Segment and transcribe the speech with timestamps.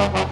[0.00, 0.29] Bonjour les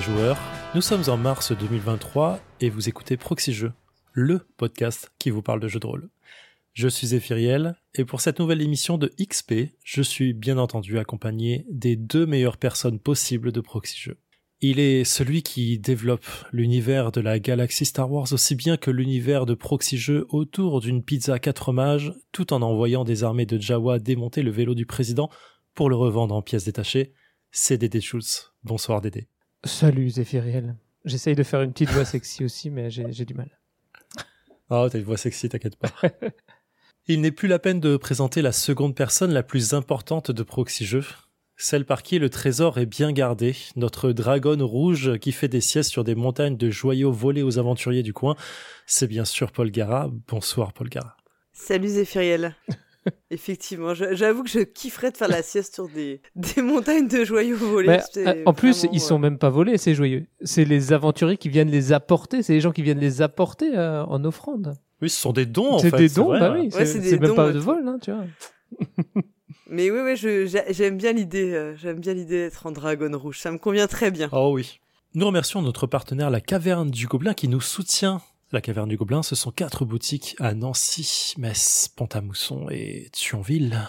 [0.00, 0.38] joueurs.
[0.74, 3.72] Nous sommes en mars 2023 et vous écoutez Proxy Jeux,
[4.12, 6.10] le podcast qui vous parle de jeux de rôle.
[6.72, 11.64] Je suis Zéphiriel et pour cette nouvelle émission de XP, je suis bien entendu accompagné
[11.70, 14.18] des deux meilleures personnes possibles de Proxy Jeux.
[14.60, 19.46] Il est celui qui développe l'univers de la galaxie Star Wars aussi bien que l'univers
[19.46, 23.98] de Proxy Jeux autour d'une pizza 4 mages, tout en envoyant des armées de Jawa
[23.98, 25.30] démonter le vélo du président
[25.74, 27.12] pour le revendre en pièces détachées.
[27.50, 28.52] C'est Dédé Schultz.
[28.64, 29.28] Bonsoir Dédé.
[29.64, 30.76] Salut Zéphiriel.
[31.06, 33.50] J'essaye de faire une petite voix sexy aussi, mais j'ai du mal.
[34.70, 35.90] Oh, t'as une voix sexy, t'inquiète pas.
[37.06, 40.84] Il n'est plus la peine de présenter la seconde personne la plus importante de Proxy
[40.84, 41.04] Jeux,
[41.56, 45.90] celle par qui le trésor est bien gardé, notre dragonne rouge qui fait des siestes
[45.90, 48.36] sur des montagnes de joyaux volés aux aventuriers du coin.
[48.86, 50.10] C'est bien sûr Paul Gara.
[50.28, 51.16] Bonsoir Paul Gara.
[51.52, 52.54] Salut Zéphiriel.
[53.30, 57.56] Effectivement, j'avoue que je kifferais de faire la sieste sur des, des montagnes de joyaux
[57.56, 57.98] volés.
[58.12, 60.26] C'est euh, en plus, vraiment, ils sont euh, même pas volés, ces joyeux.
[60.42, 62.42] C'est les aventuriers qui viennent les apporter.
[62.42, 64.74] C'est les gens qui viennent les apporter euh, en offrande.
[65.02, 65.96] Oui, ce sont des dons en C'est fait.
[65.98, 66.62] des dons, vrai, bah oui.
[66.64, 68.24] Ouais, c'est c'est des c'est même dons, pas de vol, hein, tu vois.
[69.70, 71.52] Mais oui, oui, j'aime bien l'idée.
[71.52, 73.38] euh, J'aime bien l'idée d'être en dragonne rouge.
[73.40, 74.28] Ça me convient très bien.
[74.32, 74.78] Oh oui.
[75.14, 78.20] Nous remercions notre partenaire La Caverne du Gobelin qui nous soutient.
[78.54, 83.80] La Caverne du Gobelin, ce sont quatre boutiques à Nancy, Metz, Pont-à-Mousson et Thionville,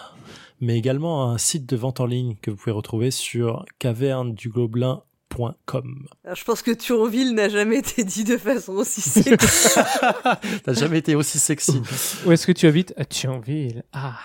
[0.60, 6.08] mais également un site de vente en ligne que vous pouvez retrouver sur cavernedugobelin.com.
[6.24, 9.78] Alors, je pense que Thionville n'a jamais été dit de façon aussi sexy.
[10.64, 11.80] T'as jamais été aussi sexy.
[12.26, 12.92] Où est-ce que tu habites?
[12.96, 13.84] À Thionville.
[13.92, 14.18] Ah.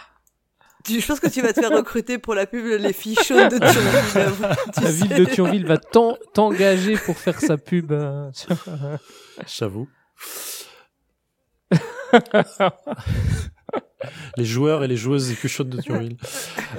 [0.83, 3.51] Tu- je pense que tu vas te faire recruter pour la pub Les filles chaudes
[3.53, 4.55] de Thionville.
[4.73, 5.05] tu La sais.
[5.05, 7.93] ville de Thionville va t'en- t'engager pour faire sa pub.
[8.33, 8.55] sur-
[9.45, 9.87] J'avoue.
[14.37, 16.17] les joueurs et les joueuses chaudes de Thionville.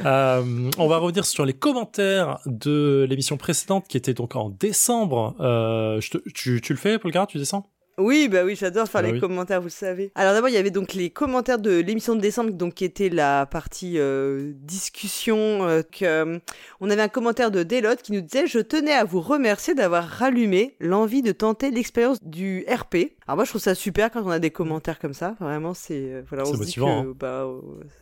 [0.04, 5.36] Euh, on va revenir sur les commentaires de l'émission précédente qui était donc en décembre.
[5.41, 7.72] Euh, je tu, tu le fais, Paul Gara, tu descends?
[7.98, 9.20] Oui, bah oui, j'adore faire Bah les oui.
[9.20, 10.12] commentaires, vous le savez.
[10.14, 13.10] Alors d'abord, il y avait donc les commentaires de l'émission de décembre, donc qui était
[13.10, 15.36] la partie euh, discussion.
[15.66, 16.38] euh, que, euh,
[16.80, 20.04] on avait un commentaire de Delotte qui nous disait :«Je tenais à vous remercier d'avoir
[20.08, 24.30] rallumé l'envie de tenter l'expérience du RP.» Alors moi, je trouve ça super quand on
[24.30, 25.36] a des commentaires comme ça.
[25.41, 27.44] Vraiment, c'est euh, voilà, on se motivant, dit que bah,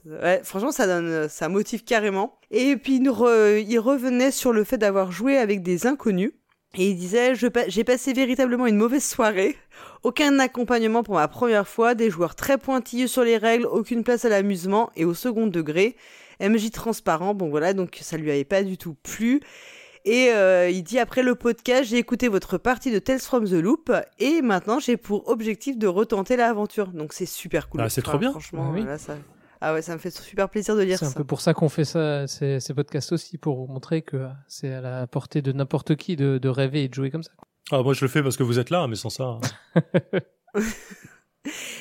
[0.07, 2.39] euh, ouais, franchement, ça donne, ça motive carrément.
[2.51, 6.33] Et puis il, re- il revenait sur le fait d'avoir joué avec des inconnus.
[6.77, 9.57] Et il disait, j'ai passé véritablement une mauvaise soirée.
[10.05, 14.25] Aucun accompagnement pour ma première fois, des joueurs très pointilleux sur les règles, aucune place
[14.25, 15.97] à l'amusement et au second degré.
[16.41, 19.41] MJ transparent, bon voilà, donc ça lui avait pas du tout plu.
[20.07, 23.53] Et euh, il dit après le podcast, j'ai écouté votre partie de Tales from the
[23.53, 26.87] Loop et maintenant j'ai pour objectif de retenter l'aventure.
[26.89, 27.83] Donc c'est super cool.
[27.83, 28.31] Ah, c'est trop bien.
[28.31, 28.85] Franchement, Ah oui.
[28.85, 29.17] là, ça...
[29.61, 31.17] ah ouais, ça me fait super plaisir de lire C'est un ça.
[31.17, 34.73] peu pour ça qu'on fait ça, ces, ces podcasts aussi, pour vous montrer que c'est
[34.73, 37.33] à la portée de n'importe qui de, de rêver et de jouer comme ça.
[37.71, 39.25] ah, Moi, je le fais parce que vous êtes là, mais sans ça.
[39.25, 39.41] hein.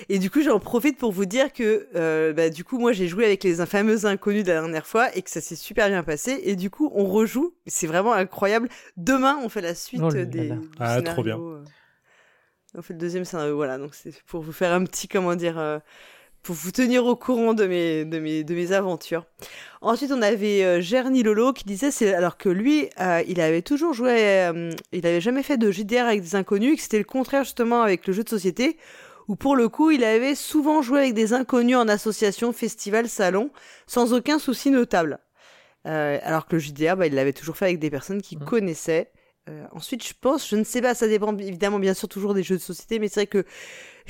[0.08, 3.08] Et du coup, j'en profite pour vous dire que, euh, bah, du coup, moi, j'ai
[3.10, 6.02] joué avec les fameux inconnus de la dernière fois et que ça s'est super bien
[6.02, 6.40] passé.
[6.46, 7.54] Et du coup, on rejoue.
[7.68, 8.70] C'est vraiment incroyable.
[8.96, 10.54] Demain, on fait la suite Oh des.
[10.80, 11.38] Ah, trop bien.
[11.38, 11.64] euh.
[12.74, 13.56] On fait le deuxième scénario.
[13.58, 13.78] Voilà.
[13.78, 15.80] Donc, c'est pour vous faire un petit, comment dire, euh,
[16.44, 19.26] pour vous tenir au courant de mes, de mes, de mes aventures.
[19.82, 23.62] Ensuite, on avait euh, Gerny Lolo qui disait, c'est alors que lui, euh, il avait
[23.62, 26.98] toujours joué, euh, il avait jamais fait de JDR avec des inconnus, et que c'était
[26.98, 28.78] le contraire justement avec le jeu de société,
[29.28, 33.52] où pour le coup, il avait souvent joué avec des inconnus en association, festival, salon,
[33.86, 35.20] sans aucun souci notable.
[35.86, 38.46] Alors que le JDR, bah, il l'avait toujours fait avec des personnes qui Mhm.
[38.46, 39.12] connaissaient.
[39.50, 42.44] Euh, ensuite, je pense, je ne sais pas, ça dépend évidemment bien sûr toujours des
[42.44, 43.44] jeux de société, mais c'est vrai que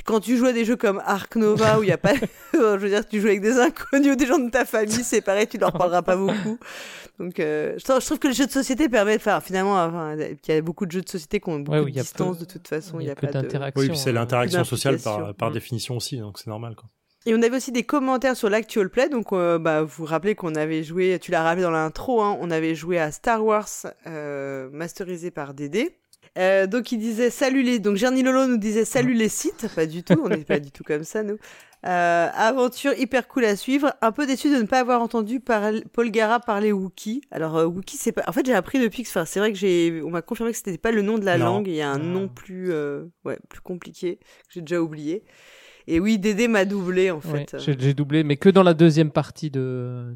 [0.04, 2.14] quand tu joues à des jeux comme Ark Nova où il y a pas,
[2.52, 5.20] je veux dire, tu joues avec des inconnus ou des gens de ta famille, c'est
[5.22, 6.58] pareil, tu leur parleras pas beaucoup.
[7.18, 9.74] Donc, euh, je, trouve, je trouve que le jeu de société permet de faire, finalement,
[9.82, 12.02] enfin, il y a beaucoup de jeux de société qui ont beaucoup Ouais, de a
[12.02, 13.42] distance peu- de toute façon, il il y a, peu pas de.
[13.42, 13.80] d'interaction.
[13.82, 14.98] Oui, puis c'est euh, l'interaction sociale
[15.36, 15.52] par Mm.
[15.52, 16.74] définition aussi, donc c'est normal.
[16.76, 16.88] Quoi.
[17.26, 19.08] Et on avait aussi des commentaires sur l'actual play.
[19.08, 22.38] Donc, euh, bah, vous vous rappelez qu'on avait joué, tu l'as rappelé dans l'intro, hein,
[22.40, 23.68] on avait joué à Star Wars,
[24.06, 25.96] euh, masterisé par Dédé.
[26.38, 27.80] Euh, donc il disait salut les.
[27.80, 29.66] Donc Gerny Lolo nous disait salut les sites.
[29.74, 31.38] Pas du tout, on n'est pas du tout comme ça nous.
[31.82, 33.92] Aventure hyper cool à suivre.
[34.00, 35.72] Un peu déçu de ne pas avoir entendu par...
[35.92, 37.22] Paul Gara parler Wookie.
[37.32, 38.22] Alors Wookie, c'est pas.
[38.28, 39.08] En fait, j'ai appris depuis que.
[39.08, 40.00] Enfin, c'est vrai que j'ai.
[40.04, 41.46] On m'a confirmé que c'était pas le nom de la Non.
[41.46, 41.68] langue.
[41.68, 42.72] Il y a un nom plus,
[43.24, 45.24] ouais, plus compliqué que j'ai déjà oublié.
[45.92, 47.56] Et oui, Dédé m'a doublé en fait.
[47.58, 50.14] j'ai j'ai doublé, mais que dans la deuxième partie de,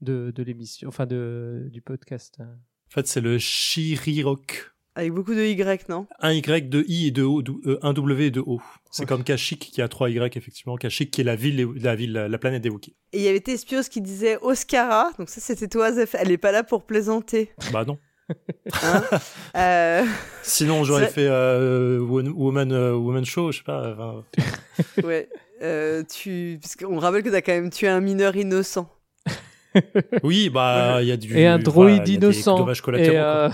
[0.00, 2.38] de, de l'émission, enfin de, du podcast.
[2.40, 4.70] En fait, c'est le Shirirok.
[4.96, 6.06] Avec beaucoup de Y, non?
[6.20, 8.60] Un Y, deux I et deux O, euh, un W et deux O.
[8.92, 9.06] C'est Ouais.
[9.08, 10.76] comme Kashyyyk qui a trois Y, effectivement.
[10.76, 12.94] Kashyyyk qui est la ville, la ville, la planète des Wookiees.
[13.12, 15.10] Et il y avait Tespios qui disait Oscara.
[15.18, 16.14] Donc ça, c'était toi, Zef.
[16.16, 17.50] Elle est pas là pour plaisanter.
[17.72, 17.98] Bah non.
[18.82, 19.02] Hein
[19.56, 20.04] Euh,
[20.42, 23.92] Sinon, j'aurais fait euh, Wo- Woman, euh, Woman Show, je sais pas.
[23.92, 24.24] enfin,
[25.04, 25.28] ouais.
[25.62, 26.58] Euh, tu...
[26.60, 28.88] Parce qu'on rappelle que t'as quand même tué un mineur innocent.
[30.22, 31.36] Oui, bah, il y a du.
[31.36, 32.56] Et un voilà, droïde innocent.
[32.58, 33.12] Dommages collatéraux.
[33.12, 33.48] Et, euh,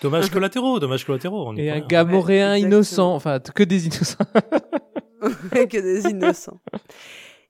[0.00, 1.48] Dommages collatéraux, dommages collatéraux.
[1.48, 1.86] on y et un rien.
[1.86, 3.14] gamoréen Ouais, innocent.
[3.14, 4.24] Enfin, que des innocents.
[5.52, 6.60] que des innocents.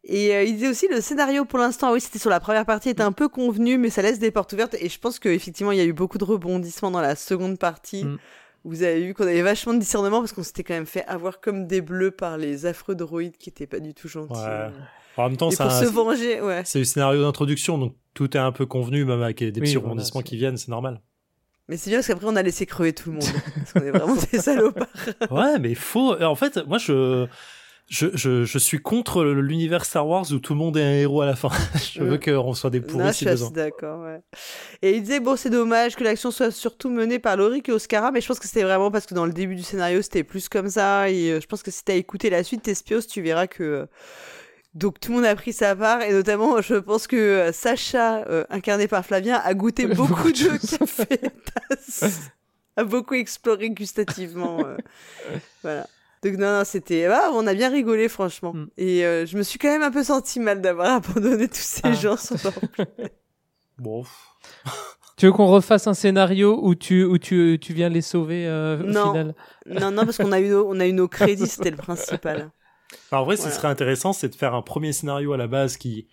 [0.05, 2.67] Et euh, il disait aussi le scénario pour l'instant, ah oui, c'était sur la première
[2.67, 4.75] partie, était un peu convenu, mais ça laisse des portes ouvertes.
[4.81, 8.05] Et je pense qu'effectivement, il y a eu beaucoup de rebondissements dans la seconde partie.
[8.05, 8.19] Mm.
[8.65, 11.41] Vous avez vu qu'on avait vachement de discernement parce qu'on s'était quand même fait avoir
[11.41, 14.35] comme des bleus par les affreux droïdes qui étaient pas du tout gentils.
[14.39, 14.71] Ouais.
[15.17, 16.63] En même temps, c'est se venger, ouais.
[16.65, 19.77] c'est le scénario d'introduction, donc tout est un peu convenu, même avec des Oui, petits
[19.77, 21.01] rebondissements qui viennent, c'est normal.
[21.69, 23.29] Mais c'est bien parce qu'après, on a laissé crever tout le monde.
[23.55, 24.87] parce qu'on est vraiment des salopards.
[25.31, 26.21] Ouais, mais faut.
[26.23, 27.27] En fait, moi, je.
[27.95, 31.21] Je, je, je suis contre l'univers Star Wars où tout le monde est un héros
[31.21, 31.51] à la fin.
[31.93, 32.21] je veux Mm.
[32.43, 33.51] qu'on soit des pourris si besoin.
[33.51, 34.21] d'accord, ouais.
[34.81, 38.11] Et il disait, bon, c'est dommage que l'action soit surtout menée par Loric et Oscara,
[38.11, 40.49] mais je pense que c'était vraiment parce que dans le début du scénario, c'était plus
[40.49, 41.11] comme ça.
[41.11, 43.63] Et euh, je pense que si t'as écouté la suite, Tespios, tu verras que.
[43.63, 43.87] euh,
[44.75, 48.25] Donc tout le monde a pris sa part, et notamment, je pense que euh, Sacha,
[48.31, 51.21] euh, incarné par Flavien, a goûté beaucoup de café,
[52.79, 54.61] a beaucoup exploré gustativement.
[54.65, 54.77] euh,
[55.63, 55.87] voilà.
[56.23, 57.07] Donc non, non, c'était...
[57.07, 58.53] Ah, on a bien rigolé, franchement.
[58.55, 58.67] Mm.
[58.77, 61.81] Et euh, je me suis quand même un peu senti mal d'avoir abandonné tous ces
[61.85, 61.93] Ah.
[61.93, 62.55] gens sur leur
[63.79, 64.05] Bon.
[65.17, 68.81] tu veux qu'on refasse un scénario où tu, où tu, tu viens les sauver euh,
[68.81, 69.07] au Non.
[69.11, 69.35] final?
[69.67, 72.51] Non, non, parce qu'on a eu nos, on a eu nos crédits, c'était le principal.
[73.11, 75.47] Alors, en vrai, ce qui serait intéressant, c'est de faire un premier scénario à la
[75.49, 76.07] base qui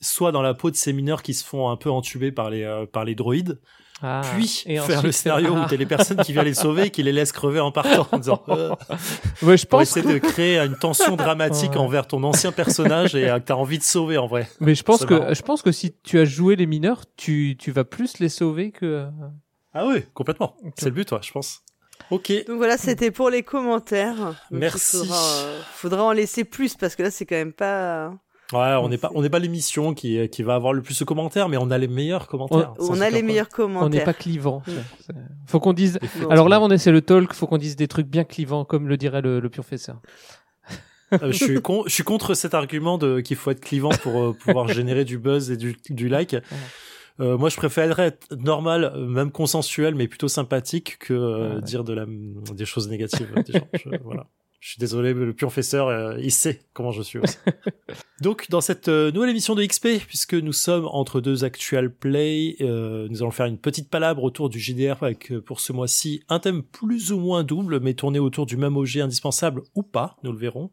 [0.00, 2.62] soit dans la peau de ces mineurs qui se font un peu entuber par les,
[2.62, 3.60] euh, par les droïdes,
[4.02, 5.64] Ah, puis et faire ensuite le scénario Ah.
[5.64, 8.06] où t'es les personnes qui viennent les sauver et qui les laissent crever en partant
[8.10, 8.70] en disant euh,
[9.42, 11.76] Ouais, je pour pense essayer de créer une tension dramatique Ouais.
[11.78, 14.48] envers ton ancien personnage et euh, que t'as envie de sauver en vrai.
[14.60, 15.32] Mais je pense que marrant.
[15.34, 18.72] je pense que si tu as joué les mineurs, tu, tu vas plus les sauver
[18.72, 19.06] que.
[19.72, 20.56] Ah oui, complètement.
[20.76, 21.62] C'est le but, toi, je pense.
[22.10, 22.30] Ok.
[22.46, 24.16] Donc voilà, c'était pour les commentaires.
[24.16, 24.98] Donc, il Merci.
[24.98, 28.12] Faudra, euh, faudra en laisser plus, parce que là, c'est quand même pas...
[28.52, 31.04] Ouais, on n'est pas, on n'est pas l'émission qui, qui va avoir le plus de
[31.04, 32.74] commentaires, mais on a les meilleurs commentaires.
[32.78, 34.04] On a les meilleurs On n'est commentaires.
[34.04, 34.62] pas clivant.
[34.66, 35.12] Mm.
[35.46, 35.98] Faut qu'on dise.
[36.20, 36.28] Non.
[36.28, 37.32] Alors là, on c'est le talk.
[37.32, 40.00] Faut qu'on dise des trucs bien clivants, comme le dirait le, le professeur.
[41.12, 44.20] Euh, je suis con- je suis contre cet argument de qu'il faut être clivant pour
[44.20, 46.36] euh, pouvoir générer du buzz et du, du like.
[47.20, 51.62] Euh, moi, je préférerais être normal, même consensuel, mais plutôt sympathique que euh, Ah ouais.
[51.62, 53.68] dire de la, des choses négatives des gens.
[53.74, 54.26] Je, voilà.
[54.64, 57.36] Je suis désolé, mais le professeur, euh, il sait comment je suis aussi.
[58.22, 62.56] Donc, dans cette euh, nouvelle émission de XP, puisque nous sommes entre deux actual play,
[62.62, 66.22] euh, nous allons faire une petite palabre autour du JDR avec, euh, pour ce mois-ci,
[66.30, 70.16] un thème plus ou moins double, mais tourné autour du même objet indispensable ou pas,
[70.22, 70.70] nous le verrons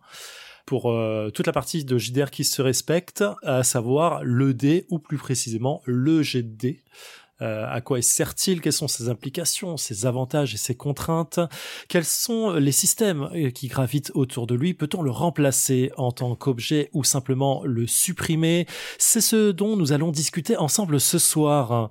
[0.65, 5.00] pour euh, toute la partie de JDR qui se respecte, à savoir le dé, ou
[5.00, 6.79] plus précisément le dé.
[7.41, 8.62] Euh, à quoi sert-il?
[8.62, 11.39] Quelles sont ses implications, ses avantages et ses contraintes?
[11.88, 14.74] Quels sont les systèmes euh, qui gravitent autour de lui?
[14.74, 18.67] Peut-on le remplacer en tant qu'objet ou simplement le supprimer?
[18.98, 21.89] C'est ce dont nous allons discuter ensemble ce soir.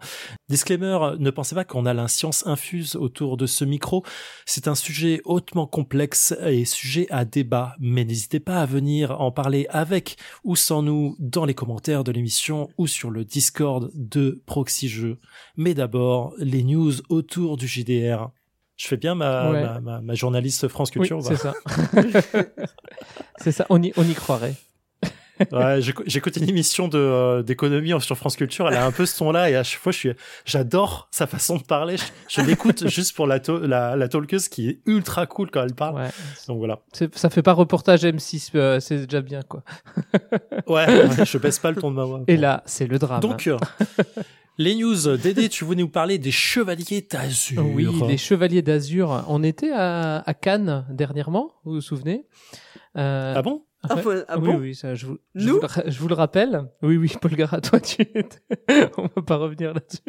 [0.49, 4.05] Disclaimer, ne pensez pas qu'on a l'inscience infuse autour de ce micro.
[4.47, 9.33] C'est un sujet hautement complexe et sujet à débat, mais n'hésitez pas à venir en
[9.33, 14.43] parler avec ou sans nous dans les commentaires de l'émission ou sur le Discord de
[14.47, 15.19] Proxy Jeux.
[15.57, 18.31] Mais d'abord, les news autour du JDR.
[18.77, 19.63] Je fais bien ma, Ouais.
[19.63, 21.53] ma, ma- ma journaliste France Culture ou c'est ça.
[23.37, 23.67] c'est ça.
[23.71, 24.55] On y, on y croirait.
[25.53, 28.69] Ouais, j'écou- j'écoute une émission de euh, d'économie sur France Culture.
[28.69, 30.13] Elle a un peu ce ton-là et à chaque fois, je suis,
[30.45, 31.97] j'adore sa façon de parler.
[31.97, 35.63] Je, je l'écoute juste pour la, to- la la talkeuse qui est ultra cool quand
[35.63, 35.95] elle parle.
[35.95, 36.11] Ouais.
[36.47, 36.81] Donc voilà.
[37.15, 38.51] Ça fait pas reportage M6.
[38.55, 39.63] euh, c'est déjà bien quoi.
[40.67, 42.21] Ouais, ouais, je baisse pas le ton de ma voix.
[42.29, 43.21] Et là, c'est le drame.
[43.21, 43.57] Donc, euh,
[44.61, 45.17] les news.
[45.17, 47.65] Dédé, tu voulais nous parler des Chevaliers d'Azur.
[47.75, 49.25] Oui, les Chevaliers d'Azur.
[49.29, 52.27] On était à, à Cannes dernièrement, vous vous souvenez?
[52.97, 53.65] Euh, Ah bon?
[53.89, 54.03] Ah, ouais.
[54.03, 54.59] faut- ah oui, bon?
[54.59, 56.67] oui, ça, je, vous, je, vous le, ra- je vous le rappelle.
[56.83, 57.97] Oui, oui, Paul Gara, toi, tu...
[58.99, 60.03] on va pas revenir là-dessus.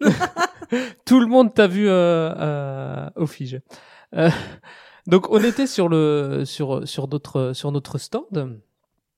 [1.04, 3.60] Tout le monde t'a vu euh, euh, au Fige.
[4.14, 4.30] Euh,
[5.06, 8.58] donc on était sur le sur sur notre sur notre stand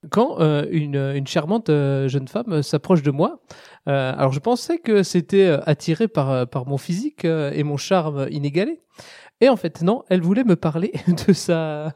[0.09, 3.41] quand euh, une, une charmante euh, jeune femme s'approche de moi.
[3.89, 7.63] Euh, alors je pensais que c'était euh, attiré par euh, par mon physique euh, et
[7.63, 8.81] mon charme inégalé.
[9.43, 10.93] Et en fait non, elle voulait me parler
[11.27, 11.95] de sa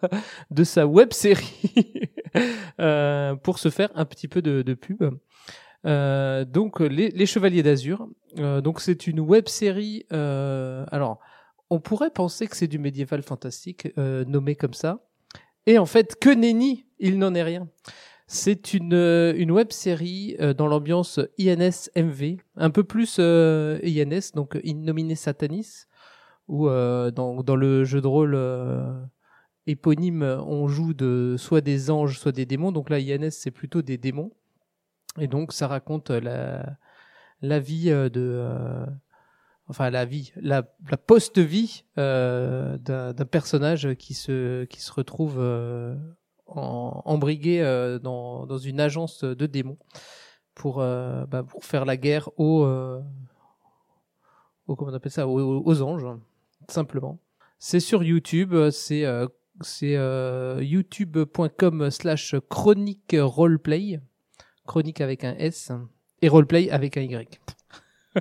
[0.51, 2.11] de sa web série
[2.81, 5.03] euh, pour se faire un petit peu de, de pub.
[5.87, 8.09] Euh, donc les, les Chevaliers d'Azur.
[8.39, 10.05] Euh, donc c'est une web série.
[10.13, 11.21] Euh, alors
[11.71, 15.01] on pourrait penser que c'est du médiéval fantastique euh, nommé comme ça.
[15.67, 17.69] Et en fait, que nenni, il n'en est rien.
[18.27, 23.79] C'est une, euh, une web série euh, dans l'ambiance INS MV, un peu plus euh,
[23.85, 25.85] INS, donc In Nomine Satanis,
[26.49, 28.39] où euh, dans, dans le jeu de rôle
[29.67, 32.73] éponyme, on joue de soit des anges, soit des démons.
[32.73, 34.33] Donc là, INS, c'est plutôt des démons.
[35.21, 36.79] Et donc, ça raconte la,
[37.43, 38.87] la vie de.
[39.69, 45.39] enfin, la vie, la, post-vie d'un personnage qui se, qui se retrouve
[46.47, 49.79] en, embrigué euh, dans, dans une agence de démons
[50.55, 53.01] pour, euh, bah, pour faire la guerre aux, euh,
[54.67, 56.07] aux, comment on appelle ça, aux, aux anges,
[56.69, 57.19] simplement.
[57.59, 59.05] C'est sur YouTube, c'est
[59.61, 64.01] c'est euh, youtube.com slash chronique roleplay,
[64.67, 65.71] chronique avec un S,
[66.23, 67.41] et roleplay avec un Y.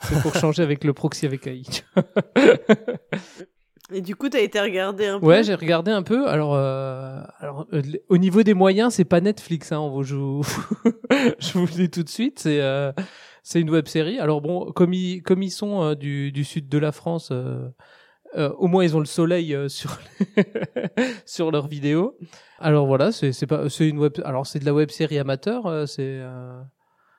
[0.00, 1.64] c'est pour changer avec le proxy avec un I.
[3.92, 5.26] Et du coup, t'as été regarder un peu.
[5.26, 6.28] Ouais, j'ai regardé un peu.
[6.28, 9.70] Alors, euh, alors euh, au niveau des moyens, c'est pas Netflix.
[9.70, 10.42] Hein, on je, vous,
[11.38, 12.40] je vous le dis tout de suite.
[12.40, 12.92] C'est euh,
[13.44, 14.18] c'est une web série.
[14.18, 17.70] Alors bon, comme ils comme ils sont euh, du du sud de la France, euh,
[18.34, 19.98] au moins ils ont le soleil sur
[21.24, 22.18] sur leurs vidéos.
[22.58, 24.14] Alors voilà, c'est c'est pas c'est une web.
[24.24, 25.88] Alors c'est de la web série amateur.
[25.88, 26.20] c'est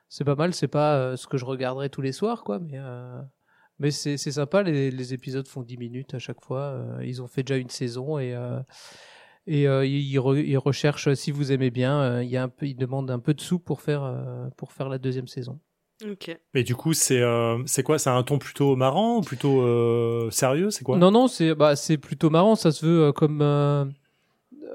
[0.10, 0.54] c'est pas mal.
[0.54, 2.60] C'est pas ce que je regarderai tous les soirs, quoi.
[2.60, 2.78] Mais
[3.80, 6.62] mais c'est c'est sympa, les, les épisodes font 10 minutes à chaque fois.
[6.62, 8.60] euh, ils ont fait déjà une saison et euh,
[9.46, 12.00] et euh, ils, ils re- ils recherchent si vous aimez bien.
[12.02, 14.48] euh, Il y a un peu, ils demandent un peu de sous pour faire euh,
[14.58, 15.60] pour faire la deuxième saison.
[16.04, 16.38] Ok.
[16.54, 17.98] Mais du coup, c'est euh, c'est quoi?
[17.98, 20.70] C'est un ton plutôt marrant plutôt euh, sérieux?
[20.70, 20.98] C'est quoi?
[20.98, 22.56] Non non, c'est bah c'est plutôt marrant.
[22.56, 23.42] Ça se veut euh, comme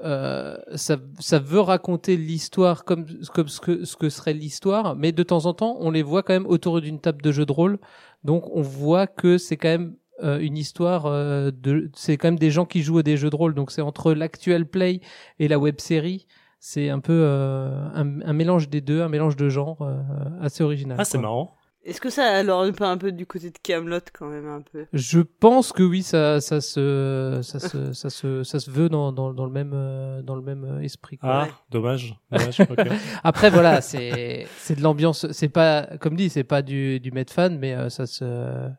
[0.03, 5.11] euh, ça ça veut raconter l'histoire comme comme ce que ce que serait l'histoire, mais
[5.11, 7.51] de temps en temps on les voit quand même autour d'une table de jeu de
[7.51, 7.79] rôle.
[8.23, 12.39] Donc on voit que c'est quand même euh, une histoire euh, de c'est quand même
[12.39, 15.01] des gens qui jouent à des jeux de rôle donc c'est entre l'actuel play
[15.39, 16.27] et la web série
[16.59, 20.01] c'est un peu euh, un, un mélange des deux un mélange de genres euh,
[20.39, 21.55] assez original Ah, c'est marrant.
[21.85, 24.85] Est-ce que ça alors pas un peu du côté de Camelot quand même un peu?
[24.93, 29.11] Je pense que oui ça ça se ça se ça se ça se veut dans
[29.11, 31.47] dans, dans le même euh, dans le même euh, esprit quoi.
[31.47, 32.15] Ah, dommage.
[32.31, 32.61] dommage.
[32.61, 32.87] ok.
[33.23, 37.57] Après voilà, c'est c'est de l'ambiance, c'est pas comme dit, c'est pas du du Medfan
[37.59, 38.69] mais euh, ça se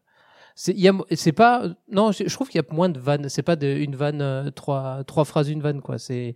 [0.54, 2.99] c'est il y a c'est pas non, je, je trouve qu'il y a moins de
[2.99, 6.34] vannes, c'est pas de, une vanne trois trois phrases une vanne quoi, c'est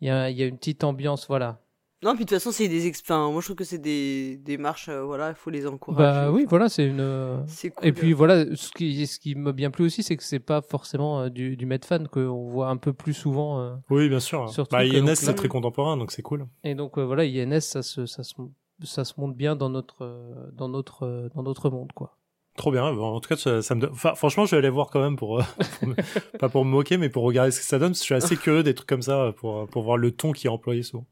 [0.00, 1.60] il y a il y a une petite ambiance voilà.
[2.02, 3.04] Non, puis de toute façon, c'est des exp...
[3.06, 6.02] enfin, moi je trouve que c'est des démarches euh, voilà, il faut les encourager.
[6.02, 7.88] Bah oui, Enfin, voilà, c'est une euh, C'est cool.
[7.88, 10.60] et puis voilà, ce qui ce qui m'a bien plu aussi, c'est que c'est pas
[10.60, 14.48] forcément euh, du du Medfan qu'on voit un peu plus souvent euh, Oui, bien sûr.
[14.50, 16.46] Surtout Bah, INS, c'est très contemporain, donc c'est cool.
[16.64, 18.34] et donc euh, voilà, INS ça se ça se
[18.84, 22.18] ça se monte bien dans notre euh, dans notre euh, dans notre monde quoi.
[22.58, 22.90] Trop bien.
[22.94, 25.00] Bon, en tout cas, ça, ça me donne- enfin, franchement, je vais aller voir quand
[25.00, 25.42] même pour, euh,
[25.78, 27.90] pour me- pas pour me moquer, mais pour regarder ce que ça donne.
[27.90, 30.32] parce que Je suis assez curieux des trucs comme ça pour, pour voir le ton
[30.32, 31.04] qui est employé souvent.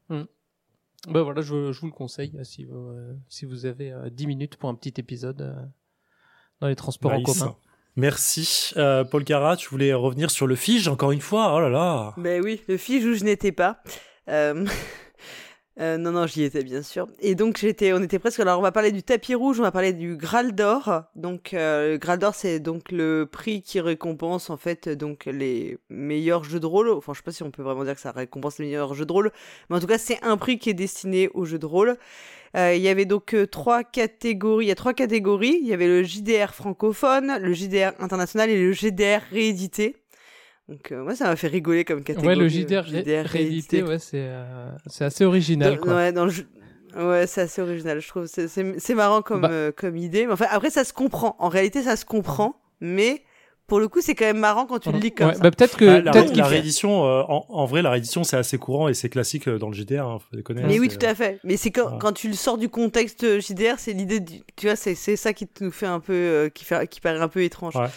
[1.07, 4.09] Ben voilà, je, je vous le conseille euh, si vous, euh, si vous avez euh,
[4.09, 5.55] 10 minutes pour un petit épisode euh,
[6.59, 7.55] dans les transports en commun.
[7.95, 8.73] Merci.
[8.75, 11.55] Euh, Paul Cara, tu voulais revenir sur le Fige encore une fois?
[11.55, 12.13] Oh là là.
[12.17, 13.81] Ben oui, le fige où je n'étais pas.
[14.27, 14.65] Euh,
[15.77, 17.07] euh, non, non, j'y étais bien sûr.
[17.19, 18.39] Et donc j'étais, on était presque.
[18.39, 21.03] Alors on va parler du tapis rouge, on va parler du Graal d'or.
[21.15, 25.77] Donc euh, le Graal d'or, c'est donc le prix qui récompense en fait donc les
[25.89, 26.89] meilleurs jeux de rôle.
[26.89, 29.05] Enfin, je sais pas si on peut vraiment dire que ça récompense les meilleurs jeux
[29.05, 29.31] de rôle,
[29.69, 31.97] mais en tout cas c'est un prix qui est destiné aux jeux de rôle.
[32.55, 34.65] Euh, il y avait donc euh, trois catégories.
[34.65, 35.57] Il y a trois catégories.
[35.61, 39.97] Il y avait le JDR francophone, le JDR international et le JDR réédité.
[40.69, 42.27] Donc euh, moi ça m'a fait rigoler comme catégorie.
[42.29, 45.75] Ouais, le euh, JDR, ré- réédité, ouais, c'est euh, c'est assez original.
[45.75, 45.95] Dans- Quoi.
[45.95, 46.47] ouais, dans le jeu-
[46.97, 48.25] ouais, c'est assez original, je trouve.
[48.25, 49.49] C'est- C'est c'est marrant comme, Bah.
[49.51, 50.25] euh, comme idée.
[50.25, 51.35] Mais enfin, après, ça se comprend.
[51.39, 52.55] En réalité, ça se comprend.
[52.81, 53.21] Mais
[53.67, 55.39] pour le coup, c'est quand même marrant quand tu le lis comme Ouais, ça.
[55.41, 58.37] bah, peut-être que Ah, la, peut-être la réédition, euh, en, en vrai, la réédition, c'est
[58.37, 60.07] assez courant et c'est classique euh, dans le GDR.
[60.07, 61.39] Hein, faut déconner, mais oui, tout à fait.
[61.43, 61.97] Mais c'est quand, Ouais.
[61.99, 64.41] quand tu le sors du contexte JDR, c'est l'idée du...
[64.55, 66.13] Tu vois, c'est c'est ça qui nous fait un peu...
[66.13, 67.75] euh, qui, fait, qui paraît un peu étrange.
[67.75, 67.87] Ouais.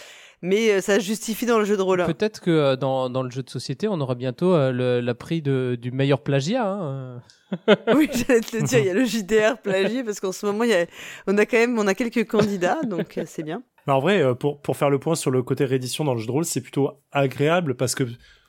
[0.42, 2.04] Mais euh, ça se justifie dans le jeu de rôle.
[2.04, 5.14] Peut-être que euh, dans, dans le jeu de société, on aura bientôt euh, le, la
[5.14, 6.66] prix de, du meilleur plagiat.
[6.66, 7.20] Hein.
[7.94, 10.64] oui, j'allais te le dire, il y a le JDR plagié parce qu'en ce moment,
[10.64, 10.86] il y a,
[11.26, 13.62] on a quand même on a quelques candidats, donc c'est bien.
[13.86, 16.26] Mais en vrai, pour, pour faire le point sur le côté réédition dans le jeu
[16.26, 18.04] de rôle, c'est plutôt agréable parce que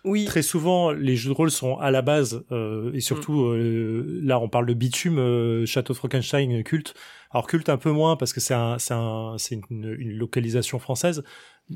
[0.06, 0.26] oui.
[0.26, 4.40] Très souvent, les jeux de rôle sont à la base, euh, et surtout euh, là,
[4.40, 6.94] on parle de Bitume, euh, Château Frankenstein, culte.
[7.32, 10.80] Alors culte un peu moins parce que c'est un, c'est un, c'est une, une, localisation
[10.80, 11.24] française,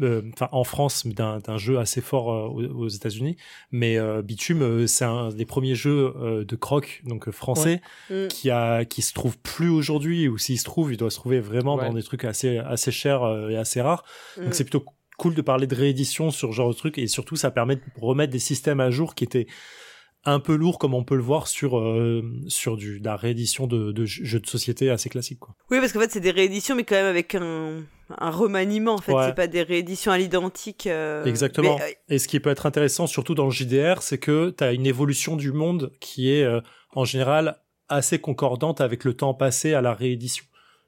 [0.02, 3.36] euh, enfin en France, d'un, d'un jeu assez fort euh, aux, aux États-Unis.
[3.72, 8.26] Mais Bitume, c'est un des premiers jeux de croc, donc français, ouais.
[8.26, 8.28] Mm.
[8.30, 11.40] qui a, qui se trouve plus aujourd'hui, ou s'il se trouve, il doit se trouver
[11.40, 11.88] vraiment Ouais.
[11.88, 14.04] dans des trucs assez, assez chers et assez rares.
[14.38, 14.44] Mm.
[14.46, 14.86] Donc c'est plutôt
[15.18, 17.82] cool de parler de réédition sur ce genre de truc et surtout ça permet de
[18.02, 19.48] remettre des systèmes à jour qui étaient
[20.26, 23.92] un peu lourds comme on peut le voir sur euh, sur du la réédition de,
[23.92, 25.54] de jeux de société assez classiques quoi.
[25.70, 27.84] Oui, parce qu'en fait, c'est des rééditions, mais quand même avec un,
[28.18, 28.94] un remaniement.
[28.94, 29.26] En fait, Ouais.
[29.28, 30.88] c'est pas des rééditions à l'identique.
[30.88, 31.76] euh, Exactement.
[31.78, 34.64] mais, euh, Et ce qui peut être intéressant surtout dans le JDR, c'est que tu
[34.64, 36.62] as une évolution du monde qui est euh,
[36.96, 37.58] en général
[37.90, 40.46] assez concordante avec le temps passé à la réédition.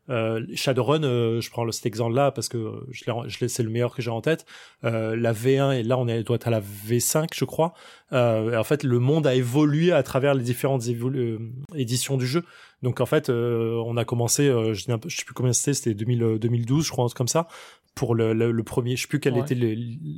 [0.09, 3.95] Euh, Shadowrun, euh, je prends le- cet exemple-là parce que je je c'est le meilleur
[3.95, 4.45] que j'ai en tête.
[4.83, 7.73] Euh, la V1 et là on est, doit être à la V5, je crois.
[8.13, 11.39] Euh, en fait, le monde a évolué à travers les différentes euh,
[11.73, 12.43] éditions du jeu.
[12.83, 15.33] Donc en fait, euh, on a commencé, euh, je, dis un peu- je sais plus
[15.33, 17.47] combien c'était, c'était 2000, euh, 2012, je crois, comme ça,
[17.95, 18.95] pour le, le, le premier.
[18.95, 19.39] Je sais plus quelle Ouais.
[19.41, 19.55] était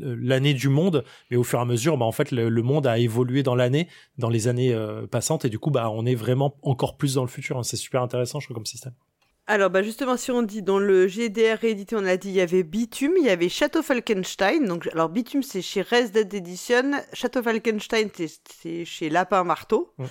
[0.01, 2.87] l'année du monde, mais au fur et à mesure, bah en fait, le, le monde
[2.87, 6.15] a évolué dans l'année, dans les années euh, passantes, et du coup, bah on est
[6.15, 7.57] vraiment encore plus dans le futur.
[7.57, 7.63] hein.
[7.63, 8.93] C'est super intéressant, je trouve, comme système.
[9.49, 12.41] Alors, bah justement, si on dit dans le GDR réédité, on a dit il y
[12.41, 14.65] avait Bitume, il y avait Château Falkenstein.
[14.67, 16.91] Donc, alors Bitume, c'est chez Res Dead Edition.
[17.13, 19.93] Château Falkenstein, c'est- c'est chez Lapin Marteau.
[19.97, 20.07] Ouais.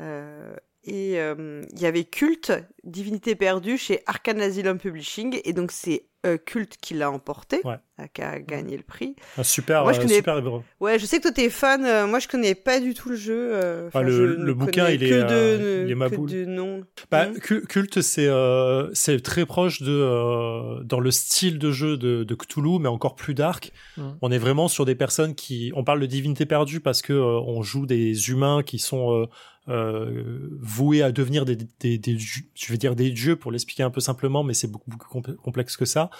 [0.00, 2.52] Euh, et euh, il y avait Culte,
[2.84, 5.40] Divinité perdue, chez Arcane Asylum Publishing.
[5.44, 7.74] Et donc, c'est euh, Culte qui l'a emporté, Ouais.
[8.00, 9.16] euh, qui a gagné le prix.
[9.38, 10.40] Un super, Moi, je euh, connais- super.
[10.80, 11.84] Ouais, je sais que toi t'es fan.
[11.84, 13.50] euh, moi, je connais pas du tout le jeu.
[13.54, 16.32] euh, enfin, Ah, le- je le ne bouquin, il est, euh, de, il est que
[16.32, 16.82] de nom.
[17.10, 17.38] Bah, Mm.
[17.40, 22.22] cu- culte, c'est euh, c'est très proche de euh, dans le style de jeu de,
[22.22, 23.72] de Cthulhu, mais encore plus dark.
[23.96, 24.02] Mm.
[24.22, 27.40] On est vraiment sur des personnes qui, on parle de divinité perdue parce que euh,
[27.46, 29.26] on joue des humains qui sont
[29.68, 33.90] euh, voués à devenir des, des, des, je vais dire des dieux pour l'expliquer un
[33.90, 36.10] peu simplement, mais c'est beaucoup, compl- complexe que ça.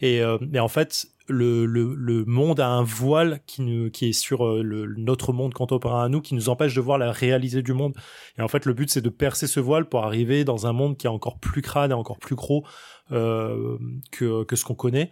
[0.00, 4.08] Et euh, mais en fait, le, le, le monde a un voile qui, nous, qui
[4.08, 7.12] est sur euh, le, notre monde contemporain à nous, qui nous empêche de voir la
[7.12, 7.94] réalité du monde.
[8.38, 10.96] Et en fait, le but, c'est de percer ce voile pour arriver dans un monde
[10.96, 12.64] qui est encore plus crade et encore plus gros
[13.12, 13.76] euh,
[14.12, 15.10] que, que ce qu'on connaît.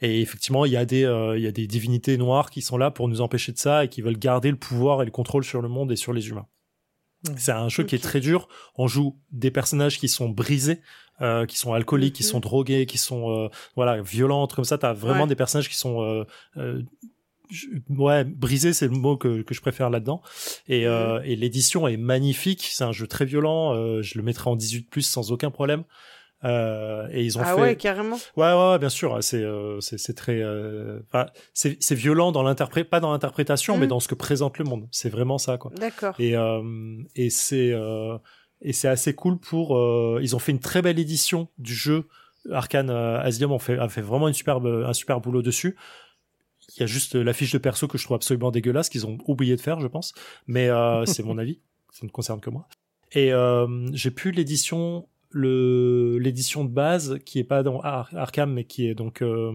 [0.00, 2.76] Et effectivement, il y a des, euh, il y a des divinités noires qui sont
[2.76, 5.44] là pour nous empêcher de ça et qui veulent garder le pouvoir et le contrôle
[5.44, 6.46] sur le monde et sur les humains.
[7.28, 7.34] Mhm.
[7.38, 8.48] C'est un jeu qui est très dur.
[8.76, 10.80] On joue des personnages qui sont brisés,
[11.20, 12.28] euh, qui sont alcooliques, qui Mhm.
[12.30, 14.78] sont drogués, qui sont euh, voilà violents, comme ça.
[14.78, 15.28] T'as vraiment Ouais.
[15.28, 16.24] des personnages qui sont euh,
[16.56, 16.82] euh,
[17.90, 20.22] ouais brisés, c'est le mot que, que je préfère là-dedans.
[20.68, 22.68] Et, euh, et l'édition est magnifique.
[22.70, 23.74] C'est un jeu très violent.
[23.74, 25.84] Euh, je le mettrai en 18 plus sans aucun problème.
[26.42, 28.16] Euh, et ils ont Ah fait ouais, carrément.
[28.36, 29.22] Ouais, ouais, ouais, bien sûr.
[29.22, 33.76] C'est, euh, c'est, c'est très, euh, enfin, c'est, c'est violent dans l'interpré, pas dans l'interprétation,
[33.76, 33.80] Mm.
[33.80, 34.86] mais dans ce que présente le monde.
[34.90, 35.70] C'est vraiment ça, quoi.
[35.76, 36.14] D'accord.
[36.18, 36.62] Et, euh,
[37.16, 37.72] et c'est,
[38.60, 39.78] et c'est assez cool pour.
[40.20, 42.08] ils ont fait une très belle édition du jeu.
[42.52, 45.76] Arkane Asylum ont fait, a fait vraiment une superbe, un super boulot dessus.
[46.76, 49.18] Il y a juste la fiche de perso que je trouve absolument dégueulasse qu'ils ont
[49.26, 50.12] oublié de faire, je pense.
[50.46, 51.60] Mais euh, c'est mon avis.
[51.90, 52.66] Ça ne concerne que moi.
[53.12, 58.52] Et euh, j'ai plus l'édition le l'édition de base qui est pas dans Ar- Arkham
[58.52, 59.52] mais qui est donc euh,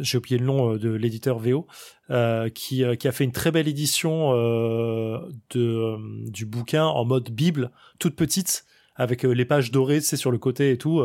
[0.00, 1.66] j'ai oublié le nom euh, de l'éditeur VO
[2.10, 5.18] euh, qui euh, qui a fait une très belle édition euh,
[5.50, 5.96] de
[6.30, 10.70] du bouquin en mode bible toute petite avec les pages dorées sais sur le côté
[10.70, 11.02] et tout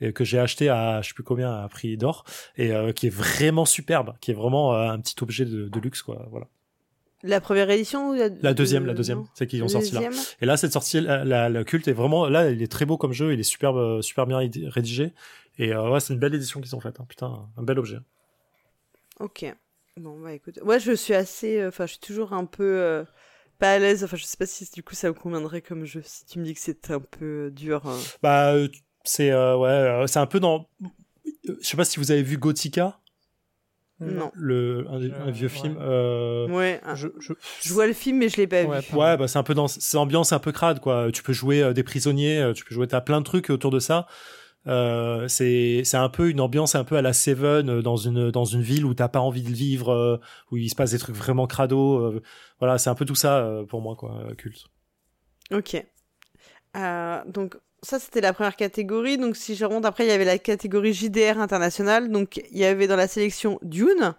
[0.00, 2.24] et que j'ai acheté à je sais plus combien à prix d'or
[2.56, 6.28] et qui est vraiment superbe qui est vraiment un petit objet de, de luxe quoi
[6.30, 6.46] voilà
[7.26, 10.02] La première édition ou la, la deuxième la deuxième c'est qu'ils ont sorti là
[10.42, 13.12] et là, cette sortie, la, la, culte est vraiment, là, il est très beau comme
[13.14, 15.14] jeu, il est superbe, euh, super bien rédigé.
[15.58, 17.00] Et euh, ouais, c'est une belle édition qu'ils ont faite.
[17.00, 17.06] hein.
[17.08, 17.98] Putain, un bel objet.
[19.20, 19.44] Ok.
[19.96, 20.58] Bon, bah écoute.
[20.64, 21.60] Moi, je suis assez.
[21.60, 22.64] euh, Enfin, je suis toujours un peu.
[22.64, 23.04] euh,
[23.58, 24.02] pas à l'aise.
[24.04, 26.02] Enfin, je sais pas si du coup ça me conviendrait comme jeu.
[26.04, 27.82] Si tu me dis que c'est un peu dur.
[27.86, 27.96] hein.
[28.22, 28.54] Bah,
[29.04, 30.68] c'est ouais, c'est un peu dans.
[31.44, 32.98] Je sais pas si vous avez vu Gothica,
[34.00, 34.32] Non.
[34.34, 34.96] le un,
[35.28, 35.48] un vieux ouais.
[35.48, 35.76] film.
[35.80, 36.80] Euh, Ouais.
[36.94, 37.32] Je, je...
[37.62, 38.96] Je vois le film, mais je l'ai pas Ouais, vu.
[38.96, 41.10] Ouais, bah c'est un peu dans cette ambiance un peu crade quoi.
[41.12, 43.70] Tu peux jouer euh, des prisonniers, euh, tu peux jouer t'as plein de trucs autour
[43.70, 44.06] de ça.
[44.66, 48.30] Euh, c'est c'est un peu une ambiance un peu à la Seven euh, dans une
[48.30, 50.18] dans une ville où t'as pas envie de vivre, euh,
[50.50, 51.98] où il se passe des trucs vraiment crado.
[51.98, 52.22] euh,
[52.60, 54.64] voilà, c'est un peu tout ça euh, pour moi quoi, euh, culte.
[55.52, 55.84] Ok.
[56.76, 59.18] Euh, donc, ça c'était la première catégorie.
[59.18, 62.10] Donc si je remonte après, il y avait la catégorie JDR international.
[62.10, 64.14] Donc il y avait dans la sélection Dune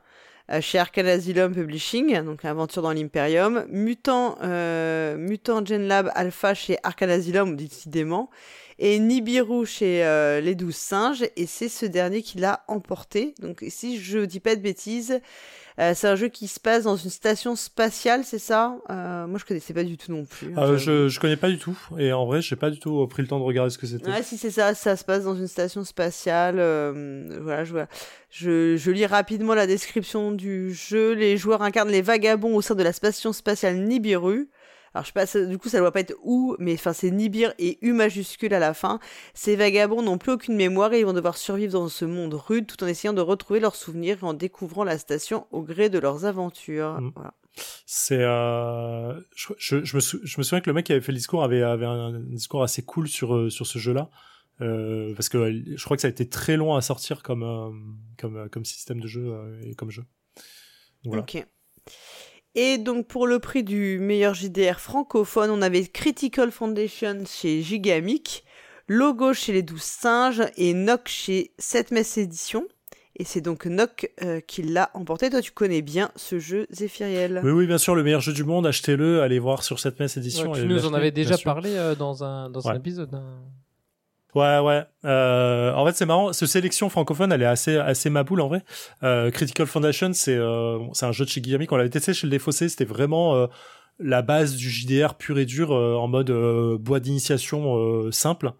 [0.51, 6.53] euh, chez Arcane Asylum Publishing, donc Aventure dans l'Imperium, Mutant, euh, Mutant Gen Lab Alpha
[6.53, 8.29] chez Arcane Asylum, décidément,
[8.77, 13.33] et Nibiru chez euh, Les Douze Singes, et c'est ce dernier qui l'a emporté.
[13.39, 15.19] Donc si je dis pas de bêtises,
[15.79, 18.77] euh, c'est un jeu qui se passe dans une station spatiale, c'est ça?
[18.89, 20.53] Euh, Moi, je connaissais pas du tout non plus.
[20.55, 21.77] Hein, euh, je, je connais pas du tout.
[21.97, 24.09] Et en vrai, j'ai pas du tout pris le temps de regarder ce que c'était.
[24.09, 26.55] Ouais, si c'est ça, ça se passe dans une station spatiale.
[26.59, 27.87] Euh, voilà, je vois.
[28.29, 31.13] Je, je, lis rapidement la description du jeu.
[31.13, 34.47] Les joueurs incarnent les vagabonds au sein de la station spatiale Nibiru.
[34.95, 37.53] Alors je sais pas, du coup ça doit pas être ou, mais enfin c'est Nibir
[37.59, 39.01] et U majuscule à la fin.
[39.33, 42.65] Ces vagabonds n'ont plus aucune mémoire et ils vont devoir survivre dans ce monde rude
[42.65, 45.99] tout en essayant de retrouver leurs souvenirs et en découvrant la station au gré de
[45.99, 47.01] leurs aventures.
[47.01, 47.11] Mm.
[47.13, 47.33] Voilà.
[47.85, 51.11] C'est, euh, je, je, je, me je, me souviens que le mec qui avait fait
[51.11, 54.09] le discours avait, avait un, discours assez cool sur euh, sur ce jeu-là.
[54.61, 57.69] Euh, parce que je crois que ça a été très long à sortir comme euh,
[58.17, 60.05] comme comme système de jeu et comme jeu.
[61.03, 61.23] Voilà.
[61.23, 61.45] Ok.
[62.55, 68.45] Et donc pour le prix du meilleur JDR francophone, on avait Critical Foundation chez Gigamic,
[68.87, 72.65] Logo chez les 12 singes et Nock chez 7 Mess Édition.
[73.17, 75.29] Et c'est donc Nock euh, qui l'a emporté.
[75.29, 77.41] Toi, tu connais bien ce jeu Zephyriel.
[77.43, 78.67] Oui, oui, bien sûr, le meilleur jeu du monde.
[78.67, 80.51] Achetez-le, allez voir sur 7 Mess Édition.
[80.53, 83.13] tu nous en avais déjà parlé euh, dans un, dans un épisode.
[83.13, 83.41] Hein.
[84.35, 84.83] Ouais, ouais.
[85.05, 86.33] Euh, en fait, c'est marrant.
[86.33, 88.63] Ce sélection francophone, elle est assez, assez maboule en vrai.
[89.01, 91.65] Euh, Critical Foundation, c'est, euh, c'est un jeu de chez Guillaume.
[91.71, 92.67] On l'avait testé chez le Défaussé.
[92.67, 93.47] C'était vraiment euh,
[93.97, 96.31] la base du JDR pur et dur euh, en mode
[96.81, 98.51] bois d'initiation simple.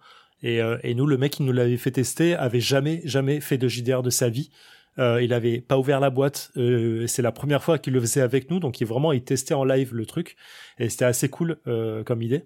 [0.43, 3.67] Et, et nous, le mec qui nous l'avait fait tester avait jamais, jamais fait de
[3.67, 4.51] JDR de sa vie.
[4.97, 6.51] il avait pas ouvert la boîte.
[7.07, 9.63] c'est la première fois qu'il le faisait avec nous, donc il vraiment il testait en
[9.65, 10.35] live le truc.
[10.77, 11.57] Et c'était assez cool
[12.05, 12.45] comme idée.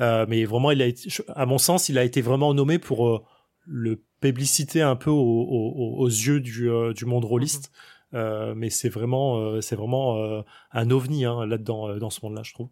[0.00, 3.08] Euh, mais vraiment, il a été, à mon sens, il a été vraiment nommé pour
[3.08, 3.22] euh,
[3.66, 7.72] le publicité un peu aux, yeux du, euh, du monde rôliste.
[8.12, 8.54] Mhm.
[8.56, 12.70] mais c'est vraiment, c'est vraiment un ovni hein, là-dedans, dans ce monde-là, je trouve.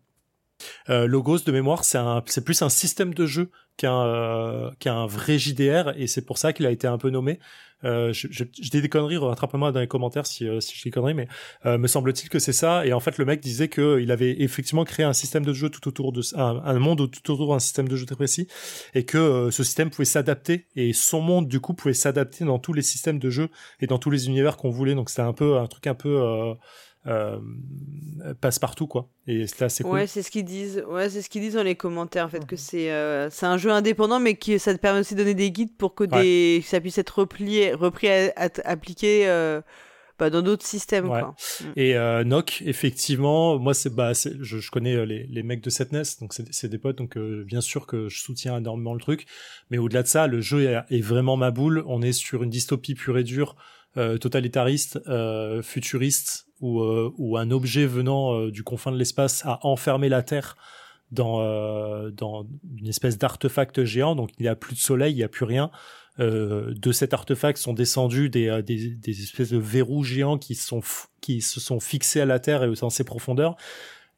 [0.89, 5.93] Logos de mémoire, c'est un, c'est plus un système de jeu qu'un, qu'un vrai JDR,
[5.97, 7.39] et c'est pour ça qu'il a été un peu nommé.
[7.85, 10.83] Euh, je, je, je, dis des conneries, rattrape-moi dans les commentaires si, euh, si je
[10.83, 11.29] dis conneries, mais
[11.67, 12.87] euh, me semble-t-il que c'est ça.
[12.87, 15.87] Et en fait, le mec disait qu'il avait effectivement créé un système de jeu tout
[15.87, 18.49] autour de un, un monde tout autour d'un système de jeu très précis,
[18.95, 22.59] et que euh, ce système pouvait s'adapter et son monde du coup pouvait s'adapter dans
[22.59, 24.95] tous les systèmes de jeu et dans tous les univers qu'on voulait.
[24.95, 26.55] Donc c'était un peu un truc un peu
[27.07, 27.39] euh,
[28.25, 29.93] euh, passe partout quoi et c'est assez cool.
[29.93, 30.85] Ouais, c'est ce qu'ils disent.
[30.89, 33.59] Ouais, c'est ce qu'ils disent dans les commentaires en fait que c'est euh, c'est un
[33.59, 36.63] jeu indépendant mais qui ça te permet aussi de donner des guides pour que des
[36.65, 38.31] ça puisse être replié repris à,
[38.65, 39.61] appliqué euh,
[40.19, 41.35] bah, dans d'autres systèmes quoi.
[41.61, 41.65] Mm.
[41.77, 45.69] Et euh, Nock effectivement, moi c'est bah je, je, connais euh, les, les mecs de
[45.69, 49.27] Setness donc c'est des potes donc euh, bien sûr que je soutiens énormément le truc
[49.71, 52.51] mais au-delà de ça, le jeu est, est, vraiment ma boule, on est sur une
[52.51, 53.57] dystopie pure et dure
[54.21, 55.01] totalitariste,
[55.63, 60.57] futuriste où, euh, un objet venant euh, du confin de l'espace a enfermé la Terre
[61.11, 62.47] dans, euh, dans
[62.79, 64.17] une espèce d'artefact géant.
[64.17, 65.71] Donc il n'y a plus de soleil, il n'y a plus rien.
[66.19, 70.81] Euh, de cet artefact sont descendus des, des, des, espèces de verrous géants qui, sont
[71.21, 73.57] qui se sont fixés à la Terre et dans ses profondeurs.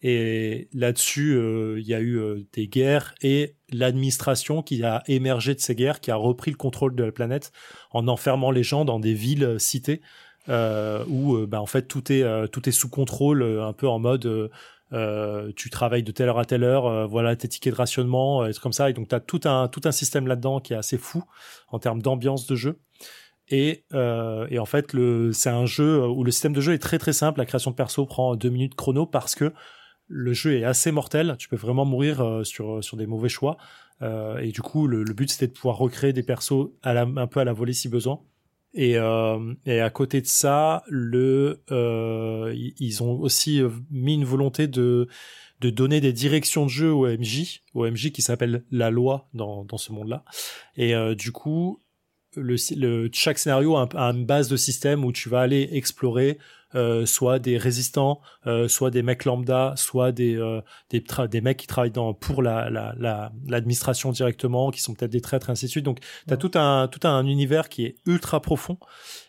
[0.01, 1.37] Et là-dessus,
[1.77, 6.13] il y a eu des guerres et l'administration qui a émergé de ces guerres, qui
[6.13, 7.51] a repris le contrôle de la planète
[7.91, 10.05] en enfermant les gens dans des villes cités euh,
[10.49, 13.99] où euh, bah, en fait tout est euh, tout est sous contrôle, un peu en
[13.99, 14.51] mode
[14.93, 18.53] euh, tu travailles de telle heure à telle heure, voilà tes tickets de rationnement, et
[18.55, 18.91] comme ça.
[18.91, 21.25] Et donc tu as tout un tout un système là-dedans qui est assez fou
[21.69, 22.79] en termes d'ambiance de jeu.
[23.51, 26.79] Et, euh, et en fait, le c'est un jeu où le système de jeu est
[26.79, 27.39] très très simple.
[27.39, 29.53] La création de perso prend deux minutes chrono parce que
[30.07, 31.37] le jeu est assez mortel.
[31.39, 33.57] Tu peux vraiment mourir sur sur des mauvais choix.
[34.03, 37.03] Euh, et du coup, le, le but c'était de pouvoir recréer des persos à la,
[37.03, 38.21] un peu à la volée si besoin.
[38.75, 44.25] Et, euh, et à côté de ça, le, euh, ils ont aussi euh, mis une
[44.25, 45.09] volonté de,
[45.61, 49.65] de donner des directions de jeu au MJ, au MJ qui s'appelle la loi dans,
[49.65, 50.25] dans ce monde-là.
[50.77, 51.81] Et euh, du coup,
[52.37, 56.39] le, le, chaque scénario a, a, une base de système où tu vas aller explorer
[56.75, 61.57] euh, soit des résistants, euh, soit des mecs lambda, soit des euh, des, des mecs
[61.57, 62.69] qui travaillent dans pour la
[63.47, 65.85] l'administration la, directement, qui sont peut-être des traîtres, ainsi de suite.
[65.85, 68.79] Donc, tu as tout un tout un univers qui est ultra profond.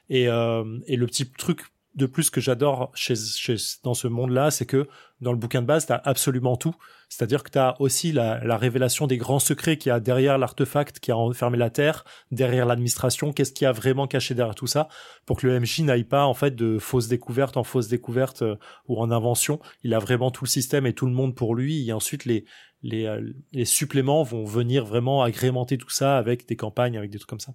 [0.10, 1.62] Et, et le petit truc
[2.00, 4.88] de plus que j'adore chez, chez, dans ce monde-là, c'est que
[5.22, 6.74] dans le bouquin de base, tu as absolument tout.
[7.10, 10.38] C'est-à-dire que tu as aussi la, la, révélation des grands secrets qu'il y a derrière
[10.38, 14.56] l'artefact qui a enfermé la Terre, derrière l'administration, qu'est-ce qu'il y a vraiment caché derrière
[14.56, 14.88] tout ça,
[15.26, 18.56] pour que le MJ n'aille pas en fait de fausses découvertes en fausses découvertes euh,
[18.88, 19.60] ou en invention.
[19.84, 21.90] Il a vraiment tout le système et tout le monde pour lui.
[21.90, 22.46] Et ensuite, les,
[22.82, 23.14] les,
[23.52, 27.40] les suppléments vont venir vraiment agrémenter tout ça avec des campagnes, avec des trucs comme
[27.40, 27.54] ça.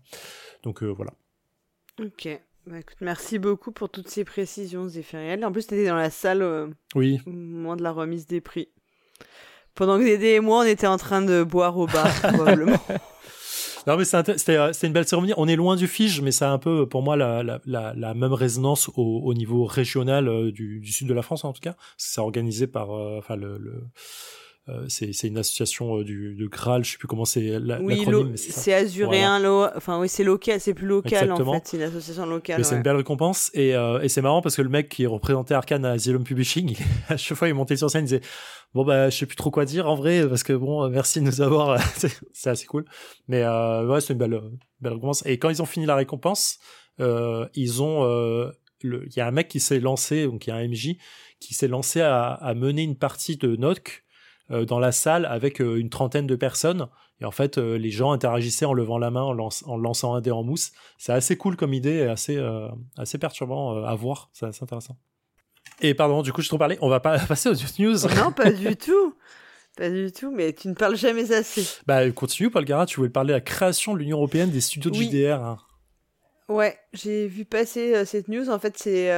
[0.65, 1.13] Donc voilà.
[2.01, 2.29] Ok.
[2.67, 5.45] Bah, écoute, merci beaucoup pour toutes ces précisions, Zéphiriel.
[5.45, 7.21] En plus, tu étais dans la salle oui.
[7.27, 8.69] au moment de la remise des prix.
[9.75, 12.79] Pendant que Dédé et moi, on était en train de boire au bar, probablement.
[13.87, 15.35] Non, mais c'était une belle cérémonie.
[15.37, 18.15] On est loin du Fige, mais ça a un peu, pour moi, la, la, la,
[18.15, 21.61] même résonance au, au niveau régional euh, du, du, sud de la France, en tout
[21.61, 21.77] cas.
[21.99, 23.83] C'est organisé par, euh, enfin, le, le
[24.69, 27.59] euh, c'est une association euh, du, de Graal, je sais plus comment c'est.
[27.81, 29.43] Oui, c'est azuréen,
[29.77, 32.59] enfin oui, c'est local, c'est plus local en fait, c'est une association locale.
[32.59, 35.05] Mais c'est une belle récompense et, euh, et c'est marrant parce que le mec qui
[35.07, 36.77] représentait Arkane à Asylum Publishing,
[37.09, 38.23] à chaque fois il montait sur scène, il disait
[38.73, 41.27] bon bah je sais plus trop quoi dire en vrai parce que bon merci de
[41.27, 41.79] nous avoir,
[42.33, 42.87] c'est assez cool.
[43.29, 44.41] Mais ouais, c'est une belle
[44.81, 45.27] belle récompense.
[45.27, 46.59] Et quand ils ont fini la récompense,
[46.99, 48.51] ils ont
[48.85, 50.97] il y a un mec qui s'est lancé, donc il y a un MJ
[51.41, 53.57] qui s'est lancé à, à mener une partie de euh,
[54.51, 56.89] dans la salle avec euh, une trentaine de personnes.
[57.21, 60.31] Et en fait, euh, les gens interagissaient en levant la main, en, lançant un dé
[60.31, 60.73] en mousse.
[60.99, 62.41] C'est assez cool comme idée et assez,
[62.97, 64.31] assez perturbant à voir.
[64.33, 64.97] C'est assez intéressant.
[65.81, 66.79] Et pardon, du coup, je trop parlé.
[66.81, 67.97] On va pas passer aux news.
[68.17, 69.15] Non, pas du tout.
[69.77, 71.67] Pas du tout, mais tu ne parles jamais assez.
[71.87, 72.87] Bah, continue, Paul Gara.
[72.87, 75.43] Tu voulais parler de la création de l'Union Européenne des studios de JDR.
[75.43, 75.59] Hein.
[76.49, 78.51] Ouais, j'ai vu passer cette news.
[78.51, 79.11] En fait, c'est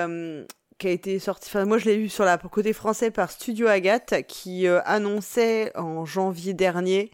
[0.78, 1.48] qui a été sorti.
[1.48, 5.72] Enfin, moi, je l'ai eu sur la côté français par Studio Agathe, qui euh, annonçait
[5.76, 7.10] en janvier dernier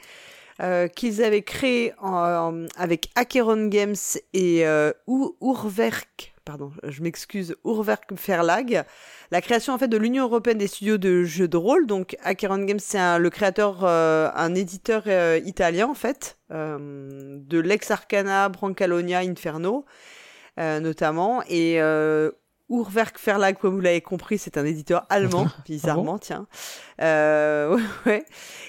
[0.61, 1.93] euh, qu'ils avaient créé
[2.77, 3.95] avec Acheron Games
[4.33, 8.85] et euh, Urwerk, pardon, je m'excuse, Urwerk Verlag,
[9.31, 11.87] la création en fait de l'Union européenne des studios de jeux de rôle.
[11.87, 15.05] Donc Acheron Games, c'est le créateur, un éditeur
[15.45, 19.85] italien en fait, de l'ex Arcana, Brancalonia, Inferno.
[20.59, 21.81] notamment et
[22.73, 26.47] Urwerk Verlag, comme vous l'avez compris, c'est un éditeur allemand, bizarrement, tiens.
[27.01, 28.25] Euh, ouais.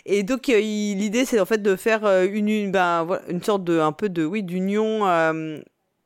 [0.05, 3.41] Et donc euh, l'idée, c'est en fait de faire euh, une, une, ben, voilà, une
[3.41, 5.07] sorte de, un peu de, oui, d'union.
[5.07, 5.59] Euh,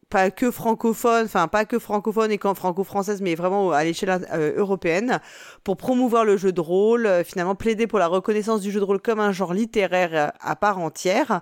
[0.10, 5.20] pas que francophone, enfin pas que francophone et franco-française, mais vraiment à l'échelle euh, européenne,
[5.66, 9.02] pour promouvoir le jeu de rôle, finalement plaider pour la reconnaissance du jeu de rôle
[9.02, 11.42] comme un genre littéraire à part entière,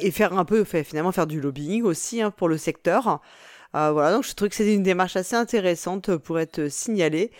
[0.00, 3.22] et faire un peu, finalement faire du lobbying aussi hein, pour le secteur.
[3.76, 7.30] Euh, voilà, donc je trouve que c'est une démarche assez intéressante pour être signalée.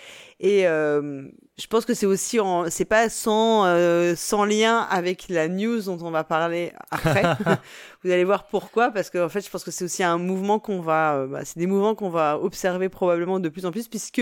[0.40, 5.30] Et euh, je pense que c'est aussi, en, c'est pas sans, euh, sans lien avec
[5.30, 7.22] la news dont on va parler après.
[8.04, 10.58] Vous allez voir pourquoi, parce que en fait, je pense que c'est aussi un mouvement
[10.58, 13.88] qu'on va, euh, bah, c'est des mouvements qu'on va observer probablement de plus en plus,
[13.88, 14.20] puisque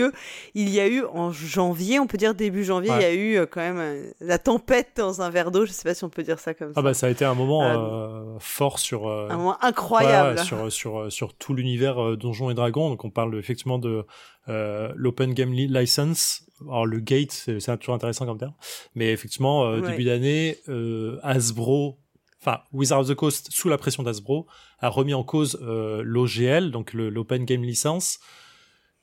[0.53, 3.35] il y a eu en janvier, on peut dire début janvier, il y a eu
[3.37, 5.65] euh, quand même la tempête dans un verre d'eau.
[5.65, 6.79] Je sais pas si on peut dire ça comme ça.
[6.79, 9.09] Ah bah ça a été un moment fort sur.
[9.09, 10.39] un moment incroyable.
[10.39, 12.89] sur sur sur tout l'univers Donjons et Dragons.
[12.89, 14.05] Donc on parle effectivement de
[14.47, 18.53] l'Open Game License alors le gate, c'est toujours intéressant comme terme,
[18.95, 21.99] mais effectivement, euh, début d'année, euh, Hasbro,
[22.41, 24.47] enfin Wizard of the Coast, sous la pression d'Hasbro,
[24.79, 28.19] a remis en cause euh, l'OGL, donc l'Open Game License,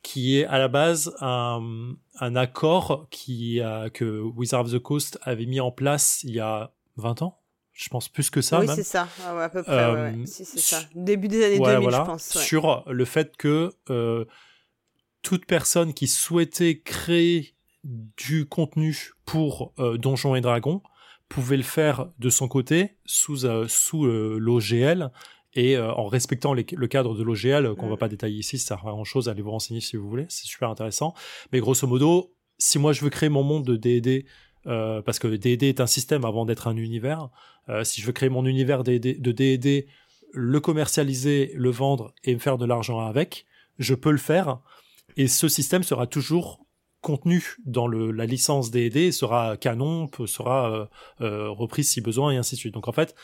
[0.02, 5.18] qui est à la base un, un accord qui a, que Wizard of the Coast
[5.22, 8.60] avait mis en place il y a 20 ans, je pense plus que ça.
[8.60, 9.72] Oui, c'est ça, ah ouais, à peu près.
[9.72, 10.80] Euh, ouais, Si, c'est ça.
[10.94, 12.38] Début des années 2000, je pense.
[12.38, 14.24] Sur le fait que euh,
[15.22, 17.54] toute personne qui souhaitait créer
[17.84, 20.82] du contenu pour euh, Donjons et Dragons
[21.28, 25.10] pouvait le faire de son côté sous euh, sous euh, l'OGL
[25.54, 27.98] et en respectant le cadre de l'OGL qu'on va mm.
[27.98, 30.46] pas détailler ici, ça sert à grand chose, allez vous renseigner si vous voulez, c'est
[30.46, 31.12] super intéressant.
[31.52, 34.24] Mais grosso modo, si moi je veux créer mon monde de D&D
[34.64, 37.28] parce que D&D est un système avant d'être un univers,
[37.82, 39.88] si je veux créer mon univers de D&D,
[40.32, 43.44] le commercialiser, le vendre et me faire de l'argent avec,
[43.78, 44.62] je peux le faire
[45.16, 46.64] et ce système sera toujours
[47.02, 50.86] contenu dans le, la licence D&D, sera canon, sera euh,
[51.20, 52.74] euh, reprise si besoin et ainsi de suite.
[52.74, 53.14] Donc en fait,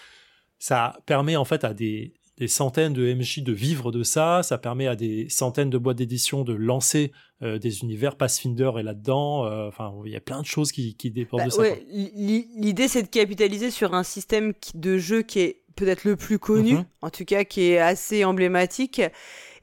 [0.58, 4.58] ça permet en fait à des, des centaines de MJ de vivre de ça, ça
[4.58, 9.46] permet à des centaines de boîtes d'édition de lancer euh, des univers, Pathfinder est là-dedans,
[9.68, 11.76] enfin il y a plein de choses qui, qui dépendent de bah, ça.
[11.88, 16.74] L'idée c'est de capitaliser sur un système de jeu qui est peut-être le plus connu,
[16.74, 16.86] mm-hmm.
[17.02, 19.00] en tout cas qui est assez emblématique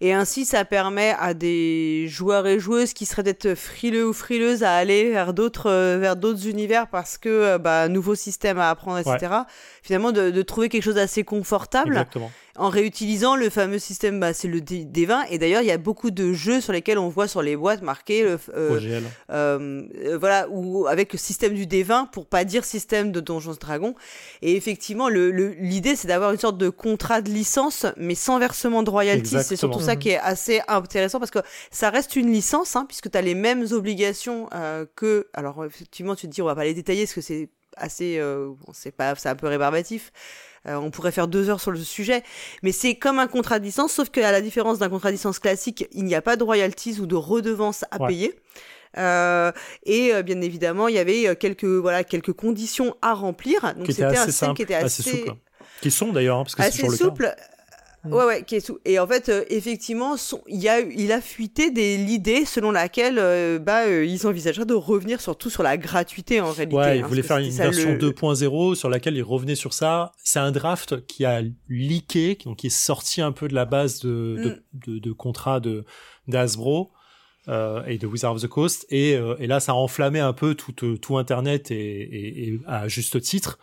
[0.02, 4.64] et ainsi, ça permet à des joueurs et joueuses qui seraient peut-être frileux ou frileuses
[4.64, 8.70] à aller vers d'autres euh, vers d'autres univers parce que euh, bah, nouveau système à
[8.70, 9.34] apprendre, etc.
[9.82, 11.92] Finalement, de, de, trouver quelque chose d'assez confortable.
[11.92, 15.26] Exactement en réutilisant le fameux système, bah, c'est le D20.
[15.30, 17.82] Et d'ailleurs, il y a beaucoup de jeux sur lesquels on voit sur les boîtes
[17.82, 23.12] marqué le, euh, euh, voilà, ou avec le système du D20 pour pas dire système
[23.12, 23.96] de Donjons Dragons.
[24.42, 28.84] Et effectivement, l'idée, le, c'est d'avoir une sorte de contrat de licence, mais sans versement
[28.84, 29.44] de royalties.
[29.44, 31.40] C'est surtout ça qui est assez intéressant parce que
[31.72, 35.28] ça reste une licence, hein, puisque tu as les mêmes obligations euh, que.
[35.34, 38.22] Alors, effectivement, tu te dis, on va pas les détailler parce que c'est assez,
[38.72, 40.14] c'est pas, c'est un peu rébarbatif.
[40.68, 42.24] On pourrait faire deux heures sur le sujet,
[42.64, 45.40] mais c'est comme un contrat de licence, sauf qu'à la différence d'un contrat de licence
[45.40, 48.36] classique, il n'y a pas de royalties ou de redevances à payer.
[48.98, 49.52] Euh,
[49.84, 53.74] et euh, bien évidemment, il y avait euh, quelques voilà quelques conditions à remplir.
[53.76, 55.36] Donc c'était un système qui était assez, souple.
[55.82, 57.24] Qui sont d'ailleurs, hein, parce que c'est toujours souple.
[57.24, 57.36] Le cas.
[58.06, 58.14] Mm.
[58.14, 58.80] Ouais, ouais, qui est sous.
[58.86, 60.16] Et en fait, effectivement,
[60.48, 63.16] il, a, il a fuité l'idée selon laquelle
[63.60, 66.76] bah, ils envisageraient de revenir surtout sur la gratuité en réalité.
[66.76, 70.12] Ouais, ils hein, voulaient faire une version 2.0 sur laquelle ils revenaient sur ça.
[70.24, 74.00] C'est un draft qui a leaké, donc qui est sorti un peu de la base
[74.00, 74.94] de, de, mm.
[74.94, 75.86] de, de contrat de
[76.28, 76.92] d'Asbro
[77.48, 80.34] euh, et de Wizard of the Coast et, euh, et là ça a enflammé un
[80.34, 83.60] peu tout, euh, tout internet et, et, et à juste titre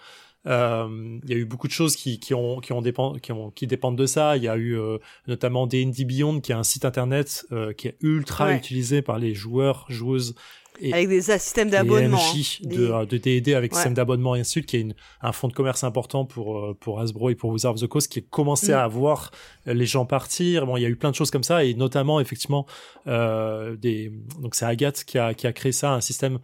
[0.46, 3.32] euh, il y a eu beaucoup de choses qui, qui ont qui ont dépend, qui
[3.32, 4.36] ont qui dépendent de ça.
[4.36, 7.88] Il y a eu euh, notamment D&D Beyond qui est un site internet euh, qui
[7.88, 10.34] est ultra utilisé par les joueurs joueuses
[10.80, 12.40] avec des systèmes d'abonnement hein.
[12.62, 13.76] de, de D&D avec ouais.
[13.76, 16.58] système d'abonnement et ainsi de suite qui est une, un fonds de commerce important pour
[16.58, 18.76] euh, pour Hasbro et pour Wizards of the Coast qui a commencé mm.
[18.76, 19.30] à voir
[19.66, 22.20] les gens partir bon il y a eu plein de choses comme ça et notamment
[22.20, 22.66] effectivement
[23.06, 26.38] euh, des donc c'est Agathe qui a qui a créé ça un système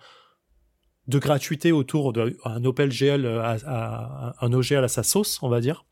[1.09, 5.85] de gratuité autour d'un OpenGL à, à, un OGL à sa sauce on va dire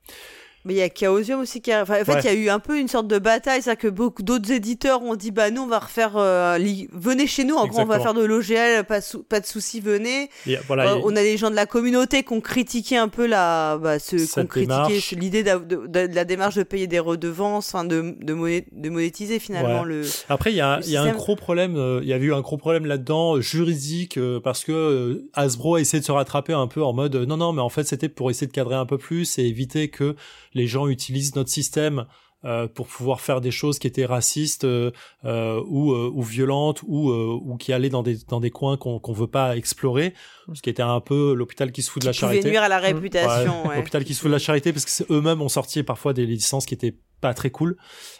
[0.66, 1.82] mais il y a Chaosium aussi qui a...
[1.82, 3.88] Enfin, en fait, il y a eu un peu une sorte de bataille, c'est-à-dire que
[3.88, 6.16] beaucoup d'autres éditeurs ont dit, bah nous, on va refaire...
[6.16, 6.58] Euh,
[6.92, 8.98] venez chez nous, en gros, on va faire de l'OGL, pas,
[9.28, 10.28] pas de soucis, venez.
[10.66, 13.78] voilà, euh, On a des gens de la communauté qui ont critiqué un peu la...
[13.80, 18.90] Bah, ce, critiqué l'idée de, de, la démarche de payer des redevances, de, de, de
[18.90, 20.02] monétiser finalement le...
[20.28, 22.40] Après, il y a, y a un gros problème, euh, il y a eu un
[22.40, 26.92] gros problème là-dedans, juridique, parce que Hasbro a essayé de se rattraper un peu en
[26.92, 29.44] mode, non, non, mais en fait, c'était pour essayer de cadrer un peu plus et
[29.44, 30.16] éviter que
[30.56, 32.06] les gens utilisent notre système
[32.44, 34.90] euh, pour pouvoir faire des choses qui étaient racistes euh,
[35.24, 38.76] euh, ou, euh, ou violentes ou, euh, ou qui allaient dans des, dans des coins
[38.76, 40.14] qu'on qu'on veut pas explorer,
[40.52, 42.48] ce qui était un peu l'hôpital qui se fout de la charité.
[42.48, 43.66] nuire à la réputation.
[43.66, 46.26] Ouais, L'hôpital qui se fout de la charité parce que eux-mêmes ont sorti parfois des
[46.26, 47.76] licences qui étaient pas très cool.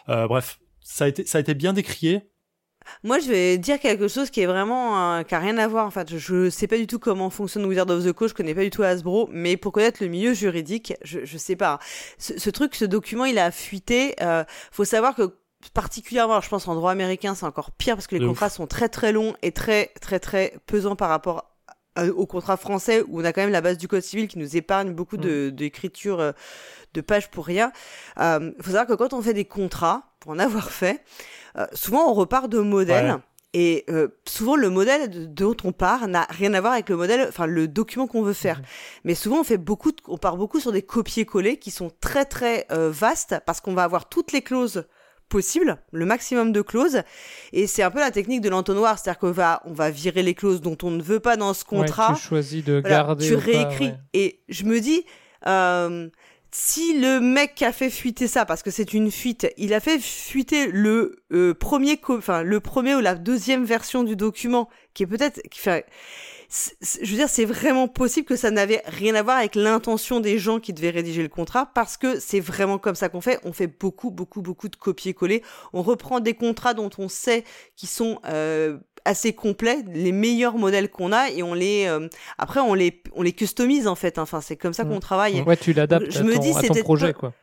[0.07, 2.23] bref, ça a été ça a été bien décrié.
[3.03, 5.85] Moi, je vais dire quelque chose qui est vraiment euh, qui a rien à voir.
[5.85, 8.55] En fait, je sais pas du tout comment fonctionne Wizard of the Coast, je connais
[8.55, 11.79] pas du tout Hasbro, mais pour connaître le milieu juridique, je, je sais pas.
[12.17, 14.15] Ce, ce truc, ce document, il a fuité.
[14.21, 15.35] Euh, faut savoir que
[15.73, 18.89] particulièrement, je pense en droit américain, c'est encore pire parce que les contrats sont très
[18.89, 21.57] très longs et très très très pesants par rapport
[22.15, 24.55] au contrat français où on a quand même la base du code civil qui nous
[24.55, 25.55] épargne beaucoup de mm.
[25.55, 26.31] d'écriture euh,
[26.93, 27.71] de pages pour rien.
[28.19, 31.03] Euh, faut savoir que quand on fait des contrats, pour en avoir fait,
[31.57, 33.19] euh, souvent on repart de modèles.
[33.53, 37.25] Et euh, souvent, le modèle dont on part n'a rien à voir avec le modèle,
[37.27, 38.59] enfin le document qu'on veut faire.
[38.59, 38.65] Mhm.
[39.05, 42.25] Mais souvent, on fait beaucoup, de, on part beaucoup sur des copier-coller qui sont très
[42.25, 44.85] très euh, vastes parce qu'on va avoir toutes les clauses
[45.29, 47.01] possibles, le maximum de clauses.
[47.51, 50.35] Et c'est un peu la technique de l'entonnoir, c'est-à-dire qu'on va, on va virer les
[50.35, 52.13] clauses dont on ne veut pas dans ce contrat.
[52.15, 53.25] tu choisis de garder.
[53.25, 53.93] Tu réécris.
[54.13, 55.05] Et je me dis.
[55.45, 56.09] Euh,
[56.51, 59.99] si le mec a fait fuiter ça, parce que c'est une fuite, il a fait
[59.99, 65.07] fuiter le euh, premier, enfin le premier ou la deuxième version du document, qui est
[65.07, 65.81] peut-être, enfin,
[66.49, 70.39] je veux dire, c'est vraiment possible que ça n'avait rien à voir avec l'intention des
[70.39, 73.39] gens qui devaient rédiger le contrat, parce que c'est vraiment comme ça qu'on fait.
[73.43, 75.43] On fait beaucoup, beaucoup, beaucoup de copier-coller.
[75.73, 77.43] On reprend des contrats dont on sait
[77.75, 82.59] qu'ils sont euh, assez complet, les meilleurs modèles qu'on a et on les euh, après
[82.59, 84.19] on les on les customise en fait.
[84.19, 84.99] Enfin, c'est comme ça qu'on mm.
[84.99, 85.41] travaille.
[85.41, 87.33] Ouais, tu l'adaptes à, ton, dis, à ton projet quoi.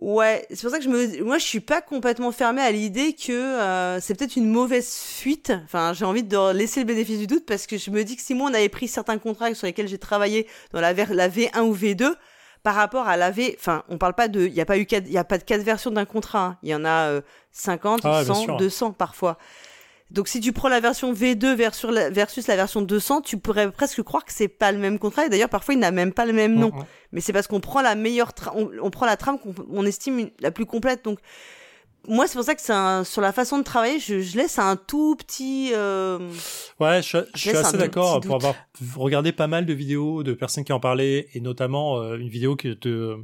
[0.00, 3.14] Ouais, c'est pour ça que je me, moi, je suis pas complètement fermée à l'idée
[3.14, 5.52] que euh, c'est peut-être une mauvaise fuite.
[5.64, 8.22] Enfin, j'ai envie de laisser le bénéfice du doute parce que je me dis que
[8.22, 11.62] si moi on avait pris certains contrats sur lesquels j'ai travaillé dans la, la V1
[11.62, 12.14] ou V2,
[12.62, 14.86] par rapport à la V, enfin, on parle pas de, il y a pas eu
[14.90, 16.44] il y a pas de quatre versions d'un contrat.
[16.44, 16.58] Hein.
[16.62, 17.20] Il y en a euh,
[17.52, 19.36] 50, 100, 200 parfois.
[20.10, 23.70] Donc si tu prends la version V2 versus la, versus la version 200, tu pourrais
[23.70, 25.26] presque croire que c'est pas le même contrat.
[25.26, 26.72] Et d'ailleurs, parfois, il n'a même pas le même nom.
[27.12, 30.50] Mais c'est parce qu'on prend la meilleure, on, on, prend la trame qu'on estime la
[30.50, 31.04] plus complète.
[31.04, 31.18] Donc
[32.06, 34.76] moi, c'est pour ça que c'est sur la façon de travailler, je, je laisse un
[34.76, 35.72] tout petit.
[35.74, 36.18] Euh...
[36.80, 38.54] Ouais, je, je suis assez d'accord pour avoir
[38.96, 42.56] regardé pas mal de vidéos de personnes qui en parlaient et notamment euh, une vidéo
[42.56, 43.18] que de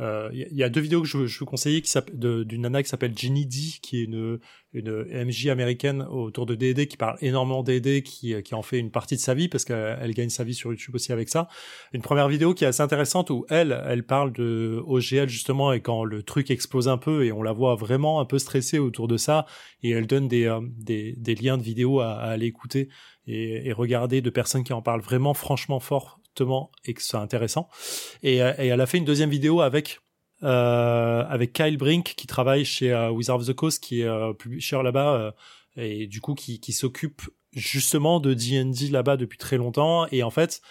[0.00, 1.82] il euh, y, a deux vidéos que je, je vous conseiller
[2.14, 4.38] d'une nana qui s'appelle Ginny D, qui est une,
[4.72, 8.90] une MJ américaine autour de D&D qui parle énormément D&D, qui, qui en fait une
[8.90, 11.48] partie de sa vie parce qu'elle gagne sa vie sur YouTube aussi avec ça.
[11.92, 15.82] Une première vidéo qui est assez intéressante où elle, elle parle de OGL justement et
[15.82, 19.06] quand le truc explose un peu et on la voit vraiment un peu stressée autour
[19.06, 19.44] de ça
[19.82, 22.88] et elle donne des, euh, des, des, liens de vidéos à, à aller écouter
[23.26, 26.19] et, et regarder de personnes qui en parlent vraiment franchement fort
[26.84, 27.68] et que c'est intéressant.
[28.22, 30.00] Et, euh, et, elle a fait une deuxième vidéo avec
[30.42, 34.32] euh, avec Kyle Brink qui travaille chez euh, Wizard of the Coast, qui est euh,
[34.32, 35.32] publisher là-bas euh,
[35.76, 37.22] et du coup qui, qui s'occupe
[37.52, 40.06] justement de D&D là-bas depuis très longtemps.
[40.12, 40.62] Et en fait,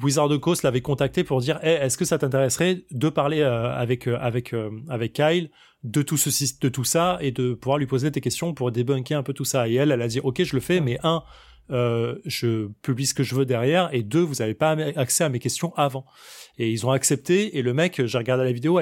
[0.00, 4.06] Wizard of Coast l'avait contacté pour dire hey, est-ce que ça t'intéresserait de parler avec
[4.06, 4.54] avec
[4.88, 5.50] avec Kyle
[5.84, 9.18] de tout ceci de tout ça et de pouvoir lui poser tes questions pour débunker
[9.18, 9.68] un peu tout ça?
[9.68, 11.22] Et elle elle a dit ok je le fais mais un
[11.70, 15.28] euh, je publie ce que je veux derrière et deux vous avez pas accès à
[15.28, 16.04] mes questions avant
[16.58, 18.78] et ils ont accepté et le mec j'ai regardé la vidéo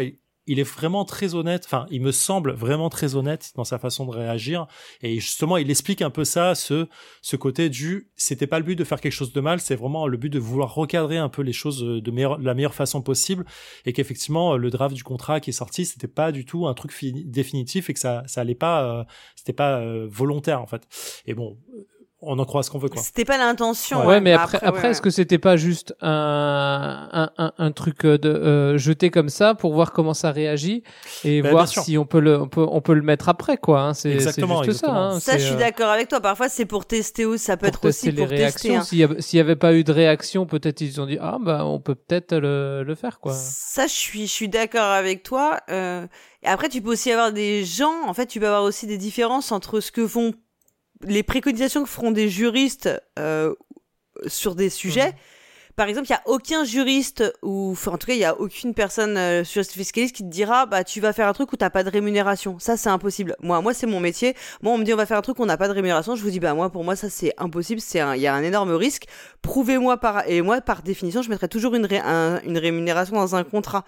[0.46, 4.04] il est vraiment très honnête, enfin, il me semble vraiment très honnête dans sa façon
[4.04, 4.66] de réagir.
[5.02, 6.86] Et justement, il explique un peu ça, ce,
[7.22, 10.06] ce côté du, c'était pas le but de faire quelque chose de mal, c'est vraiment
[10.06, 13.44] le but de vouloir recadrer un peu les choses de, meilleure, la meilleure façon possible.
[13.86, 16.92] Et qu'effectivement, le draft du contrat qui est sorti, c'était pas du tout un truc
[17.26, 19.04] définitif et que ça, ça allait pas, euh,
[19.36, 20.86] c'était pas euh, volontaire, en fait.
[21.26, 21.56] Et bon,
[22.26, 23.02] on en croit ce qu'on veut quoi.
[23.02, 24.06] C'était pas l'intention.
[24.06, 28.28] Ouais, mais après, après, est-ce que c'était pas juste un, un, un, truc euh, de
[28.28, 30.82] euh, jeter comme ça pour voir comment ça réagit
[31.24, 33.80] et bah, voir si on peut le on peut on peut le mettre après quoi.
[33.80, 33.94] Hein.
[33.94, 34.90] C'est exactement, juste ça.
[34.90, 35.20] Hein.
[35.20, 36.20] Ça, je suis euh, d'accord avec toi.
[36.20, 38.80] Parfois, c'est pour tester ou ça peut être aussi les pour réactions.
[38.80, 39.04] tester.
[39.04, 39.14] Hein.
[39.18, 41.94] S'il y, avait pas eu de réaction, peut-être ils ont dit ah bah on peut
[41.94, 43.32] peut-être le, le faire quoi.
[43.32, 45.60] Ça, je suis je suis d'accord avec toi.
[45.70, 46.06] Euh...
[46.44, 48.06] Et après, tu peux aussi avoir des gens.
[48.06, 50.34] En fait, tu peux avoir aussi des différences entre ce que font
[51.06, 53.54] les préconisations que feront des juristes euh,
[54.26, 55.08] sur des sujets.
[55.08, 55.18] Mhm.
[55.76, 58.38] Par exemple, il y a aucun juriste ou enfin, en tout cas, il y a
[58.38, 61.56] aucune personne euh, sur fiscaliste qui te dira bah tu vas faire un truc où
[61.56, 62.60] t'as pas de rémunération.
[62.60, 63.34] Ça c'est impossible.
[63.40, 64.36] Moi moi c'est mon métier.
[64.62, 66.14] Moi on me dit on va faire un truc où on n'a pas de rémunération,
[66.14, 68.42] je vous dis bah moi pour moi ça c'est impossible, c'est il y a un
[68.44, 69.06] énorme risque.
[69.42, 71.88] Prouvez-moi par et moi par définition, je mettrai toujours une
[72.44, 73.84] une rémunération dans un contrat.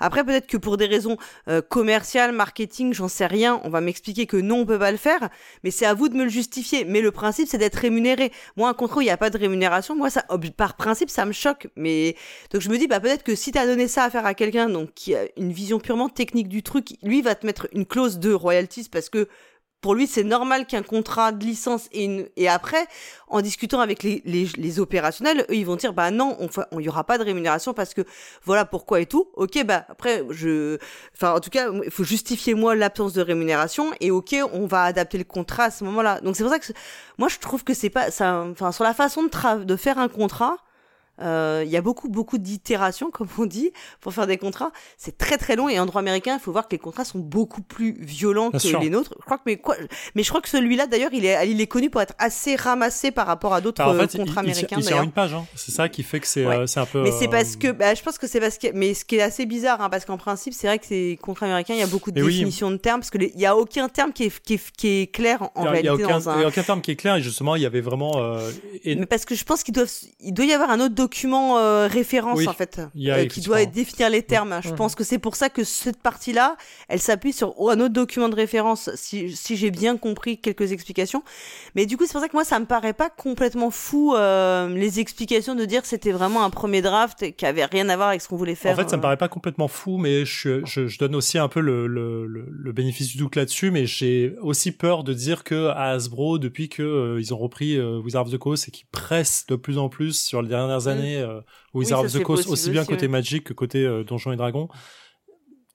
[0.00, 1.16] Après, peut-être que pour des raisons
[1.48, 4.96] euh, commerciales, marketing, j'en sais rien, on va m'expliquer que non, on peut pas le
[4.96, 5.28] faire,
[5.62, 6.84] mais c'est à vous de me le justifier.
[6.84, 8.32] Mais le principe, c'est d'être rémunéré.
[8.56, 10.24] Moi, un contrat où il n'y a pas de rémunération, moi, ça,
[10.56, 11.68] par principe, ça me choque.
[11.76, 12.16] Mais
[12.50, 14.34] donc je me dis, bah peut-être que si tu as donné ça à faire à
[14.34, 17.86] quelqu'un, donc qui a une vision purement technique du truc, lui va te mettre une
[17.86, 19.28] clause de royalties parce que
[19.80, 22.28] pour lui, c'est normal qu'un contrat de licence et, une...
[22.36, 22.86] et après,
[23.28, 26.36] en discutant avec les, les, les, opérationnels, eux, ils vont dire, bah non,
[26.72, 28.02] on, y aura pas de rémunération parce que
[28.44, 29.28] voilà pourquoi et tout.
[29.34, 30.78] Ok, bah après, je,
[31.14, 34.84] enfin, en tout cas, il faut justifier moi l'absence de rémunération et ok, on va
[34.84, 36.20] adapter le contrat à ce moment-là.
[36.20, 36.72] Donc c'est pour ça que
[37.18, 40.08] moi, je trouve que c'est pas, ça, enfin, sur la façon de, de faire un
[40.08, 40.56] contrat,
[41.20, 44.72] euh, il y a beaucoup, beaucoup d'itérations, comme on dit, pour faire des contrats.
[44.96, 45.68] C'est très, très long.
[45.68, 48.80] Et en droit américain, il faut voir que les contrats sont beaucoup plus violents que
[48.80, 49.14] les nôtres.
[49.18, 49.76] Je crois que, mais quoi,
[50.14, 53.10] mais je crois que celui-là, d'ailleurs, il est, il est connu pour être assez ramassé
[53.10, 54.76] par rapport à d'autres bah, contrats américains.
[54.78, 55.46] Il, il une page, hein.
[55.54, 57.02] C'est ça qui fait que c'est, euh, c'est un peu.
[57.02, 59.22] Mais c'est parce que, bah, je pense que c'est parce que, mais ce qui est
[59.22, 61.86] assez bizarre, hein, parce qu'en principe, c'est vrai que ces contrats américains, il y a
[61.86, 64.54] beaucoup de définitions de termes, parce que il y a aucun terme qui est, qui
[64.54, 65.82] est, qui est clair en, réalité.
[65.82, 66.46] Il y a aucun, dans un...
[66.46, 68.12] aucun terme qui est clair, et justement, il y avait vraiment.
[68.16, 68.50] Euh,
[68.84, 69.84] mais parce que je pense qu'il doit,
[70.20, 71.09] il doit y avoir un autre document
[71.90, 74.60] référence en fait, euh, qui doit définir les termes.
[74.62, 76.56] Je pense que c'est pour ça que cette partie-là,
[76.88, 81.22] elle s'appuie sur un autre document de référence, si, si j'ai bien compris quelques explications.
[81.74, 84.68] Mais du coup, c'est pour ça que moi, ça me paraît pas complètement fou euh,
[84.68, 88.08] les explications de dire que c'était vraiment un premier draft qui avait rien à voir
[88.08, 88.72] avec ce qu'on voulait faire.
[88.72, 89.02] En fait, ça me euh.
[89.02, 92.72] paraît pas complètement fou, mais je, je, je donne aussi un peu le, le, le,
[92.72, 97.18] bénéfice du doute là-dessus, mais j'ai aussi peur de dire que à Hasbro, depuis que
[97.18, 100.42] ils ont repris Wizard of the Coast et qu'ils pressent de plus en plus sur
[100.42, 101.04] les dernières mm.
[101.04, 101.40] années
[101.74, 104.68] Wizard of the Coast, aussi bien côté Magic que côté euh, Donjons et Dragons,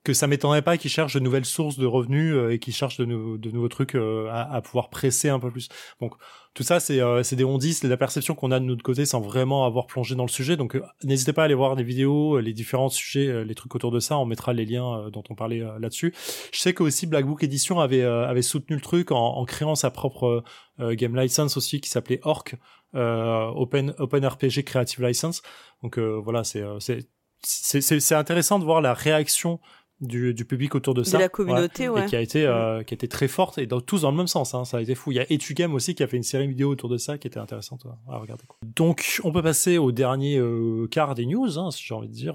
[0.04, 2.98] que ça m'étonnerait pas qu'ils cherchent de nouvelles sources de revenus euh, et qu'ils cherchent
[2.98, 5.68] de, de, nouveaux trucs euh, à, à, pouvoir presser un peu plus.
[6.00, 6.14] Donc
[6.54, 9.20] tout ça, c'est c'est des on c'est la perception qu'on a de notre côté sans
[9.20, 10.56] vraiment avoir plongé dans le sujet.
[10.56, 14.00] Donc n'hésitez pas à aller voir les vidéos, les différents sujets, les trucs autour de
[14.00, 14.18] ça.
[14.18, 16.14] On mettra les liens dont on parlait là-dessus.
[16.54, 19.76] Je sais que aussi Black Book Edition avait avait soutenu le truc en, en créant
[19.76, 20.46] sa propre
[20.80, 22.56] game license aussi qui s'appelait Orc.
[22.96, 25.42] Open Open RPG Creative License
[25.86, 27.08] donc euh, voilà, euh, c'est
[27.44, 29.60] c'est intéressant de voir la réaction
[30.02, 31.18] du, du public autour de ça.
[31.18, 32.06] De la communauté, ouais.
[32.06, 34.18] Et qui a été, euh, qui a été très forte et dans, tous dans le
[34.18, 34.56] même sens.
[34.56, 35.12] Hein, ça a été fou.
[35.12, 37.28] Il y a Etugame aussi qui a fait une série vidéo autour de ça qui
[37.28, 38.46] était intéressante à regarder.
[38.64, 40.42] Donc, on peut passer au dernier
[40.90, 42.34] quart des news, hein, si j'ai envie de dire,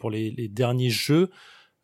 [0.00, 1.30] pour les, les, derniers jeux.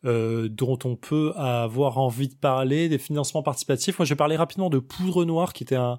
[0.03, 3.97] dont on peut avoir envie de parler, des financements participatifs.
[3.99, 5.97] Moi, je vais parler rapidement de Poudre Noire, qui était un,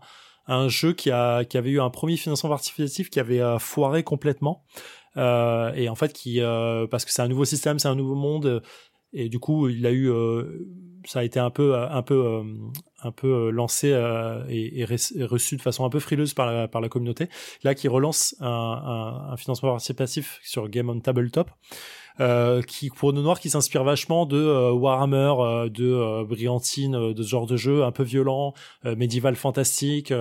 [0.51, 4.03] un jeu qui a qui avait eu un premier financement participatif qui avait euh, foiré
[4.03, 4.65] complètement
[5.17, 8.17] euh, et en fait qui euh, parce que c'est un nouveau système, c'est un nouveau
[8.17, 8.63] monde
[9.13, 10.11] et du coup il a eu
[11.07, 12.43] ça a été un peu un peu
[13.03, 13.89] un peu lancé
[14.49, 17.29] et, reçu de façon un peu frileuse par la, par la communauté.
[17.63, 21.51] Là qui relance un, un financement participatif sur Game on Tabletop
[22.21, 27.23] euh, qui pour nos noirs qui s'inspire vachement de euh, Warhammer, euh, de Brillantine, de
[27.23, 28.53] ce genre de jeu un peu violent,
[28.85, 30.13] médiéval fantastique,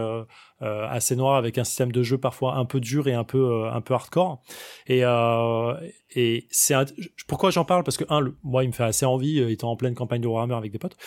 [0.61, 3.81] assez noir avec un système de jeu parfois un peu dur et un peu un
[3.81, 4.41] peu hardcore.
[4.87, 5.03] Et
[6.15, 6.75] et c'est
[7.27, 7.83] pourquoi j'en parle?
[7.83, 10.55] Parce que un, moi il me fait assez envie étant en pleine campagne de Warhammer
[10.55, 10.97] avec des potes.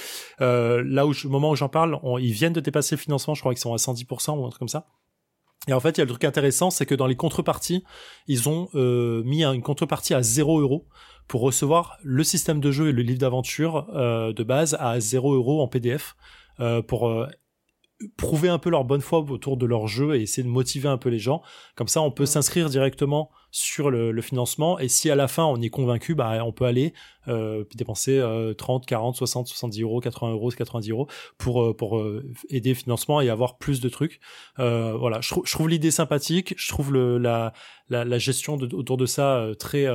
[0.40, 3.52] là où au moment où j'en parle, ils viennent de dépasser le financement, je crois
[3.52, 4.86] qu'ils sont à 110% ou un truc comme ça.
[5.68, 7.84] Et en fait, il y a le truc intéressant, c'est que dans les contreparties,
[8.26, 10.88] ils ont euh, mis une contrepartie à 0 euros
[11.28, 15.34] pour recevoir le système de jeu et le livre d'aventure euh, de base à 0
[15.34, 16.16] euros en PDF
[16.58, 17.26] euh, pour
[18.16, 20.98] prouver un peu leur bonne foi autour de leur jeu et essayer de motiver un
[20.98, 21.42] peu les gens.
[21.76, 25.44] Comme ça, on peut s'inscrire directement sur le, le, financement et si à la fin
[25.44, 26.94] on est convaincu, bah on peut aller
[27.28, 31.98] euh, dépenser euh, 30, 40, 60, 70 euros, 80 euros, 90 euros pour euh, pour
[31.98, 34.20] euh, aider le financement et avoir plus de trucs.
[34.58, 37.52] Euh, voilà, je, je trouve l'idée sympathique, je trouve le, la,
[37.90, 39.86] la, la gestion de, autour de ça très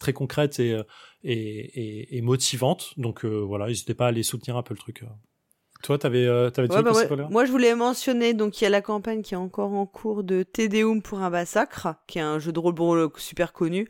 [0.00, 0.80] très concrète et
[1.22, 2.94] et, et, et motivante.
[2.96, 5.04] Donc voilà, n'hésitez pas à aller soutenir un peu le truc.
[5.82, 7.08] Toi, t'avais, euh, t'avais ouais, bah ouais.
[7.28, 10.22] Moi, je voulais mentionner, donc il y a la campagne qui est encore en cours
[10.22, 13.88] de Tedeum pour un massacre, qui est un jeu de rôle super connu.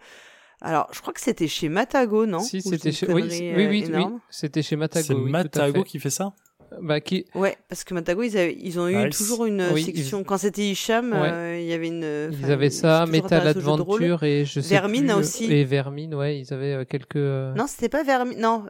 [0.62, 3.12] Alors, je crois que c'était chez Matago, non Si, c'était chez...
[3.12, 5.06] Oui, oui, oui, oui, c'était chez Matago.
[5.06, 6.32] C'est oui, Matago qui fait ça
[6.80, 7.26] bah, qui...
[7.34, 10.20] Ouais, parce que Matago, ils, avaient, ils ont eu toujours une oui, section.
[10.20, 10.24] Ils...
[10.24, 11.18] Quand c'était Hicham, ouais.
[11.18, 12.30] euh, il y avait une.
[12.32, 15.52] Ils avaient ça, Metal Adventure et je sais Vermine plus, aussi.
[15.52, 17.16] Et Vermine, ouais, ils avaient euh, quelques.
[17.16, 17.52] Euh...
[17.54, 18.40] Non, c'était pas Vermine.
[18.40, 18.64] Non.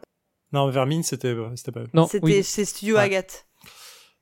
[0.53, 1.81] Non, Vermine, c'était, c'était pas.
[1.93, 2.43] Non, c'était oui.
[2.43, 3.01] chez Studio ouais.
[3.01, 3.45] Agathe.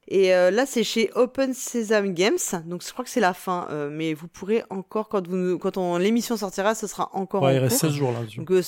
[0.08, 3.68] Et euh, là, c'est chez Open Sesame Games, donc je crois que c'est la fin.
[3.70, 7.52] Euh, mais vous pourrez encore, quand, vous, quand on, l'émission sortira, ce sera encore ouais,
[7.52, 7.90] en il reste cours.
[7.90, 8.20] 16 jours là.
[8.36, 8.62] Donc, euh,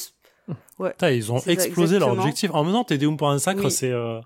[0.80, 0.92] ouais.
[0.92, 2.52] Putain, ils ont explosé leur objectif.
[2.54, 3.72] En temps, Tedeum pour un sacre, oui.
[3.72, 4.22] c'est euh,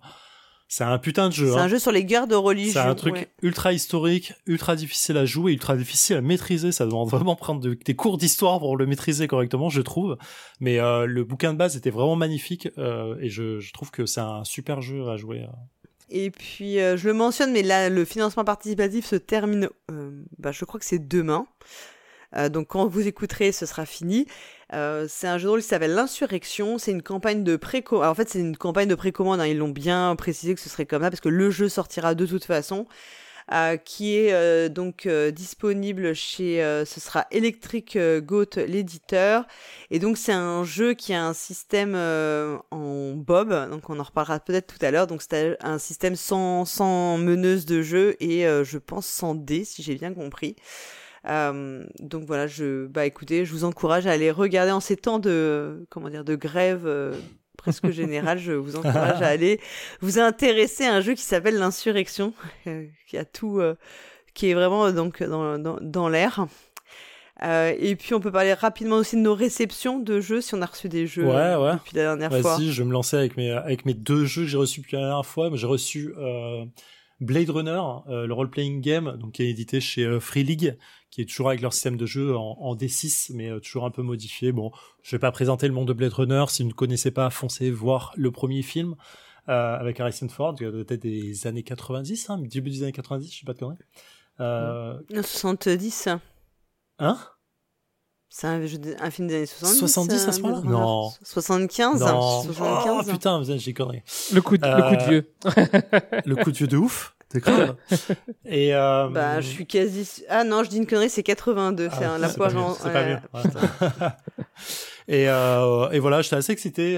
[0.68, 1.52] c'est un putain de jeu.
[1.52, 1.64] C'est hein.
[1.64, 2.74] un jeu sur les guerres de religion.
[2.74, 3.28] C'est un truc ouais.
[3.42, 6.72] ultra historique, ultra difficile à jouer, ultra difficile à maîtriser.
[6.72, 10.18] Ça demande vraiment prendre de, des cours d'histoire pour le maîtriser correctement, je trouve.
[10.60, 14.06] Mais euh, le bouquin de base était vraiment magnifique euh, et je, je trouve que
[14.06, 15.48] c'est un super jeu à jouer.
[16.10, 20.52] Et puis, euh, je le mentionne, mais là, le financement participatif se termine, euh, bah,
[20.52, 21.46] je crois que c'est demain.
[22.36, 24.28] Euh, donc, quand vous écouterez, ce sera fini.
[24.74, 26.78] Euh, c'est un jeu de rôle qui s'appelle L'Insurrection.
[26.78, 28.06] C'est une campagne de précommande.
[28.06, 29.40] En fait, c'est une campagne de précommande.
[29.40, 29.48] Hein.
[29.48, 32.26] Ils l'ont bien précisé que ce serait comme ça, parce que le jeu sortira de
[32.26, 32.88] toute façon.
[33.54, 39.46] Euh, qui est donc disponible chez ce sera Electric Goat l'éditeur
[39.90, 44.42] et donc c'est un jeu qui a un système en bob donc on en reparlera
[44.42, 48.78] peut-être tout à l'heure donc c'est un système sans sans meneuse de jeu et je
[48.78, 50.58] pense sans dés si j'ai bien compris
[51.24, 55.86] donc voilà je bah écoutez je vous encourage à aller regarder en ces temps de
[55.90, 56.88] comment dire de grève
[57.58, 59.60] presque général, je vous encourage à aller
[60.00, 62.34] vous intéresser à un jeu qui s'appelle l'insurrection,
[63.08, 63.76] qui a tout, euh,
[64.34, 66.48] qui est vraiment donc dans, dans, dans l'air.
[67.44, 70.62] Euh, et puis on peut parler rapidement aussi de nos réceptions de jeux, si on
[70.62, 71.74] a reçu des jeux ouais, euh, ouais.
[71.74, 72.58] depuis la dernière Vas-y, fois.
[72.60, 75.02] je vais me lancer avec mes, avec mes deux jeux que j'ai reçus depuis la
[75.02, 75.50] dernière fois.
[75.54, 76.66] J'ai reçu euh,
[77.20, 80.78] Blade Runner, euh, le role-playing game, donc qui est édité chez euh, Free League,
[81.10, 83.92] qui est toujours avec leur système de jeu en, en D6, mais euh, toujours un
[83.92, 84.52] peu modifié.
[84.52, 86.46] Bon, je vais pas présenter le monde de Blade Runner.
[86.50, 88.96] Si vous ne connaissez pas, foncez voir le premier film
[89.50, 93.46] euh, avec Harrison Ford, peut-être des années 90, hein, début des années 90, je sais
[93.46, 93.78] pas de conneries.
[94.40, 95.00] Euh...
[95.10, 96.10] 70.
[97.00, 97.20] Hein?
[98.30, 99.80] C'est un, un, film des années 70.
[99.80, 101.12] 70 à ce moment-là Non.
[101.24, 102.44] 75 Non.
[102.44, 104.04] 75 oh, putain, j'ai conneries.
[104.34, 105.34] Le coup de, euh, le coup de vieux.
[106.26, 107.16] le coup de vieux de ouf.
[107.30, 107.76] T'es grave.
[108.46, 109.10] Et euh...
[109.10, 110.24] Bah, je suis quasi.
[110.30, 111.90] Ah non, je dis une connerie, c'est 82.
[111.90, 112.74] c'est ah, la poire en.
[112.74, 113.20] C'est pas mieux.
[113.34, 113.42] Ouais,
[115.24, 116.98] et, euh, et voilà, j'étais assez excité.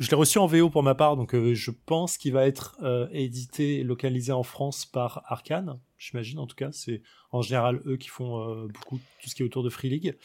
[0.00, 2.76] Je l'ai reçu en VO pour ma part, donc euh, je pense qu'il va être
[2.82, 5.78] euh, édité et localisé en France par Arkane.
[5.98, 6.70] J'imagine, en tout cas.
[6.72, 9.90] C'est en général eux qui font euh, beaucoup tout ce qui est autour de Free
[9.90, 10.16] League.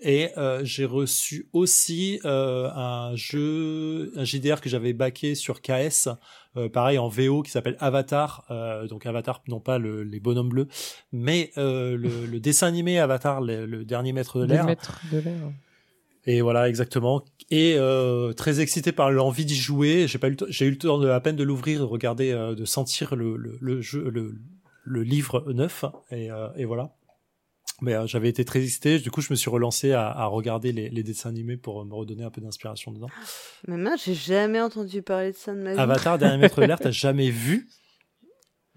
[0.00, 6.08] Et euh, j'ai reçu aussi euh, un jeu, un JDR que j'avais backé sur KS,
[6.56, 8.44] euh, pareil en VO qui s'appelle Avatar.
[8.50, 10.68] Euh, donc Avatar, non pas le, les bonhommes bleus,
[11.10, 14.66] mais euh, le, le, dessin animé Avatar, le, le dernier maître de l'air.
[14.66, 15.50] maître de l'air.
[16.26, 17.24] Et voilà, exactement.
[17.50, 20.06] Et euh, très excité par l'envie d'y jouer.
[20.08, 22.54] J'ai pas eu, j'ai eu le temps de à peine de l'ouvrir, de regarder, euh,
[22.54, 24.38] de sentir le, le, le jeu, le,
[24.84, 25.84] le livre neuf.
[26.10, 26.94] Et, euh, et voilà.
[27.80, 30.72] Mais euh, j'avais été très excité, du coup je me suis relancé à, à regarder
[30.72, 33.08] les, les, dessins animés pour me redonner un peu d'inspiration dedans.
[33.68, 35.78] Mais moi j'ai jamais entendu parler de ça de ma vie.
[35.78, 37.68] Avatar, Dernier Maître de l'air, t'as jamais vu?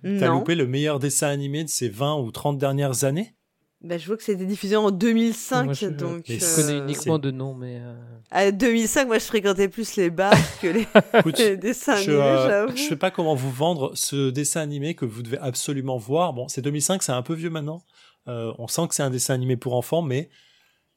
[0.03, 3.35] T'as loupé le meilleur dessin animé de ces 20 ou 30 dernières années?
[3.83, 6.23] Bah, je vois que c'était diffusé en 2005, Moi, je, donc.
[6.27, 7.79] Je euh, connais uniquement de nom, mais.
[7.81, 7.95] Euh...
[8.29, 10.87] À 2005, moi je fréquentais plus les bars que les,
[11.19, 14.95] Écoute, les dessins je, animés, euh, je sais pas comment vous vendre ce dessin animé
[14.95, 16.33] que vous devez absolument voir.
[16.33, 17.83] Bon, c'est 2005, c'est un peu vieux maintenant.
[18.27, 20.29] Euh, on sent que c'est un dessin animé pour enfants, mais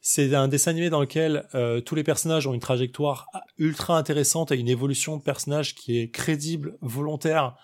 [0.07, 3.27] c'est un dessin animé dans lequel euh, tous les personnages ont une trajectoire
[3.57, 7.57] ultra intéressante et une évolution de personnage qui est crédible, volontaire,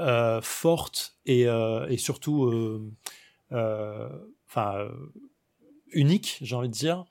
[0.00, 2.90] euh, forte et, euh, et surtout,
[4.54, 4.88] enfin,
[5.92, 7.04] unique, j'ai envie de dire.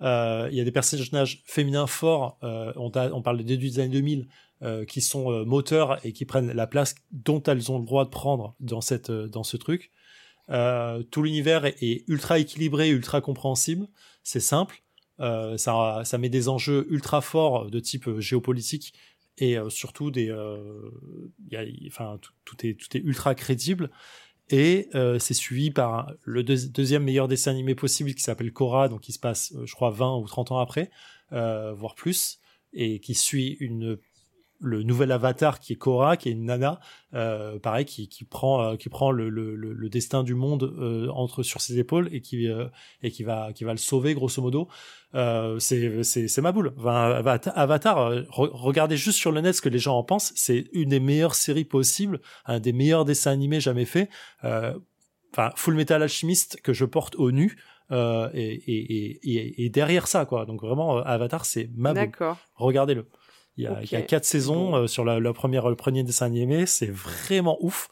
[0.00, 2.38] Il y a des personnages féminins forts.
[2.42, 4.28] on, on, parle des débuts des années 2000.
[4.62, 8.06] Euh, qui sont euh, moteurs et qui prennent la place dont elles ont le droit
[8.06, 9.92] de prendre dans cette dans ce truc
[10.48, 13.86] Euh, tout l'univers est, ultra équilibré, ultra compréhensible.
[14.22, 14.82] C'est simple.
[15.20, 18.94] Euh, ça, ça met des enjeux ultra forts de type euh, géopolitique
[19.38, 20.90] et euh, surtout des, euh,
[22.20, 23.90] tout, tout, est tout est ultra crédible.
[24.48, 28.88] Et euh, c'est suivi par le deux- deuxième meilleur dessin animé possible qui s'appelle Korra,
[28.88, 30.90] donc qui se passe, euh, je crois, 20 ou 30 ans après,
[31.32, 32.38] euh, voire plus,
[32.72, 33.98] et qui suit une
[34.60, 36.80] le nouvel avatar qui est Korra, qui est une nana,
[37.14, 41.08] euh, pareil, qui, qui prend euh, qui prend le, le, le, destin du monde euh,
[41.10, 42.66] entre sur ses épaules et qui euh,
[43.02, 44.68] et qui va qui va le sauver grosso modo.
[45.14, 46.72] Euh, c'est c'est c'est ma boule.
[46.78, 47.22] Enfin,
[47.54, 50.32] Avatar, euh, re- regardez juste sur le net ce que les gens en pensent.
[50.36, 54.08] C'est une des meilleures séries possibles, un des meilleurs dessins animés jamais faits.
[54.44, 54.74] Euh,
[55.32, 57.58] Enfin, Full Metal Alchemist que je porte au nu.
[57.92, 62.38] Euh, et, et, et, et, derrière ça quoi donc vraiment Avatar c'est ma boule D'accord.
[62.54, 63.06] regardez-le.
[63.56, 63.78] Il y a, Ok.
[63.84, 66.90] il y a quatre saisons euh, sur la, la première, le premier dessin animé, c'est
[66.90, 67.88] vraiment ouf.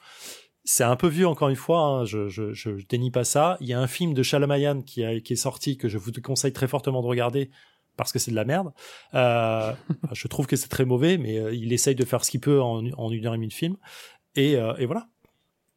[0.64, 3.56] C'est un peu vieux encore une fois, hein, je, je, je dénie pas ça.
[3.60, 6.10] Il y a un film de Shalamayan qui, a, qui est sorti que je vous
[6.22, 7.50] conseille très fortement de regarder
[7.96, 8.72] parce que c'est de la merde.
[9.14, 9.72] Euh,
[10.12, 12.60] je trouve que c'est très mauvais, mais euh, il essaye de faire ce qu'il peut
[12.62, 13.76] en, en une heure et demie de film.
[14.36, 15.06] Et, euh, et voilà.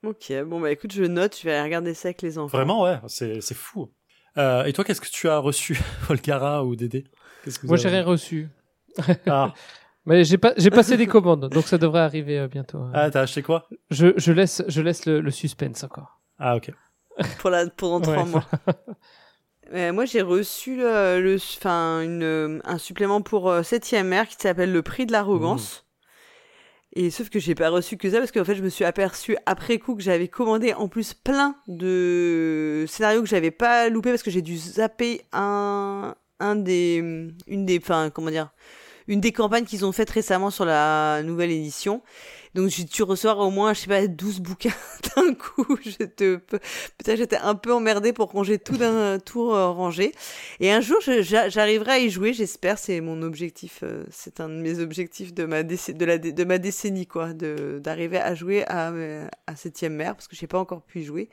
[0.06, 2.56] Ok, bon bah écoute, je note, je vais aller regarder ça avec les enfants.
[2.58, 3.92] Vraiment, ouais, c'est c'est fou.
[4.38, 5.78] Euh, et toi, qu'est-ce que tu as reçu,
[6.08, 7.06] Volcara ou Dédé?
[7.44, 8.48] Qu'est-ce que Moi, j'ai rien reçu.
[9.28, 9.54] Ah,
[10.06, 12.78] Mais j'ai pas, j'ai passé des commandes, donc ça devrait arriver euh, bientôt.
[12.80, 12.92] hein.
[12.94, 13.68] ah t'as acheté quoi?
[13.90, 16.20] Je, je laisse, je laisse le, le suspense encore.
[16.40, 16.72] Ah, ok.
[17.40, 18.46] Pour la, pendant trois Ouais, mois.
[19.74, 24.38] Euh, moi, j'ai reçu le, le, enfin, une, un supplément pour euh, 7e R qui
[24.40, 25.86] s'appelle le prix de l'arrogance.
[26.94, 29.36] Et sauf que j'ai pas reçu que ça parce qu'en fait, je me suis aperçu
[29.46, 34.24] après coup que j'avais commandé en plus plein de scénarios que j'avais pas loupé parce
[34.24, 38.52] que j'ai dû zapper un, un des, une des, enfin, comment dire,
[39.08, 42.02] une des campagnes qu'ils ont faites récemment sur la nouvelle édition.
[42.56, 44.74] Donc j'ai dû recevoir au moins, je sais pas, 12 bouquins
[45.16, 45.78] d'un coup.
[45.86, 46.38] Je te,
[46.98, 50.12] putain, j'étais un peu emmerdée pour ranger tout d'un tour euh, rangé.
[50.60, 52.80] Et un jour, j'arriverai à y jouer, j'espère.
[52.80, 53.82] C'est mon objectif.
[53.84, 55.64] euh, c'est un de mes objectifs de ma,
[56.58, 57.34] décennie, quoi.
[57.34, 61.04] D'arriver à jouer à, euh, à septième mer, parce que j'ai pas encore pu y
[61.04, 61.30] jouer.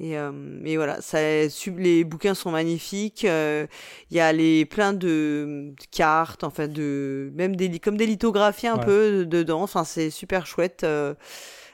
[0.00, 0.32] Et, euh,
[0.64, 3.24] et voilà, ça, les bouquins sont magnifiques.
[3.24, 3.66] euh,
[4.10, 8.66] Il y a les plein de, de cartes, enfin de même des comme des lithographies
[8.66, 8.84] un Ouais.
[8.84, 9.62] peu dedans.
[9.62, 10.82] Enfin, c'est super chouette.
[10.82, 11.14] euh,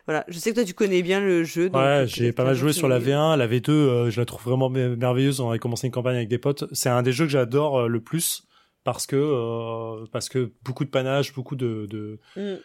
[0.06, 1.70] voilà, je sais que toi tu connais bien le jeu.
[1.70, 4.26] donc, euh, Ouais, j'ai pas mal joué sur la V1, la V2, euh, je la
[4.26, 5.40] trouve vraiment mer- merveilleuse.
[5.40, 6.64] On avait commencé une campagne avec des potes.
[6.72, 8.42] C'est un des jeux que j'adore euh, le plus
[8.84, 12.56] parce que euh, parce que beaucoup de panache, beaucoup de, de Mm.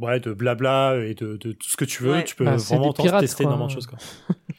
[0.00, 2.12] ouais de blabla et de, de tout ce que tu veux.
[2.12, 2.24] Ouais.
[2.24, 3.52] Tu peux Bah, vraiment pirates, tester quoi.
[3.52, 3.86] énormément de choses.
[3.88, 3.98] Quoi.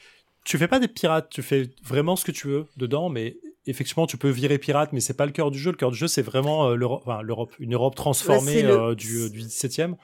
[0.48, 4.08] tu fais pas des pirates, tu fais vraiment ce que tu veux dedans, mais effectivement
[4.08, 5.72] tu peux virer pirate, mais c'est pas le cœur du jeu.
[5.72, 8.96] Le cœur du jeu c'est vraiment euh, l'Europe, enfin, l'Europe, une Europe transformée le- euh,
[8.96, 9.96] du, du 17e,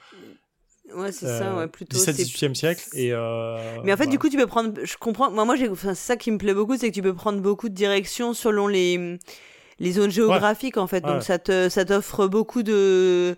[0.94, 1.96] Ouais, c'est ça, euh, ouais, plutôt.
[1.96, 2.84] c'est- 17e siècle.
[2.92, 4.10] Et euh, Mais en fait, voilà.
[4.12, 4.74] du coup, tu peux prendre.
[4.84, 5.28] Je comprends.
[5.30, 5.56] Moi, moi.
[5.70, 8.32] Enfin, c'est ça qui me plaît beaucoup, c'est que tu peux prendre beaucoup de directions
[8.34, 9.18] selon les
[9.80, 11.02] les zones géographiques, en fait.
[11.04, 11.10] Ouais.
[11.14, 13.34] Donc, ça te ça t'offre beaucoup de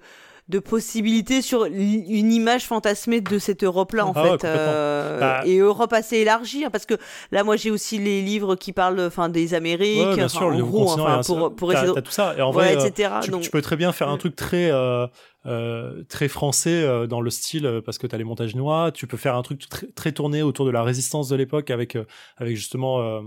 [0.49, 5.59] de possibilités sur une image fantasmée de cette Europe-là, en Ah fait, euh, Bah- et
[5.59, 6.95] Europe assez élargie, hein, parce que
[7.33, 10.51] là, moi, j'ai aussi les livres qui parlent, enfin, des Amériques, Ouais, bien sûr, en
[10.51, 12.35] le gros, enfin, pour pour essayer de- tout ça.
[12.39, 13.15] Et en vrai, euh, etc.
[13.23, 14.19] tu, Donc, tu peux très bien faire un Mm.
[14.19, 15.07] truc très euh,
[15.47, 18.91] euh, très français euh, dans le style euh, parce que t'as les montages noix.
[18.93, 21.97] Tu peux faire un truc très, très tourné autour de la résistance de l'époque avec
[21.97, 22.05] euh,
[22.37, 23.21] avec justement euh,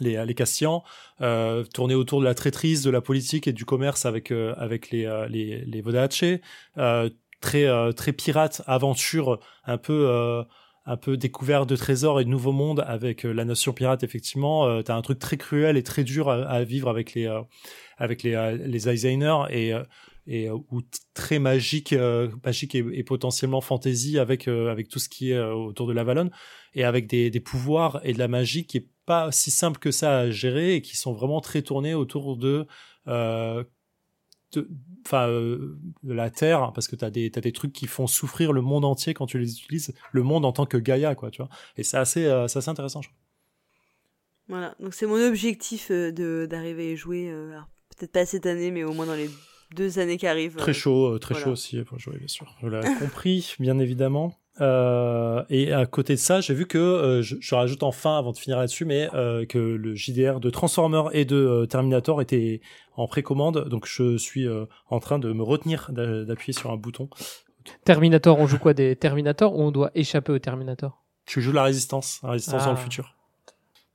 [0.00, 0.82] les les Castians,
[1.20, 4.90] euh, tourné autour de la traîtrise, de la politique et du commerce avec euh, avec
[4.90, 6.24] les euh, les les Vodace.
[6.78, 10.42] Euh, très euh, très pirate aventure un peu euh,
[10.86, 14.66] un peu découvert de trésors et de nouveaux mondes avec euh, la nation pirate effectivement
[14.66, 17.42] euh, t'as un truc très cruel et très dur à, à vivre avec les euh,
[17.98, 19.82] avec les euh, les Eisenhower et euh,
[20.26, 20.82] et euh, ou
[21.14, 22.28] très magique euh,
[22.72, 26.30] et, et potentiellement fantasy avec euh, avec tout ce qui est autour de l'Avalon
[26.74, 30.18] et avec des pouvoirs et de la magie qui est pas si simple que ça
[30.18, 32.66] à gérer et qui sont vraiment très tournés autour de
[36.02, 38.84] la terre hein, parce que t'as des t'as des trucs qui font souffrir le monde
[38.84, 41.84] entier quand tu les utilises le monde en tant que Gaïa quoi tu vois et
[41.84, 43.10] c'est assez euh, assez intéressant je.
[44.48, 47.32] Voilà, donc c'est mon objectif d'arriver y jouer.
[47.96, 49.28] peut-être pas cette année, mais au moins dans les
[49.74, 50.56] deux années qui arrivent.
[50.56, 51.44] très euh, chaud euh, très voilà.
[51.46, 56.14] chaud aussi pour jouer bien sûr je l'ai compris bien évidemment Euh, et à côté
[56.14, 59.08] de ça j'ai vu que euh, je, je rajoute enfin avant de finir là-dessus mais
[59.12, 62.62] euh, que le JDR de Transformer et de euh, Terminator était
[62.96, 66.76] en précommande donc je suis euh, en train de me retenir d'a- d'appuyer sur un
[66.78, 67.10] bouton
[67.84, 71.02] Terminator, on joue quoi Des Terminator ou on doit échapper au Terminator?
[71.26, 72.66] Tu joues la résistance, la résistance Ah.
[72.66, 73.16] dans le futur.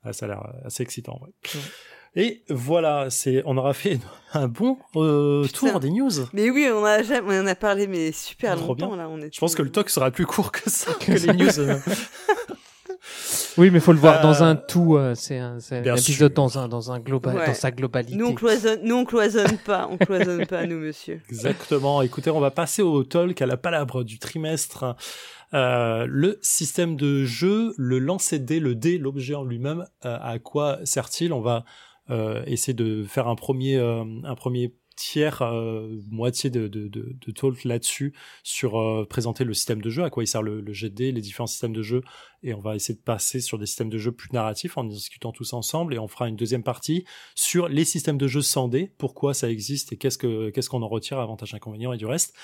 [0.04, 1.30] Ah, ça a l'air assez excitant, ouais.
[1.56, 1.62] Ouais.
[2.16, 4.00] Et voilà, c'est, on aura fait
[4.34, 6.12] un bon euh, tour des news.
[6.34, 8.98] Mais oui, on a jamais, on en a parlé, mais super Trop longtemps bien.
[8.98, 9.10] là.
[9.10, 11.60] On est Je pense que le talk sera plus court que ça, que les news.
[11.60, 11.78] euh.
[13.58, 14.96] Oui, mais faut le voir dans un Euh, tout.
[14.96, 16.36] euh, c'est un, c'est un épisode sûr.
[16.36, 17.48] dans un, dans un global, Ouais.
[17.48, 18.16] dans sa globalité.
[18.18, 21.20] Nous on cloisonne, nous on cloisonne pas, on cloisonne pas nous monsieur.
[21.30, 22.02] Exactement.
[22.02, 24.96] Écoutez, on va passer au talk, à la palabre du trimestre.
[25.54, 30.18] Euh, le système de jeu, le lancer de dés, le dé, l'objet en lui-même, euh,
[30.22, 31.34] à quoi sert-il?
[31.34, 31.66] On va
[32.12, 37.64] euh, essayer de faire un premier, euh, un premier tiers, euh, moitié de, de, talk
[37.64, 41.22] là-dessus, sur présenter le système de jeu, à quoi il sert le, le dés, les
[41.22, 42.02] différents systèmes de jeu,
[42.44, 45.32] et on va essayer de passer sur des systèmes de jeu plus narratifs en discutant
[45.32, 48.92] tous ensemble, et on fera une deuxième partie sur les systèmes de jeu sans dés,
[48.98, 52.36] pourquoi ça existe et qu'est-ce que qu'est-ce qu'on en retire, avantages, inconvénients et du reste.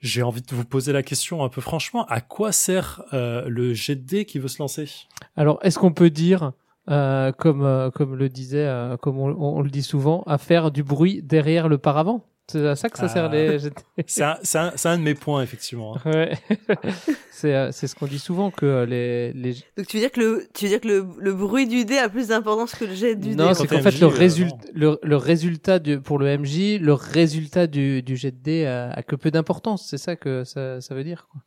[0.00, 4.24] J'ai envie de vous poser la question un peu franchement, à quoi sert le dés
[4.24, 4.88] qui veut se lancer?
[5.36, 6.52] Alors, est-ce qu'on peut dire,
[6.90, 10.70] euh, comme, euh, comme le disait, euh, comme on, on le dit souvent, à faire
[10.70, 12.20] du bruit derrière le paravent
[12.50, 13.08] C'est à ça que ça Ah.
[13.08, 13.82] sert les GT.
[14.06, 15.96] C'est un, c'est un, c'est un de mes points effectivement.
[16.04, 16.10] hein.
[16.10, 16.32] Ouais.
[17.30, 19.54] c'est euh, c'est ce qu'on dit souvent que euh, les, les...
[19.76, 21.96] Donc tu veux dire que le, tu veux dire que le, le bruit du dé
[21.98, 23.54] a plus d'importance que le jet du non dé?
[23.54, 24.72] c'est quand qu'en fait le, euh, résultat non.
[24.74, 28.90] le, le résultat du, pour le MJ le résultat du, du jet de dé a,
[28.90, 31.40] a que peu d'importance c'est ça que ça, ça veut dire quoi.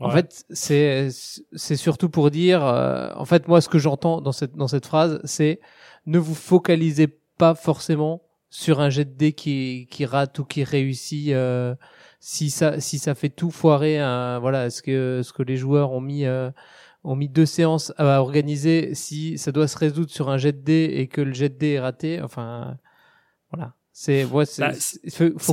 [0.00, 1.08] En fait, c'est
[1.54, 4.86] c'est surtout pour dire, euh, en fait, moi, ce que j'entends dans cette dans cette
[4.86, 5.60] phrase, c'est
[6.06, 7.06] ne vous focalisez
[7.38, 11.28] pas forcément sur un jet de dés qui qui rate ou qui réussit.
[11.32, 11.74] euh,
[12.20, 15.92] si ça si ça fait tout foirer, un, voilà, ce que ce que les joueurs
[15.92, 16.50] ont mis euh,
[17.04, 18.94] ont mis deux séances à organiser.
[18.94, 21.58] Si ça doit se résoudre sur un jet de dés et que le jet de
[21.58, 22.76] dés est raté, enfin,
[23.52, 23.74] voilà.
[23.92, 24.72] C'est ouais, c'est Bah,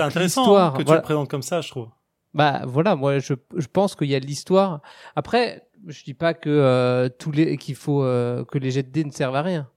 [0.06, 1.02] intéressant hein, que tu voilà.
[1.02, 1.90] le présentes comme ça, je trouve.
[2.34, 4.82] Bah voilà, moi je, je pense qu'il y a de l'histoire.
[5.16, 8.90] Après, je dis pas que euh, tous les qu'il faut euh, que les jets de
[8.92, 9.68] dés ne servent à rien.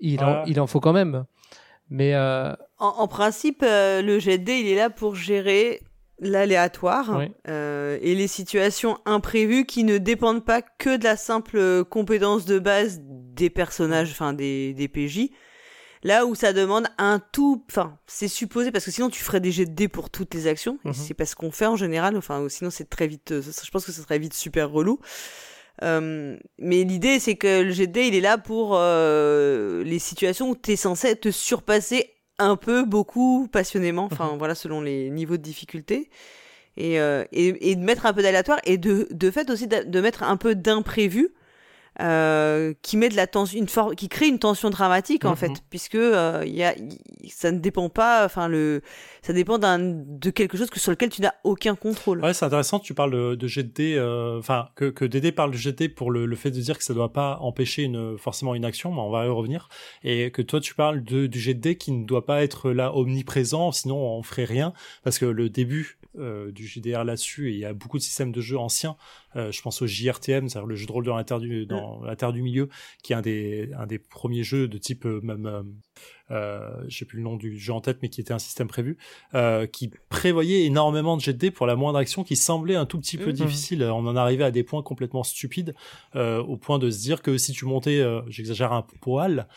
[0.00, 1.24] Il en, il en faut quand même.
[1.88, 5.80] Mais euh, En, en principe, euh, le jet de dé, il est là pour gérer
[6.20, 7.32] l'aléatoire Oui.
[7.48, 12.58] euh, et les situations imprévues qui ne dépendent pas que de la simple compétence de
[12.58, 15.30] base des personnages, enfin des, des PJ.
[16.02, 19.52] Là où ça demande un tout, enfin c'est supposé parce que sinon tu ferais des
[19.52, 20.94] jets de dés pour toutes les actions et Mhm.
[20.94, 22.16] c'est pas ce qu'on fait en général.
[22.16, 24.98] Enfin sinon c'est très vite, euh, je pense que ce serait vite super relou.
[25.82, 29.98] Euh, mais l'idée, c'est que le jet de dés, il est là pour euh, les
[29.98, 35.10] situations où tu es censé te surpasser un peu, beaucoup, passionnément, enfin voilà, selon les
[35.10, 36.10] niveaux de difficulté.
[36.76, 39.82] Et, euh, et, et de mettre un peu d'aléatoire et de, de fait aussi de,
[39.82, 41.30] de mettre un peu d'imprévu
[42.00, 45.36] euh, qui met de la tension, une forme, qui crée une tension dramatique en Mhm.
[45.36, 48.82] fait, puisque euh, y a, y- ça ne dépend pas, enfin le,
[49.22, 52.20] ça dépend d'un de quelque chose que sur lequel tu n'as aucun contrôle.
[52.22, 52.78] Ouais, c'est intéressant.
[52.78, 56.26] Tu parles de, de dés, euh, enfin que que Dédé parle de dés pour le,
[56.26, 59.10] le fait de dire que ça doit pas empêcher une forcément une action, mais on
[59.10, 59.68] va y revenir.
[60.02, 63.72] Et que toi tu parles de du dés qui ne doit pas être là omniprésent,
[63.72, 64.72] sinon on ferait rien.
[65.04, 68.32] Parce que le début euh, du GDR là-dessus, et il y a beaucoup de systèmes
[68.32, 68.96] de jeu anciens.
[69.36, 72.02] Euh, je pense au JRTM, c'est-à-dire le jeu de rôle de la Terre du dans
[72.02, 72.68] la Terre du milieu,
[73.02, 75.64] qui est un des un des premiers jeux de type euh, même
[76.32, 78.96] euh, j'ai plus le nom du jeu en tête, mais qui était un système prévu,
[79.72, 83.26] qui prévoyait énormément de dés pour la moindre action qui semblait un tout petit peu
[83.30, 83.32] Mhm.
[83.32, 83.82] difficile.
[83.84, 85.74] On en arrivait à des points complètement stupides,
[86.14, 89.48] au point de se dire que si tu montais, j'exagère un poil,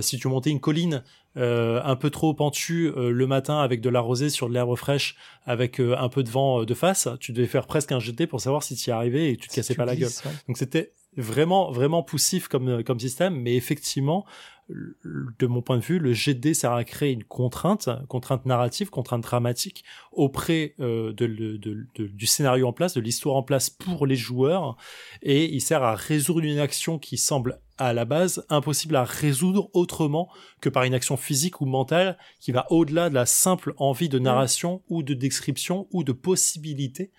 [0.00, 1.02] si tu montais une colline
[1.38, 5.16] un peu trop pentue euh, le matin avec de la rosée sur de l'herbe fraîche,
[5.46, 8.12] avec euh, un peu de vent euh, de face, tu devais faire presque un jet
[8.12, 10.10] de dés pour savoir si tu y arrivais et tu te cassais pas la gueule.
[10.24, 10.32] ouais.
[10.46, 14.24] Donc c'était vraiment vraiment poussif comme comme système, mais effectivement,
[14.68, 19.22] de mon point de vue, le GD sert à créer une contrainte, contrainte narrative, contrainte
[19.22, 19.82] dramatique
[20.12, 24.06] auprès euh, de, le- de- de- du scénario en place, de l'histoire en place pour
[24.06, 24.76] les joueurs,
[25.22, 29.70] et il sert à résoudre une action qui semble à la base impossible à résoudre
[29.72, 30.28] autrement
[30.60, 34.18] que par une action physique ou mentale qui va au-delà de la simple envie de
[34.18, 37.10] narration ou de description ou de possibilité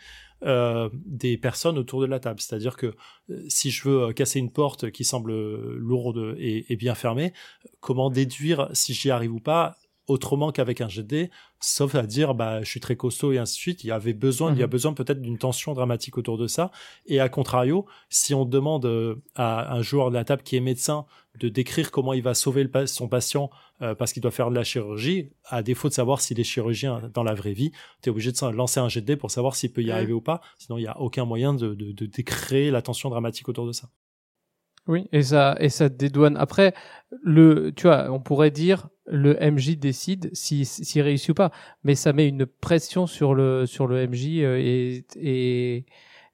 [0.44, 2.40] euh, des personnes autour de la table.
[2.40, 2.94] C'est-à-dire que
[3.30, 5.34] euh, si je veux euh, casser une porte qui semble
[5.76, 7.34] lourde et, et bien fermée,
[7.82, 9.76] comment déduire si j'y arrive ou pas
[10.10, 11.30] autrement qu'avec un dés,
[11.62, 13.84] sauf à dire bah je suis très costaud et ainsi de suite.
[13.84, 14.72] Il y avait besoin, il y a Mhm.
[14.72, 16.72] besoin peut-être d'une tension dramatique autour de ça.
[17.06, 20.62] Et à contrario, si on demande euh, à un joueur de la table qui est
[20.62, 21.06] médecin
[21.40, 23.50] de décrire comment il va sauver le son patient
[23.82, 27.02] euh, parce qu'il doit faire de la chirurgie, à défaut de savoir s'il est chirurgien
[27.14, 29.84] dans la vraie vie, tu es obligé de lancer un dés pour savoir s'il peut
[29.84, 30.42] y arriver ou pas.
[30.58, 33.72] Sinon, il n'y a aucun moyen de, de, de décréer la tension dramatique autour de
[33.72, 33.90] ça.
[34.88, 36.36] Oui, et ça, et ça dédouane.
[36.38, 36.74] Après,
[37.24, 41.52] le, tu vois, on pourrait dire le MJ décide si s'il réussit ou pas,
[41.84, 45.86] mais ça met une pression sur le sur le MJ euh, et et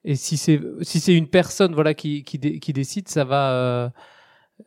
[0.04, 3.52] et si c'est si c'est une personne voilà qui qui, dé- qui décide, ça va.
[3.52, 3.88] Euh,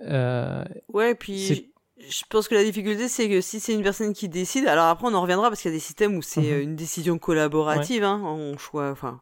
[0.01, 0.63] euh,
[0.93, 4.67] Ouais, puis je, pense que la difficulté, c'est que si c'est une personne qui décide,
[4.67, 6.51] alors après on en reviendra parce qu'il y a des systèmes où c'est Mhm.
[6.51, 9.21] euh, une décision collaborative, hein, on choix, enfin.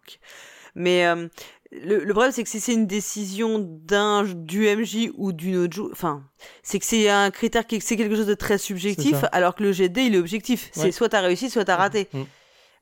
[0.75, 1.27] Mais euh,
[1.71, 5.73] le, le problème, c'est que si c'est une décision d'un du MJ ou d'une autre
[5.75, 6.23] jou- enfin,
[6.63, 9.71] c'est que c'est un critère qui c'est quelque chose de très subjectif, alors que le
[9.73, 10.71] GD il est objectif.
[10.77, 10.83] Ouais.
[10.83, 12.07] C'est soit t'as réussi, soit t'as raté.
[12.13, 12.25] Mhm.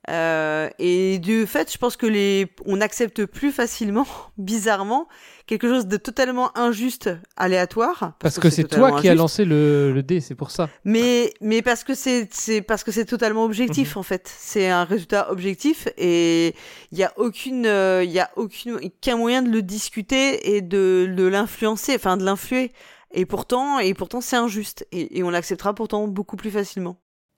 [0.08, 4.06] Euh, et du fait, je pense que les, on accepte plus facilement,
[4.38, 5.08] bizarrement,
[5.46, 8.12] quelque chose de totalement injuste, aléatoire.
[8.20, 10.68] Parce que c'est toi qui as lancé le, le dé, c'est pour ça.
[10.84, 14.00] Mais, mais parce que c'est, c'est parce que c'est totalement objectif Mhm.
[14.00, 14.32] en fait.
[14.38, 16.54] C'est un résultat objectif et
[16.92, 20.62] il y a aucune, euh, il y a aucune, qu'un moyen de le discuter et
[20.62, 22.72] de, de l'influencer, enfin de l'influer.
[23.12, 26.96] Et pourtant, et pourtant c'est injuste et, et on l'acceptera pourtant beaucoup plus facilement.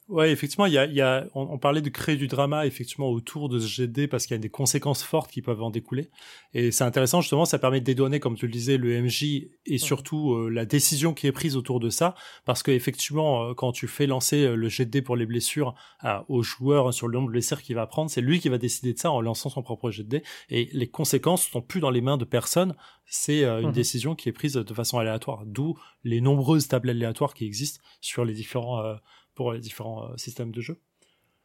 [0.09, 2.65] Ouais, effectivement, il y a, il y a, on, on parlait de créer du drama
[2.67, 5.69] effectivement autour de ce GD parce qu'il y a des conséquences fortes qui peuvent en
[5.71, 6.09] découler.
[6.55, 9.77] Et c'est intéressant justement, ça permet de dédouaner, comme tu le disais, le MJ et
[9.77, 12.15] surtout euh, la décision qui est prise autour de ça,
[12.47, 16.25] parce que effectivement, euh, quand tu fais lancer euh, le GD pour les blessures à,
[16.31, 18.95] au joueur sur le nombre de blessures qu'il va prendre, c'est lui qui va décider
[18.95, 20.23] de ça en lançant son propre GD.
[20.49, 22.75] Et les conséquences sont plus dans les mains de personne.
[23.05, 23.73] C'est euh, une Mhm.
[23.75, 25.43] décision qui est prise de façon aléatoire.
[25.45, 28.95] D'où les nombreuses tables aléatoires qui existent sur les différents euh,
[29.39, 30.81] pour les différents euh, systèmes de jeu.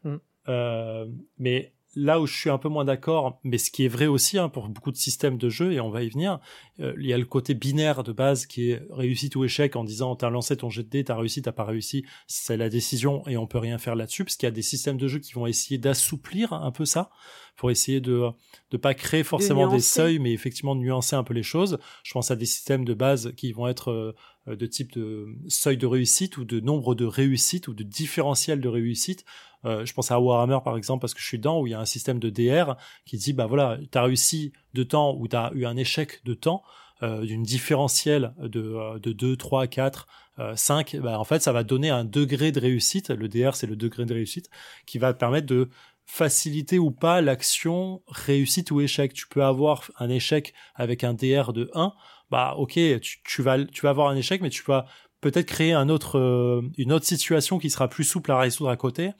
[0.03, 0.15] Mm.
[0.49, 1.05] Euh,
[1.37, 4.39] mais là où je suis un peu moins d'accord, mais ce qui est vrai aussi
[4.39, 6.39] hein, pour beaucoup de systèmes de jeu, et on va y venir,
[6.79, 9.83] euh, il y a le côté binaire de base qui est réussite ou échec en
[9.83, 13.27] disant t'as lancé ton jet de dés, t'as réussi, t'as pas réussi, c'est la décision
[13.27, 15.33] et on peut rien faire là-dessus, parce qu'il y a des systèmes de jeu qui
[15.33, 17.11] vont essayer d'assouplir un peu ça,
[17.55, 18.29] pour essayer de
[18.71, 21.77] de pas créer forcément des seuils, mais effectivement de nuancer un peu les choses.
[22.01, 24.15] Je pense à des systèmes de base qui vont être euh,
[24.47, 28.67] de type de seuil de réussite ou de nombre de réussites ou de différentiel de
[28.67, 29.25] réussite.
[29.65, 31.73] Euh, je pense à Warhammer par exemple parce que je suis dedans où il y
[31.73, 32.75] a un système de DR
[33.05, 36.63] qui dit bah voilà t'as réussi de temps ou t'as eu un échec de temps
[37.03, 40.07] euh, d'une différentielle de, euh, de 2, 3, 4,
[40.39, 43.67] euh, 5, bah, en fait ça va donner un degré de réussite, le DR c'est
[43.67, 44.49] le degré de réussite,
[44.85, 45.69] qui va permettre de
[46.05, 49.13] faciliter ou pas l'action réussite ou échec.
[49.13, 51.93] Tu peux avoir un échec avec un DR de 1,
[52.33, 54.85] bah ok, tu, tu vas tu vas avoir un échec, mais tu vas
[55.21, 58.75] peut-être créer un autre euh, une autre situation qui sera plus souple à résoudre à
[58.77, 59.11] côté.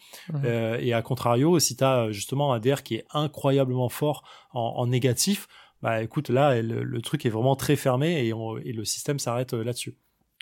[0.45, 4.73] Euh, et à contrario, si tu as justement un DR qui est incroyablement fort en,
[4.81, 5.47] en négatif,
[5.81, 9.19] bah écoute là le, le truc est vraiment très fermé et, on- et le système
[9.19, 9.95] s'arrête euh, là-dessus.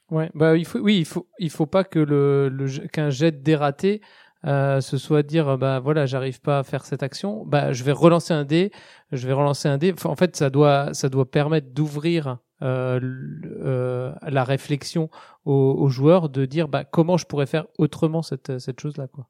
[0.10, 3.32] Ouais, bah il faut, oui, il faut, il faut pas que le, le qu'un jet
[3.44, 4.02] dératé
[4.46, 7.84] euh, ce soit dire euh, bah voilà j'arrive pas à faire cette action, bah je
[7.84, 8.72] vais relancer un dé,
[9.12, 9.94] je vais relancer un dé.
[9.94, 13.00] Enfin, en fait, ça doit, ça doit permettre d'ouvrir euh,
[13.46, 15.10] euh, la réflexion
[15.46, 19.08] aux, aux joueurs de dire bah comment je pourrais faire autrement cette, cette chose là
[19.08, 19.28] quoi.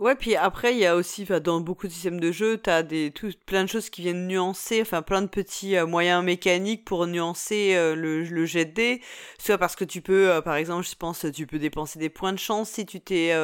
[0.00, 3.10] Ouais, puis après, il y a aussi, dans beaucoup de systèmes de jeu, t'as des,
[3.10, 7.06] tout, plein de choses qui viennent nuancer, enfin, plein de petits euh, moyens mécaniques pour
[7.06, 9.02] nuancer euh, le, le jet de dés.
[9.38, 12.32] Soit parce que tu peux, euh, par exemple, je pense, tu peux dépenser des points
[12.32, 13.34] de chance si tu t'es,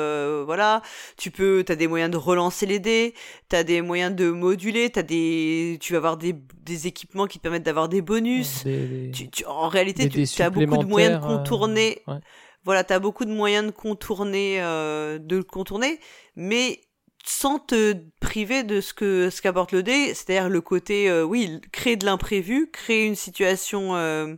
[0.46, 0.80] voilà.
[1.18, 3.12] Tu peux, t'as des moyens de relancer les dés,
[3.50, 6.34] t'as des moyens de moduler, t'as des, tu vas avoir des,
[6.64, 8.64] des équipements qui te permettent d'avoir des bonus.
[8.64, 12.02] Des- des- Tu, tu- en réalité, tu as beaucoup de moyens de contourner.
[12.06, 12.14] ouais.
[12.66, 16.00] Voilà, t'as beaucoup de moyens de contourner, euh, de le contourner,
[16.34, 16.80] mais
[17.24, 21.60] sans te priver de ce que ce qu'apporte le dé, c'est-à-dire le côté, euh, oui,
[21.72, 24.34] créer de l'imprévu, créer une situation, euh,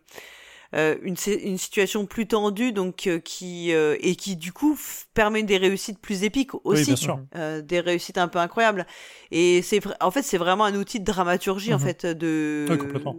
[0.75, 4.79] euh, une, une situation plus tendue, donc euh, qui euh, et qui du coup
[5.19, 7.19] permet des réussites plus épiques Oui, aussi bien sûr.
[7.35, 8.87] euh, des réussites un peu incroyables.
[9.33, 11.85] Et c'est en fait c'est vraiment un outil de dramaturgie en Mhm.
[11.85, 12.67] fait de.
[12.71, 13.17] Oui, complètement.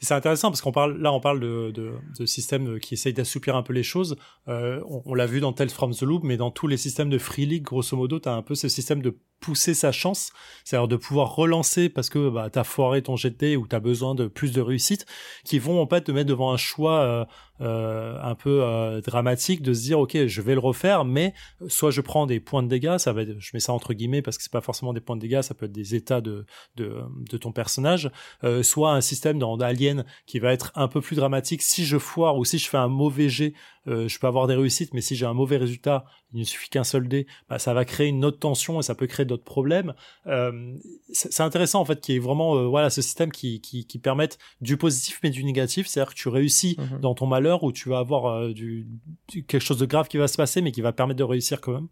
[0.00, 3.56] C'est intéressant parce qu'on parle là, on parle de, de, de systèmes qui essayent d'assouplir
[3.56, 4.16] un peu les choses.
[4.48, 7.08] Euh, on on l'a vu dans Tales from the Loop, mais dans tous les systèmes
[7.08, 10.32] de Free League, grosso modo, tu as un peu ce système de pousser sa chance,
[10.64, 13.80] c'est-à-dire de pouvoir relancer parce que bah, tu as foiré ton dés ou tu as
[13.80, 15.06] besoin de plus de réussite,
[15.44, 17.24] qui vont en fait te mettre devant un choix euh,
[17.60, 21.34] un peu euh, dramatique de se dire ok je vais le refaire mais
[21.68, 24.22] soit je prends des points de dégâts ça va être- je mets ça entre guillemets
[24.22, 26.46] parce que c'est pas forcément des points de dégâts ça peut être des états de
[26.76, 26.94] de,
[27.30, 28.10] de ton personnage
[28.44, 31.62] euh, soit un système dans Alien qui va être un peu plus dramatique.
[31.62, 33.54] Si je foire ou si je fais un mauvais jet
[33.86, 36.04] euh, je peux avoir des réussites mais si j'ai un mauvais résultat
[36.34, 38.94] il ne suffit qu'un seul dé bah, ça va créer une autre tension et ça
[38.94, 39.94] peut créer d'autres problèmes.
[40.26, 40.74] Euh,
[41.12, 43.98] c'est intéressant en fait qu'il y ait vraiment euh, voilà ce système qui, qui qui
[43.98, 45.86] permette du positif mais du négatif.
[45.86, 47.00] C'est-à-dire que tu réussis Mhm.
[47.00, 48.86] dans ton malheur ou tu vas avoir euh, du,
[49.28, 51.60] du- quelque chose de grave qui va se passer mais qui va permettre de réussir
[51.60, 51.88] quand même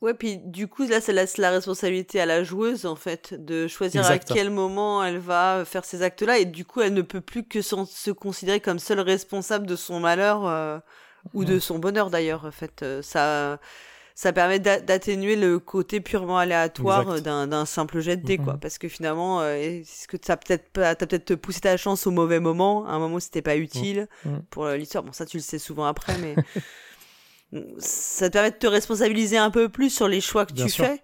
[0.00, 3.68] Ouais, puis du coup, là, ça laisse la responsabilité à la joueuse, en fait, de
[3.68, 4.28] choisir Exact.
[4.32, 6.38] à quel moment elle va faire ces actes-là.
[6.40, 10.00] Et du coup, elle ne peut plus que se considérer comme seule responsable de son
[10.00, 10.80] malheur, euh,
[11.34, 12.82] ou de son bonheur, d'ailleurs, en fait.
[12.82, 13.60] Euh, ça,
[14.14, 18.54] ça permet d'a- d'atténuer le côté purement aléatoire euh, d'un simple jet de dés, quoi.
[18.54, 18.60] Mhm.
[18.60, 22.10] Parce que finalement, euh, est-ce que t'as peut-être pas- t'as peut-être poussé ta chance au
[22.10, 24.42] mauvais moment, à un moment où c'était pas utile Mhm.
[24.50, 25.02] pour euh, l'histoire.
[25.04, 26.34] Bon, ça, tu le sais souvent après, mais...
[27.78, 30.72] ça te permet de te responsabiliser un peu plus sur les choix que Bien tu
[30.72, 30.84] sûr.
[30.86, 31.02] fais.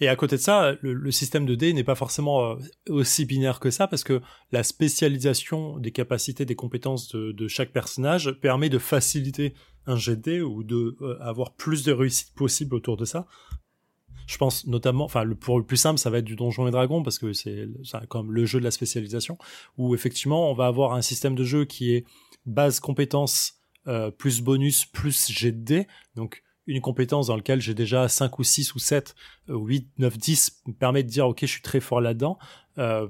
[0.00, 2.56] Et à côté de ça, le, le système de dés n'est pas forcément euh,
[2.88, 4.20] aussi binaire que ça, parce que
[4.52, 9.54] la spécialisation des capacités, des compétences de, de chaque personnage permet de faciliter
[9.86, 13.26] un jet de dés ou de euh, avoir plus de réussite possible autour de ça.
[14.28, 16.70] Je pense notamment, enfin, le, pour le plus simple, ça va être du Donjon et
[16.70, 19.36] Dragon, parce que c'est c'est comme le jeu de la spécialisation,
[19.78, 22.04] où effectivement, on va avoir un système de jeu qui est
[22.46, 23.54] base compétences
[23.88, 28.38] euh, plus bonus plus jet de dés, donc une compétence dans laquelle j'ai déjà 5
[28.38, 29.14] ou 6 ou 7,
[29.48, 32.36] euh, 8, 9, 10 me permet de dire ok je suis très fort là-dedans,
[32.76, 33.08] euh,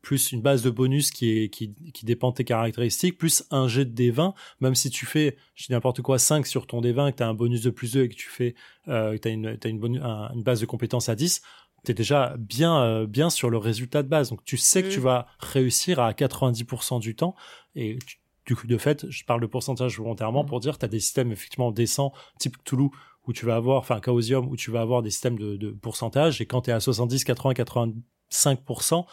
[0.00, 3.66] plus une base de bonus qui, est, qui, qui dépend de tes caractéristiques, plus un
[3.66, 7.08] jet de D20, même si tu fais, je dis n'importe quoi, 5 sur ton D20
[7.08, 8.54] et que tu as un bonus de plus 2 et que tu fais,
[8.86, 11.42] euh, tu as, une, t'as une, bonus, un- une base de compétences à 10,
[11.84, 14.30] tu es déjà bien, euh, bien sur le résultat de base.
[14.30, 14.92] Donc tu sais que Mm.
[14.92, 17.34] tu vas réussir à 90% du temps
[17.74, 18.18] et tu-
[18.50, 20.48] du coup, de fait, je parle de pourcentage volontairement Mhm.
[20.48, 22.90] pour dire tu as des systèmes effectivement décents, type Toulouse,
[23.28, 26.40] où tu vas avoir, enfin Chaosium, où tu vas avoir des systèmes de, de pourcentage,
[26.40, 29.06] et quand tu es à 70, 80, 85%,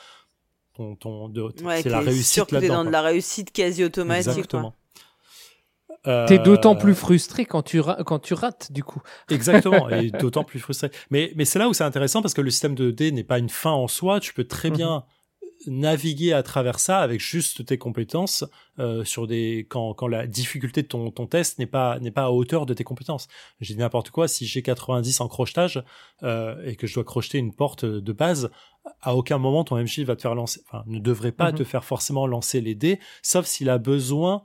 [0.76, 2.78] ton, ton, de, Ouais, c'est la t'es réussite sûr que t'es là-dedans.
[2.78, 4.30] dans de la réussite quasi automatique.
[4.30, 4.72] Exactement.
[4.72, 6.02] Quoi.
[6.08, 9.02] Euh, T'es d'autant plus frustré quand tu, ra- quand tu rates, du coup.
[9.30, 10.90] Exactement, et d'autant plus frustré.
[11.12, 13.38] Mais, mais c'est là où c'est intéressant parce que le système de dés n'est pas
[13.40, 14.20] une fin en soi.
[14.20, 14.78] Tu peux très Mhm.
[14.78, 15.04] bien
[15.66, 18.46] naviguer à travers ça avec juste tes compétences
[18.80, 22.26] euh, sur des quand, quand la difficulté de ton, ton test n'est pas n'est pas
[22.26, 23.28] à hauteur de tes compétences.
[23.60, 24.28] J'ai dit n'importe quoi.
[24.28, 25.84] Si j'ai 90 en crochetage
[26.24, 28.52] euh, et que je dois crocheter une porte de base,
[29.02, 31.58] à aucun moment ton MJ va te faire lancer, enfin ne devrait pas Mhm.
[31.58, 34.44] te faire forcément lancer les dés, sauf s'il a besoin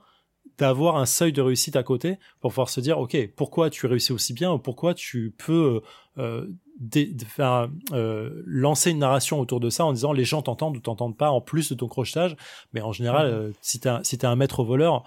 [0.57, 4.11] d'avoir un seuil de réussite à côté pour pouvoir se dire ok pourquoi tu réussis
[4.11, 5.81] aussi bien ou pourquoi tu peux
[6.17, 6.47] euh,
[6.79, 10.79] de faire euh, lancer une narration autour de ça en disant les gens t'entendent ou
[10.79, 12.35] t'entendent pas en plus de ton crochetage
[12.73, 13.33] mais en général Mhm.
[13.33, 15.03] euh, si t'es un, si un maître voleur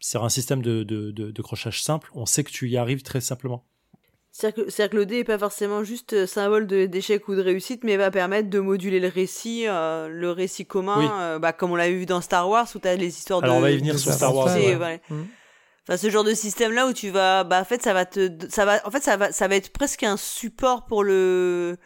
[0.00, 3.02] c'est un système de, de, de, de crochage simple on sait que tu y arrives
[3.02, 3.64] très simplement
[4.40, 7.82] C'est-à-dire que, le dé est pas forcément juste euh, symbole de- d'échec ou de réussite,
[7.82, 11.06] mais va permettre de moduler le récit, euh, le récit commun, Oui.
[11.20, 13.58] euh, bah, comme on l'a vu dans Star Wars, où t'as les histoires Alors, de...
[13.58, 14.74] on va y venir sur Star Wars, pensée, ouais.
[14.76, 14.98] voilà.
[15.88, 18.30] Enfin, ce genre de système là où tu vas, bah, en fait, ça va te,
[18.48, 21.76] ça va, en fait, ça va, ça va être presque un support pour le,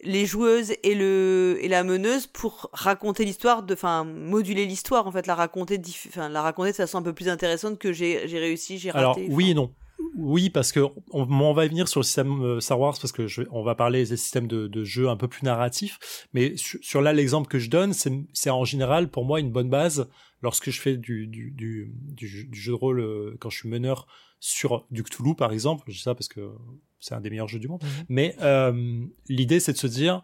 [0.00, 5.12] les joueuses et le, et la meneuse pour raconter l'histoire de, enfin, moduler l'histoire, en
[5.12, 5.78] fait, la raconter,
[6.08, 9.00] enfin, la raconter de façon un peu plus intéressante que j'ai, j'ai réussi, j'ai raté.
[9.00, 9.70] alors oui et non
[10.16, 10.80] oui parce que
[11.10, 13.74] on, on va venir sur le système euh, Star Wars parce que je, on va
[13.74, 15.98] parler des systèmes de, de jeu un peu plus narratifs.
[16.32, 19.70] Mais sur, sur là l'exemple que je donne c'est en général pour moi une bonne
[19.70, 20.08] base
[20.42, 24.06] lorsque je fais du, du, du, du, jeu- de rôle euh, quand je suis meneur
[24.40, 25.84] sur du Cthulhu par exemple.
[25.88, 26.52] Je dis ça parce que
[27.00, 27.82] c'est un des meilleurs jeux du monde.
[27.82, 28.04] Mhm.
[28.08, 30.22] mais euh, l'idée c'est de se dire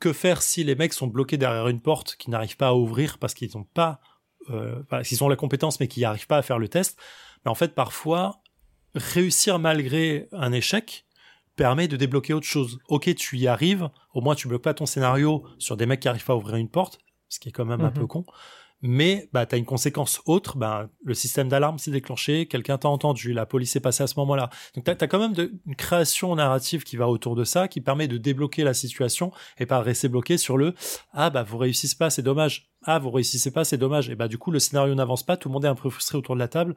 [0.00, 3.18] que faire si les mecs sont bloqués derrière une porte qu'ils n'arrivent pas à ouvrir
[3.18, 4.00] parce qu'ils n'ont pas
[4.50, 6.98] euh, enfin, s'ils ont la compétence mais qu'ils n'arrivent pas à faire le test?
[7.44, 8.40] Mais en fait parfois
[8.94, 11.04] réussir malgré un échec
[11.56, 12.78] permet de débloquer autre chose.
[12.88, 16.08] Ok, tu y arrives, au moins tu bloques pas ton scénario sur des mecs qui
[16.08, 17.94] arrivent pas à ouvrir une porte, ce qui est quand même un Mhm.
[17.94, 18.24] peu con.
[18.86, 23.32] Mais bah t'as une conséquence autre, bah le système d'alarme s'est déclenché, quelqu'un t'a entendu,
[23.32, 24.50] la police est passée à ce moment-là.
[24.74, 27.80] Donc t'as as quand même de- une création narrative qui va autour de ça, qui
[27.80, 30.74] permet de débloquer la situation et pas rester bloqué sur le
[31.14, 32.68] ah bah vous réussissez pas, c'est dommage.
[32.82, 34.10] Ah vous réussissez pas, c'est dommage.
[34.10, 36.18] Et bah du coup le scénario n'avance pas, tout le monde est un peu frustré
[36.18, 36.74] autour de la table.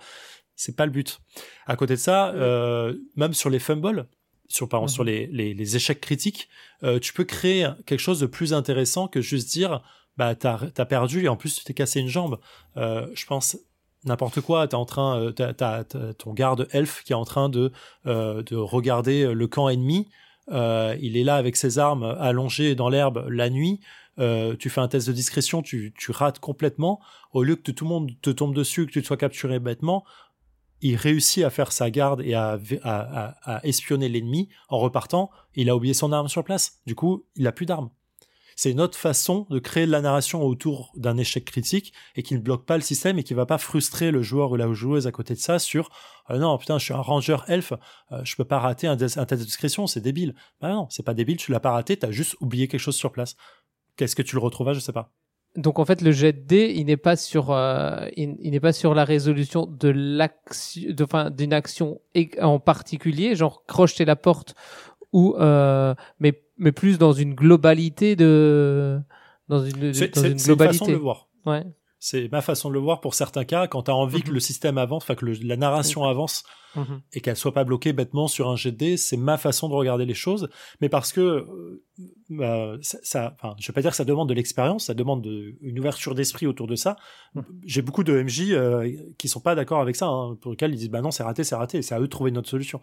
[0.55, 1.19] C'est pas le but.
[1.65, 4.07] À côté de ça, euh, même sur les fumbles,
[4.47, 6.47] sur par exemple sur les, les, les échecs critiques,
[6.83, 9.81] euh, tu peux créer quelque chose de plus intéressant que juste dire
[10.17, 12.39] bah t'as as perdu et en plus tu t'es cassé une jambe.
[12.77, 13.57] Euh, je pense
[14.05, 14.67] n'importe quoi.
[14.67, 17.71] T'es en train, t'as, t'as- t'as ton garde elfe qui est en train de
[18.05, 20.07] euh, de regarder le camp ennemi.
[20.49, 23.79] Euh, il est là avec ses armes allongées dans l'herbe la nuit.
[24.19, 26.99] Euh, tu fais un test de discrétion, tu, tu rates complètement.
[27.33, 30.05] Au lieu que tout le monde te tombe dessus, que tu te sois capturé bêtement,
[30.81, 32.99] il réussit à faire sa garde et à, à,
[33.43, 35.29] à- à espionner l'ennemi en repartant.
[35.55, 36.79] Il a oublié son arme sur place.
[36.87, 37.89] Du coup, il a plus d'armes.
[38.57, 42.33] C'est une autre façon de créer de la narration autour d'un échec critique et qui
[42.33, 45.05] ne bloque pas le système et qui va pas frustrer le joueur ou la joueuse
[45.05, 45.91] à côté de ça sur
[46.31, 47.73] euh, non putain je suis un ranger elfe
[48.11, 50.33] euh, je peux pas rater un, test de discrétion c'est débile.
[50.59, 53.11] Bah non c'est pas débile tu l'as pas raté t'as juste oublié quelque chose sur
[53.11, 53.35] place.
[53.95, 55.13] Qu'est-ce que tu le retrouves je sais pas.
[55.55, 58.73] Donc en fait, le jet de dés, il n'est pas sur, euh, il, n'est pas
[58.73, 61.99] sur la résolution de l'action, enfin, d'une action
[62.39, 64.53] en particulier, genre crocheter la porte,
[65.17, 68.99] ou euh, mais mais plus dans une globalité de,
[69.47, 70.85] dans une, c'est dans c'est- une c'est une façon globalité.
[70.87, 71.65] de le voir Ouais.
[71.99, 74.35] C'est ma façon de le voir pour certains cas, quand tu as envie que Mhm.
[74.35, 76.43] le système avance, enfin que le- la narration avance
[76.75, 77.01] Mhm.
[77.13, 80.13] et qu'elle soit pas bloquée bêtement sur un dés, c'est ma façon de regarder les
[80.13, 80.47] choses.
[80.79, 81.83] Mais parce que euh,
[82.29, 85.23] bah, ça, ça- enfin, je vais pas dire que ça demande de l'expérience, ça demande
[85.23, 86.97] de, une ouverture d'esprit autour de ça.
[87.33, 87.43] Mhm.
[87.65, 88.87] J'ai beaucoup de MJ euh,
[89.17, 91.43] qui sont pas d'accord avec ça, hein, pour lesquels ils disent bah non c'est raté,
[91.43, 92.79] c'est raté, c'est à eux de trouver une autre solution.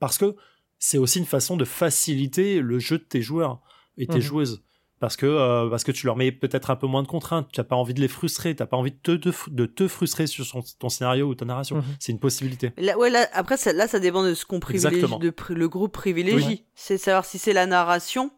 [0.00, 0.36] Parce que
[0.84, 3.60] c'est aussi une façon de faciliter le jeu de tes joueurs
[3.96, 4.20] et tes Mhm.
[4.20, 4.62] joueuses.
[4.98, 7.60] Parce que, euh, parce que tu leur mets peut-être un peu moins de contraintes, tu
[7.60, 9.86] n'as pas envie de les frustrer, tu n'as pas envie de te, de, de te
[9.86, 11.76] frustrer sur son- ton scénario ou ta narration.
[11.76, 11.84] Mhm.
[12.00, 12.72] C'est une possibilité.
[12.78, 15.18] Là, ouais, là, après, ça, là, ça dépend de ce qu'on privilégie, Exactement.
[15.20, 16.64] de le groupe privilégie.
[16.74, 18.32] C'est savoir si c'est la narration,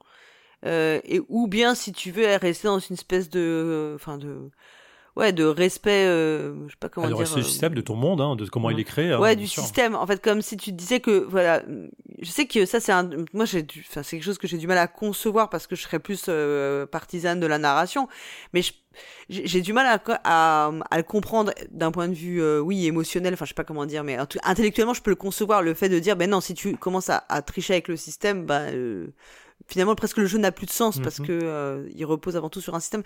[0.66, 4.50] euh, et ou bien si tu veux rester dans une espèce de, enfin de,
[5.16, 7.28] ouais, de respect, euh, je sais pas comment Alors, dire.
[7.28, 8.74] c'est le euh, système de ton monde, hein, de comment Ouais.
[8.74, 9.12] il est créé.
[9.12, 9.62] hein, ouais, bien du sûr.
[9.62, 9.94] système.
[9.94, 11.62] En fait, comme si tu disais que, voilà,
[12.20, 14.58] je sais que ça, c'est un, moi, j'ai du, enfin, c'est quelque chose que j'ai
[14.58, 18.08] du mal à concevoir parce que je serais plus euh, partisane de la narration,
[18.52, 18.62] mais
[19.28, 23.34] j'ai du mal à, à, à le comprendre d'un point de vue, euh, oui, émotionnel.
[23.34, 25.62] Enfin, je sais pas comment dire, mais intellectuellement, je peux le concevoir.
[25.62, 28.46] Le fait de dire, ben non, si tu commences à, à tricher avec le système,
[28.46, 29.08] bah, euh,
[29.66, 31.26] finalement, presque le jeu n'a plus de sens parce Mhm.
[31.26, 33.02] que euh, il repose avant tout sur un système.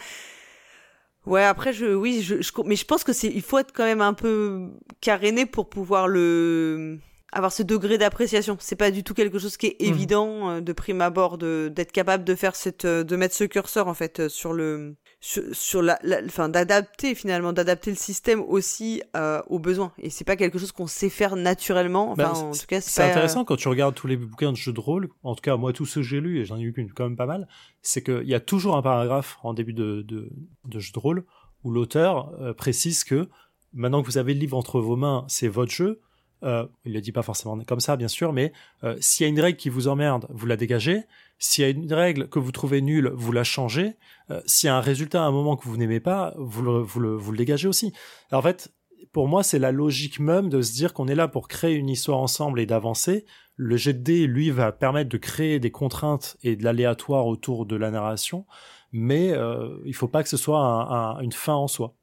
[1.28, 3.84] Ouais, après, je, oui, je, je- mais je pense que c'est, il faut être quand
[3.84, 4.68] même un peu
[5.02, 6.98] caréné pour pouvoir le,
[7.32, 8.56] avoir ce degré d'appréciation.
[8.60, 9.88] C'est pas du tout quelque chose qui est Mhm.
[9.88, 13.44] évident euh, de prime abord de, d'être capable de faire cette, euh, de mettre ce
[13.44, 17.96] curseur, en fait, euh, sur le, sur, sur la, la- enfin, d'adapter finalement, d'adapter le
[17.96, 19.92] système aussi euh, aux besoins.
[19.98, 22.12] Et c'est pas quelque chose qu'on sait faire naturellement.
[22.12, 24.56] Enfin, Bah, en tout cas, C'est pas- intéressant quand tu regardes tous les bouquins de
[24.56, 26.62] jeux de rôle, en tout cas moi tous ceux que j'ai lus, et j'en ai
[26.62, 27.48] eu qu'une quand même pas mal,
[27.82, 30.30] c'est qu'il y a toujours un paragraphe en début de, de,
[30.66, 31.24] de jeu de rôle
[31.64, 33.28] où l'auteur euh, précise que
[33.72, 36.00] maintenant que vous avez le livre entre vos mains, c'est votre jeu.
[36.44, 38.52] Euh, il le dit pas forcément comme ça, bien sûr, mais
[38.84, 41.02] euh, s'il y a une règle qui vous emmerde, vous la dégagez.
[41.38, 43.96] S'il y a une règle que vous trouvez nulle, vous la changez.
[44.30, 46.78] Euh, S'il y a un résultat à un moment que vous n'aimez pas, vous le,
[46.80, 47.92] vous, le, vous le dégagez aussi.
[48.32, 48.72] En fait,
[49.12, 51.88] pour moi, c'est la logique même de se dire qu'on est là pour créer une
[51.88, 53.24] histoire ensemble et d'avancer.
[53.56, 57.74] Le jet de lui, va permettre de créer des contraintes et de l'aléatoire autour de
[57.74, 58.46] la narration,
[58.92, 61.94] mais euh, il faut pas que ce soit un- une fin en soi.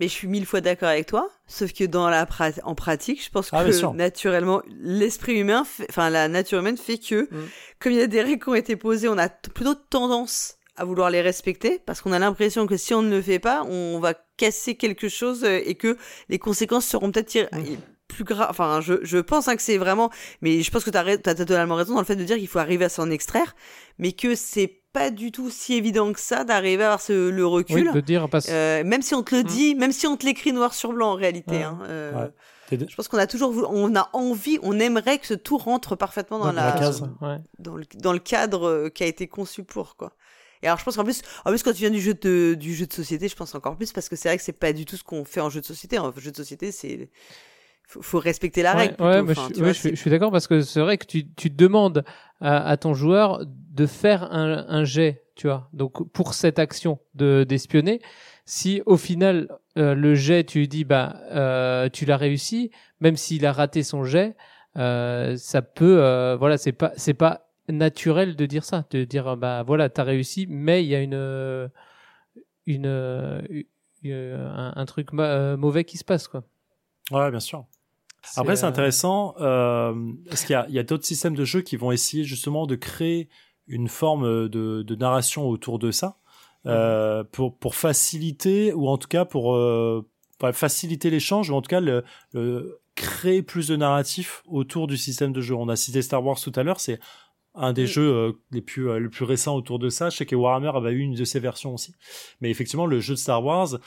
[0.00, 3.22] Mais je suis mille fois d'accord avec toi, sauf que dans la prat- en pratique,
[3.22, 7.48] je pense Ah, que naturellement, l'esprit humain, fait- enfin la nature humaine fait que, Mm.
[7.78, 10.84] comme il y a des règles qui ont été posées, on a plutôt tendance à
[10.86, 13.98] vouloir les respecter, parce qu'on a l'impression que si on ne le fait pas, on
[14.00, 15.98] va casser quelque chose euh, et que
[16.30, 17.76] les conséquences seront peut-être ir- Mm.
[18.10, 18.48] Plus graves.
[18.50, 20.10] Enfin, je, je pense hein, que c'est vraiment,
[20.42, 22.58] mais je pense que tu as, totalement raison dans le fait de dire qu'il faut
[22.58, 23.54] arriver à s'en extraire,
[23.98, 27.44] mais que c'est pas du tout si évident que ça d'arriver à avoir ce, le
[27.46, 27.92] Oui, recul.
[27.92, 29.46] de dire parce Euh, même si on te le Mm.
[29.46, 31.56] dit, même si on te l'écrit noir sur blanc en réalité.
[31.58, 31.62] Ouais.
[31.62, 32.30] hein, euh, Ouais.
[32.88, 35.96] Je pense qu'on a toujours, voulu- on a envie, on aimerait que ce tout rentre
[35.96, 37.02] parfaitement dans, la, la case.
[37.20, 37.38] Ouais.
[37.58, 40.12] dans le, dans le cadre euh, qui a été conçu pour quoi.
[40.62, 42.74] Et alors je pense qu'en plus, en plus quand tu viens du jeu de du
[42.74, 44.84] jeu de société, je pense encore plus parce que c'est vrai que c'est pas du
[44.84, 45.98] tout ce qu'on fait en jeu de société.
[45.98, 47.08] En jeu de société, c'est
[47.90, 48.94] faut, faut respecter la règle.
[49.02, 49.24] ouais, plutôt.
[49.26, 50.80] mais Enfin, je, tu ouais, vois, je suis- c'est- je suis d'accord parce que c'est
[50.80, 52.04] vrai que tu, tu demandes
[52.40, 55.68] à, à ton joueur de faire un, un jet, tu vois.
[55.72, 58.00] Donc pour cette action de d'espionner,
[58.44, 62.70] si au final euh, le jet tu lui dis bah euh, tu l'as réussi,
[63.00, 64.36] même s'il a raté son jet,
[64.76, 69.36] euh, ça peut euh, voilà c'est pas c'est pas naturel de dire ça, de dire
[69.36, 71.68] bah voilà t'as réussi, mais il y a une euh,
[72.66, 76.42] une, euh, une- un, un truc ma- euh, mauvais qui se passe quoi.
[77.10, 77.64] Ouais, bien sûr.
[78.36, 79.94] Après, c'est euh, intéressant euh,
[80.28, 83.28] parce qu'il y a, a d'autres systèmes de jeux qui vont essayer justement de créer
[83.66, 86.18] une forme de, de narration autour de ça
[86.66, 90.06] euh, pour, pour faciliter ou en tout cas pour, euh,
[90.38, 94.98] pour faciliter l'échange ou en tout cas le, le- créer plus de narratif autour du
[94.98, 95.54] système de jeu.
[95.54, 97.00] On a cité Star Wars tout à l'heure, c'est
[97.54, 100.10] un des jeux euh, les plus euh, les plus récents autour de ça.
[100.10, 101.94] Je sais que Warhammer avait eu une de ses versions aussi.
[102.40, 103.78] Mais effectivement, le jeu de Star Wars,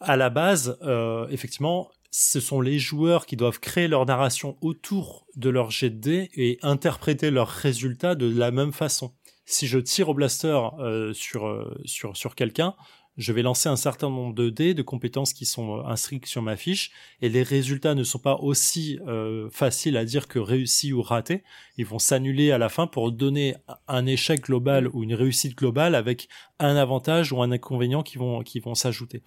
[0.00, 5.26] à la base, euh, effectivement, ce sont les joueurs qui doivent créer leur narration autour
[5.36, 9.12] de leur jet de dés et interpréter leurs résultats de la même façon.
[9.44, 12.74] Si je tire au blaster euh, sur, euh, sur, sur quelqu'un,
[13.18, 16.40] je vais lancer un certain nombre de dés, de compétences qui sont euh, inscrites sur
[16.40, 20.92] ma fiche, et les résultats ne sont pas aussi euh, faciles à dire que réussi
[20.92, 21.42] ou raté.
[21.76, 23.56] Ils vont s'annuler à la fin pour donner
[23.88, 26.28] un échec global ou une réussite globale avec
[26.60, 29.22] un avantage ou un inconvénient qui vont, qui vont s'ajouter,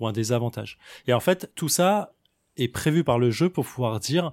[0.00, 0.78] ou un désavantage.
[1.06, 2.15] Et en fait, tout ça
[2.56, 4.32] est prévu par le jeu pour pouvoir dire,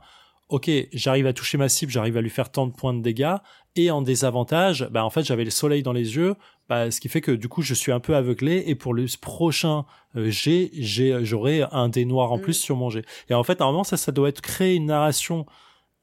[0.49, 3.35] ok, j'arrive à toucher ma cible, j'arrive à lui faire tant de points de dégâts,
[3.75, 6.35] et en désavantage, bah en fait j'avais le soleil dans les yeux,
[6.69, 9.05] bah, ce qui fait que du coup je suis un peu aveuglé, et pour le
[9.19, 9.85] prochain
[10.15, 10.69] euh, jet,
[11.23, 12.41] j'aurai un dé noir en Mm.
[12.41, 13.03] plus sur mon jet.
[13.29, 15.45] Et en fait normalement ça, ça doit être créer une narration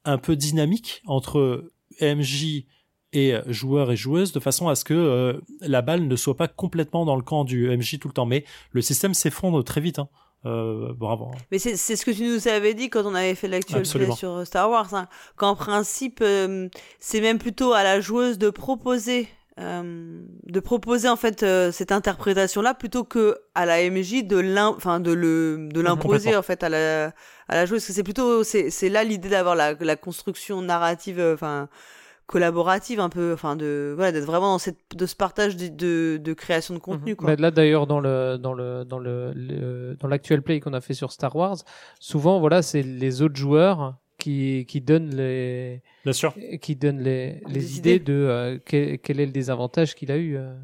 [0.04, 1.70] un peu dynamique entre
[2.00, 2.64] MJ
[3.12, 7.04] et joueurs et joueuses de façon à ce que la balle ne soit pas complètement
[7.04, 8.24] dans le camp du MJ tout le temps.
[8.26, 9.98] Mais le système s'effondre très vite.
[9.98, 10.08] Hein.
[10.46, 11.30] Euh, bravo.
[11.50, 14.70] Mais c'est ce que tu nous avais dit quand on avait fait l'actuel sur Star
[14.70, 15.06] Wars, hein.
[15.36, 16.68] qu'en principe, euh,
[16.98, 21.92] c'est même plutôt à la joueuse de proposer, euh, de proposer en fait euh, cette
[21.92, 26.70] interprétation-là plutôt que à la MJ de enfin de le, de l'imposer en fait à
[26.70, 27.12] la,
[27.48, 27.82] à la joueuse.
[27.82, 31.68] C'est plutôt, c'est là l'idée d'avoir la, la construction narrative, enfin
[32.30, 36.32] collaborative un peu enfin de voilà d'être vraiment dans cette de ce partage de, de,
[36.32, 37.16] création de contenu mhm.
[37.16, 37.34] quoi.
[37.34, 41.10] là d'ailleurs dans le dans le dans le, dans l'actuel play qu'on a fait sur
[41.10, 41.56] Star Wars
[41.98, 46.32] souvent voilà c'est les autres joueurs qui qui donnent les Bien sûr.
[46.62, 50.36] qui donnent les, les idées, de euh, quel, quel, est le désavantage qu'il a eu
[50.36, 50.54] euh.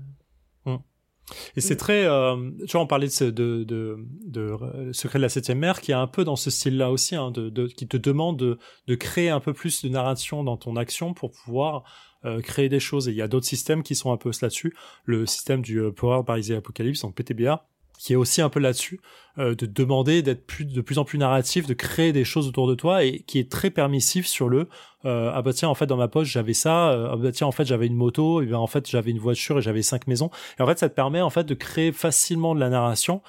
[1.57, 2.37] Et c'est très, euh,
[2.67, 5.95] tu vois, on parlait de, de, de, de, Secret de la septième mer, qui est
[5.95, 9.31] un peu dans ce style-là aussi, hein, de, de, qui te demande de, de créer
[9.31, 11.85] un peu plus de narration dans ton action pour pouvoir
[12.25, 13.09] euh, créer des choses.
[13.09, 14.75] Et il y a d'autres systèmes qui sont un peu là-dessus.
[15.05, 17.67] Le système du euh, Power by the Apocalypse, donc PTBA,
[17.99, 19.01] qui est aussi un peu là-dessus,
[19.39, 22.67] euh, de demander d'être plus, de plus en plus narratif, de créer des choses autour
[22.67, 24.69] de toi et qui est très permissif sur le
[25.05, 27.47] euh, ah bah tiens en fait dans ma poche j'avais ça, euh, ah bah tiens
[27.47, 30.07] en fait j'avais une moto, et bien en fait j'avais une voiture et j'avais cinq
[30.07, 30.31] maisons.
[30.59, 33.23] Et en fait ça te permet en fait de créer facilement de la narration,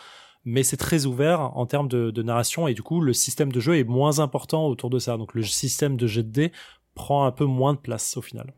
[0.45, 3.59] mais c'est très ouvert en termes de, de narration et du coup le système de
[3.59, 5.17] jeu est moins important autour de ça.
[5.17, 6.51] Donc le système de jet de dés
[6.95, 8.53] prend un peu moins de place au final.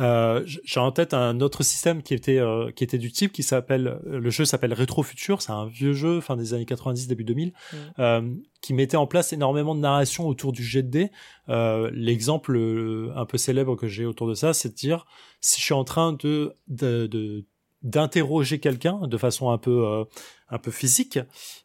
[0.00, 3.42] Euh, j'ai en tête un autre système qui était euh, qui était du type qui
[3.42, 7.24] s'appelle le jeu s'appelle Retro Future, c'est un vieux jeu fin des années 90 début
[7.24, 7.76] 2000 mm.
[7.98, 11.10] euh, qui mettait en place énormément de narration autour du jet de dés.
[11.48, 15.06] Euh, l'exemple euh, un peu célèbre que j'ai autour de ça, c'est de dire
[15.40, 17.44] si je suis en train de, de,
[17.82, 20.04] d'interroger quelqu'un de façon un peu
[20.50, 21.18] un peu physique,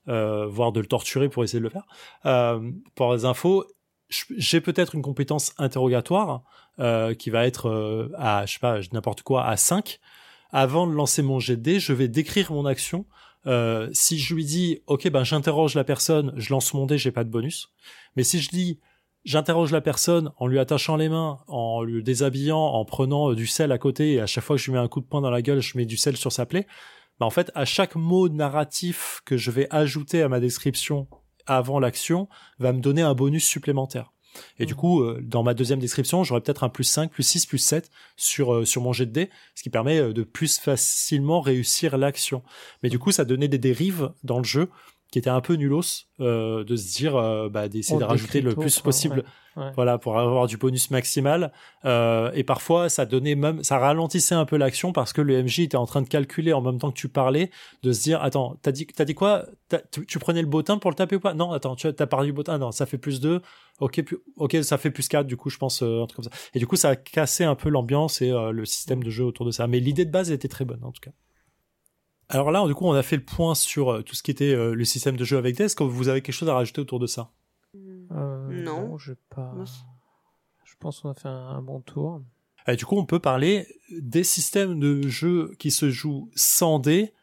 [0.07, 2.61] voire de le torturer pour essayer de le faire,
[2.95, 3.65] pour les infos,
[4.09, 6.39] j'ai peut-être une compétence interrogatoire euh,
[7.13, 9.99] qui va être euh, à, je sais pas, n'importe quoi, à 5.
[10.51, 13.05] Avant de lancer mon dés, je vais décrire mon action.
[13.47, 17.11] Euh, si je lui dis, ok, ben j'interroge la personne, je lance mon dé, j'ai
[17.11, 17.71] pas de bonus.
[18.15, 18.79] Mais si je dis,
[19.23, 23.71] j'interroge la personne en lui attachant les mains, en lui déshabillant, en prenant du sel
[23.71, 25.29] à côté, et à chaque fois que je lui mets un coup de poing dans
[25.29, 26.67] la gueule, je mets du sel sur sa plaie.
[27.19, 31.07] Ben en fait, à chaque mot narratif que je vais ajouter à ma description
[31.45, 32.27] avant l'action
[32.59, 34.11] va me donner un bonus supplémentaire.
[34.59, 34.77] Et du mmh.
[34.77, 37.89] coup, euh, dans ma deuxième description, j'aurai peut-être un plus 5, plus 6, plus 7
[38.17, 41.97] sur, euh, sur mon jet de dés, ce qui permet euh, de plus facilement réussir
[41.97, 42.43] l'action.
[42.83, 44.69] Mais du coup, ça donnait des dérives dans le jeu
[45.15, 47.13] qui étaient un peu nulos, de se dire,
[47.49, 49.23] bah, d'essayer de rajouter le plus possible
[49.75, 51.51] voilà, pour avoir du bonus maximal.
[51.85, 55.61] Euh, et parfois, ça donnait même, ça ralentissait un peu l'action parce que le MJ
[55.61, 57.51] était en train de calculer en même temps que tu parlais,
[57.83, 59.45] de se dire, attends, t'as dit, t'as dit quoi?
[59.91, 61.33] Tu, prenais le bottin pour le taper ou pas?
[61.33, 62.57] Non, attends, tu as parlé du bottin.
[62.57, 63.41] Non, ça fait plus 2.
[63.79, 64.03] Ok,
[64.37, 66.37] ok, ça fait plus 4, du coup, je pense, euh, un truc comme ça.
[66.53, 69.23] Et du coup, ça a cassé un peu l'ambiance et euh, le système de jeu
[69.23, 69.67] autour de ça.
[69.67, 71.11] Mais l'idée de base était très bonne, en tout cas.
[72.29, 74.55] Alors là, du coup, on a fait le point sur euh, tout ce qui était
[74.55, 75.59] le système de jeu avec.
[75.59, 77.31] Est-ce que vous avez quelque chose à rajouter autour de ça?
[78.11, 78.97] Euh, non.
[78.97, 79.53] je pas.
[80.63, 82.21] Je pense qu'on a fait un, bon tour.
[82.67, 87.13] Et du coup, on peut parler des systèmes de jeu qui se jouent sans dés.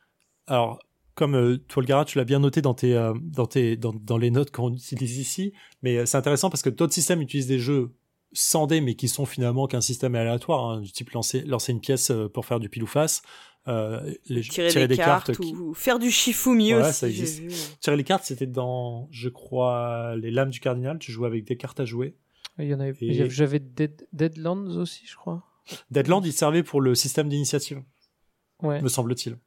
[0.46, 0.78] Alors,
[1.14, 4.16] comme euh, toi, le tu l'as bien noté dans tes, euh, dans tes, dans, dans
[4.16, 5.52] les notes qu'on utilise ici,
[5.82, 7.92] mais euh, c'est intéressant parce que d'autres systèmes utilisent des jeux
[8.32, 11.80] sans dés, mais qui sont finalement qu'un système aléatoire, hein, du type lancer, lancer une
[11.80, 13.22] pièce pour faire du pile ou face.
[13.68, 16.92] Euh, les, tirer, des, cartes, ou faire du Shifumi aussi.
[16.92, 17.78] Ça existe.
[17.80, 20.98] Tirer les cartes, c'était dans, je crois, les lames du cardinal.
[20.98, 22.16] Tu jouais avec des cartes à jouer.
[22.58, 23.30] Il y en avait.
[23.30, 24.06] J'avais Dead...
[24.12, 25.44] Deadlands aussi, je crois.
[25.90, 27.82] Deadlands, il servait pour le système d'initiative.
[28.62, 28.82] Ouais.
[28.82, 29.38] Me semble-t-il.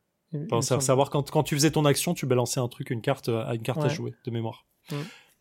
[0.49, 3.53] Pour savoir quand, quand tu faisais ton action, tu balançais un truc, une carte à
[3.55, 4.65] une carte à jouer de mémoire.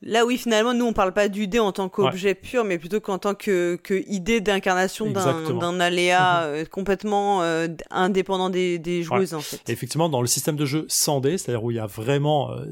[0.06, 3.00] Là, oui, finalement, nous, on parle pas du dé en tant qu'objet pur, mais plutôt
[3.00, 6.54] qu'en tant que, que idée d'incarnation d'un aléa mhm.
[6.54, 9.66] euh, complètement euh, indépendant des, des joueuses, en fait.
[9.70, 12.66] effectivement, dans le système de jeu sans dé, c'est-à-dire où il y a vraiment euh,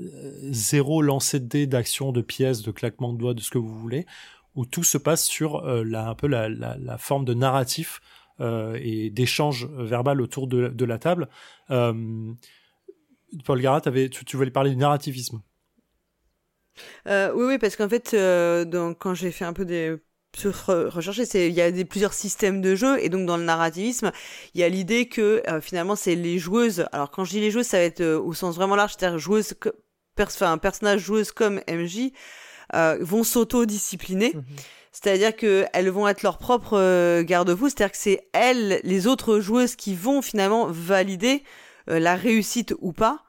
[0.51, 3.79] zéro lancer de dés, d'action, de pièces, de claquement de doigts, de ce que vous
[3.79, 4.05] voulez,
[4.55, 8.03] où tout se passe sur la, un peu la, la, la forme de narratif
[8.41, 11.29] et d'échange verbal autour de, de la table.
[11.69, 12.37] Paul
[13.61, 15.41] Garat, tu, tu voulais parler du narrativisme.
[17.07, 19.97] Euh, oui, oui, parce qu'en fait, euh, donc, quand j'ai fait un peu des
[20.45, 24.13] rechercher, c'est il y a des plusieurs systèmes de jeu et donc dans le narrativisme,
[24.55, 26.87] il y a l'idée que euh, finalement c'est les joueuses.
[26.93, 29.53] Alors quand je dis les joueuses, ça va être au sens vraiment large, c'est-à-dire joueuses,
[30.19, 32.13] enfin un personnage joueuse comme MJ
[33.01, 34.33] vont s'auto-discipliner.
[34.35, 34.45] Mhm.
[34.91, 39.77] C'est-à-dire que elles vont être leur propre garde-fou, c'est-à-dire que c'est elles, les autres joueuses,
[39.77, 41.45] qui vont finalement valider
[41.89, 43.23] la réussite ou pas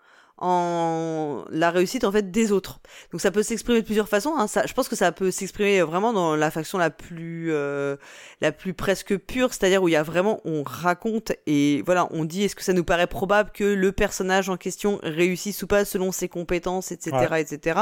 [0.43, 2.81] en la réussite en fait des autres.
[3.13, 4.33] Donc ça peut s'exprimer de plusieurs façons.
[4.37, 4.47] Hein.
[4.47, 7.95] Ça, je pense que ça peut s'exprimer vraiment dans la faction la plus euh,
[8.41, 12.25] la plus presque pure, c'est-à-dire où il y a vraiment on raconte et voilà on
[12.25, 15.85] dit est-ce que ça nous paraît probable que le personnage en question réussisse ou pas
[15.85, 17.79] selon ses compétences, etc., etc.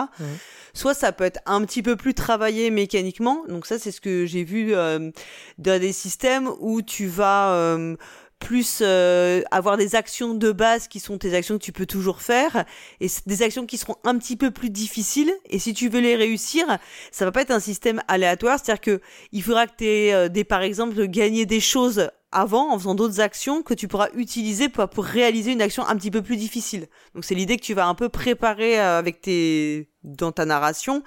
[0.76, 3.44] Soit ça peut être un petit peu plus travaillé mécaniquement.
[3.50, 5.10] Donc ça c'est ce que j'ai vu euh,
[5.58, 7.96] dans des systèmes où tu vas euh,
[8.42, 12.22] plus euh, avoir des actions de base qui sont tes actions que tu peux toujours
[12.22, 12.66] faire
[13.00, 15.32] et des actions qui seront un petit peu plus difficiles.
[15.50, 16.66] Et si tu veux les réussir
[17.12, 18.60] ça va pas être un système aléatoire.
[18.62, 19.02] C'est à dire que
[19.32, 22.96] il faudra que tu aies euh, des par exemple gagner des choses avant en faisant
[22.96, 26.88] d'autres actions que tu pourras utiliser pour, réaliser une action un petit peu plus difficile.
[27.14, 31.04] Donc c'est l'idée que tu vas un peu préparer euh, avec tes dans ta narration,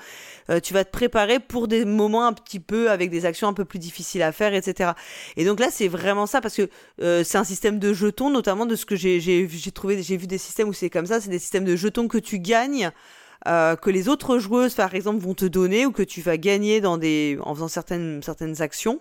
[0.51, 3.53] euh, tu vas te préparer pour des moments un petit peu avec des actions un
[3.53, 4.93] peu plus difficiles à faire, etc.
[5.37, 6.69] Et donc là c'est vraiment ça parce que
[7.03, 10.29] euh, c'est un système de jetons, notamment de ce que j'ai j'ai trouvé, j'ai vu
[10.29, 12.91] des systèmes où c'est comme ça, c'est des systèmes de jetons que tu gagnes.
[13.45, 16.97] que les autres joueuses par exemple vont te donner ou que tu vas gagner dans
[16.97, 19.01] des en faisant certaines certaines actions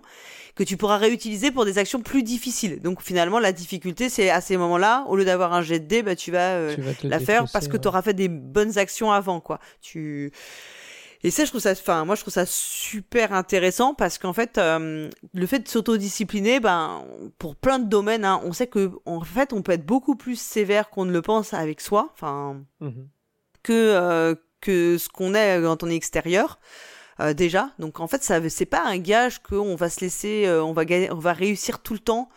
[0.54, 2.80] que tu pourras réutiliser pour des actions plus difficiles.
[2.80, 6.02] Donc finalement, la difficulté, c'est à ces moments-là, au lieu d'avoir un jet de dés,
[6.02, 9.40] bah, tu vas, euh, la faire parce que tu auras fait des bonnes actions avant,
[9.40, 9.58] quoi.
[9.80, 10.32] Tu
[11.24, 14.58] et ça, je trouve ça, enfin, moi, je trouve ça super intéressant parce qu'en fait,
[14.58, 17.02] euh, le fait de s'autodiscipliner, ben,
[17.38, 20.38] pour plein de domaines, hein, on sait que, en fait, on peut être beaucoup plus
[20.38, 23.08] sévère qu'on ne le pense avec soi, enfin, mhm.
[23.62, 26.58] que euh, que ce qu'on est quand on est extérieur.
[27.20, 27.70] Euh, déjà.
[27.78, 30.82] Donc en fait, ça c'est pas un gage qu'on va se laisser, euh, on va
[31.10, 32.28] on va réussir tout le temps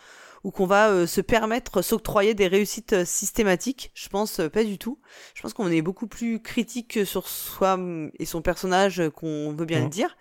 [0.43, 3.91] ou qu'on va euh, se permettre s'octroyer des réussites systématiques.
[3.95, 4.99] Je pense pas du tout.
[5.33, 7.79] Je pense qu'on est beaucoup plus critique sur soi
[8.19, 10.15] et son personnage qu'on veut bien le dire.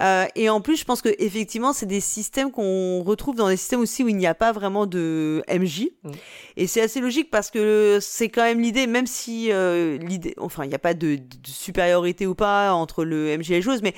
[0.00, 3.56] Euh, et en plus, je pense que effectivement, c'est des systèmes qu'on retrouve dans des
[3.56, 5.88] systèmes aussi où il n'y a pas vraiment de MJ.
[6.02, 6.10] Mm.
[6.56, 10.64] Et c'est assez logique parce que c'est quand même l'idée, même si euh, l'idée, enfin,
[10.64, 13.94] il n'y a pas de, supériorité ou pas entre le MJ et les joueuses, mais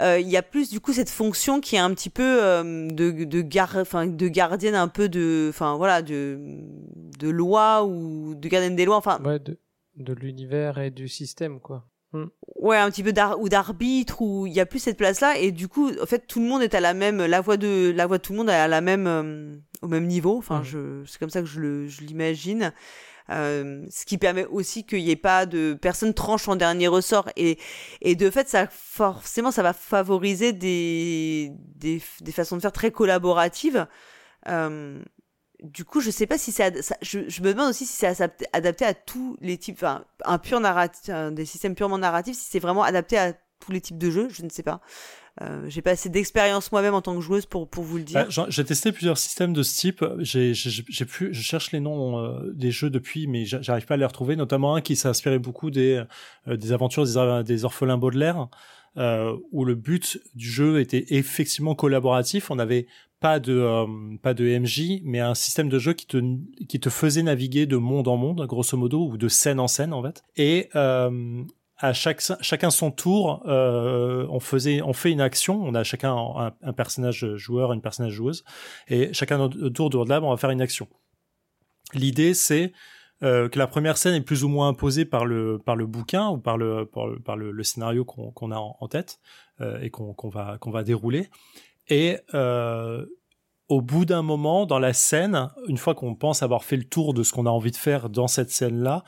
[0.00, 3.24] euh, il y a plus du coup cette fonction qui est un petit peu de
[3.24, 6.40] de, enfin, de gardienne un peu de enfin voilà de
[7.18, 9.58] de loi ou de gardienne des lois enfin ouais, de,
[9.96, 12.24] de l'univers et du système quoi Mm.
[12.56, 15.50] Ouais, un petit peu d'ar ou d'arbitre où il y a plus cette place-là et
[15.50, 18.06] du coup, en fait, tout le monde est à la même, la voix de la
[18.06, 20.36] voix de tout le monde est à la même, euh, au même niveau.
[20.36, 20.64] Enfin, mm.
[20.64, 22.72] je, c'est comme ça que je je l'imagine.
[23.30, 27.28] Euh, ce qui permet aussi qu'il n'y ait pas de personnes tranche en dernier ressort
[27.36, 27.56] et
[28.00, 32.90] et de fait ça forcément ça va favoriser des des, des façons de faire très
[32.90, 33.86] collaboratives
[34.48, 35.00] euh,
[35.62, 38.06] du coup, je sais pas si c'est, je, me demande aussi si c'est
[38.52, 42.58] adapté à tous les types, enfin, un pur narratif, des systèmes purement narratifs, si c'est
[42.58, 44.80] vraiment adapté à tous les types de jeux, je ne sais pas.
[45.40, 48.26] Euh, j'ai pas assez d'expérience moi-même en tant que joueuse pour pour vous le dire.
[48.36, 50.04] Bah, j'ai testé plusieurs systèmes de ce type.
[50.18, 50.52] J'ai
[51.06, 54.36] pu je cherche les noms euh, des jeux depuis, mais j'arrive pas à les retrouver.
[54.36, 56.04] Notamment un qui s'inspirait beaucoup des
[56.48, 57.04] euh, des aventures
[57.44, 58.48] des, orphelins Baudelaire.
[58.96, 62.50] Où le but du jeu était effectivement collaboratif.
[62.50, 62.86] On avait
[63.22, 63.86] pas de euh,
[64.20, 66.18] pas de MJ, mais un système de jeu qui te
[66.68, 69.94] qui te faisait naviguer de monde en monde, grosso modo, ou de scène en scène
[69.94, 70.22] en fait.
[70.36, 71.44] Et euh,
[71.78, 75.62] à chaque chacun son tour, euh, on faisait on fait une action.
[75.62, 76.14] On a chacun
[76.60, 78.44] un, personnage joueur, une personnage joueuse,
[78.88, 80.88] et chacun notre tour de lab, on va faire une action.
[81.94, 82.72] L'idée c'est
[83.22, 86.28] euh, que la première scène est plus ou moins imposée par le par le bouquin
[86.28, 89.20] ou par le par le, le, scénario qu'on a en, tête
[89.60, 91.28] euh, et qu'on va qu'on va dérouler
[91.88, 93.04] et euh,
[93.68, 97.14] au bout d'un moment, dans la scène, une fois qu'on pense avoir fait le tour
[97.14, 99.04] de ce qu'on a envie de faire dans cette scène-là,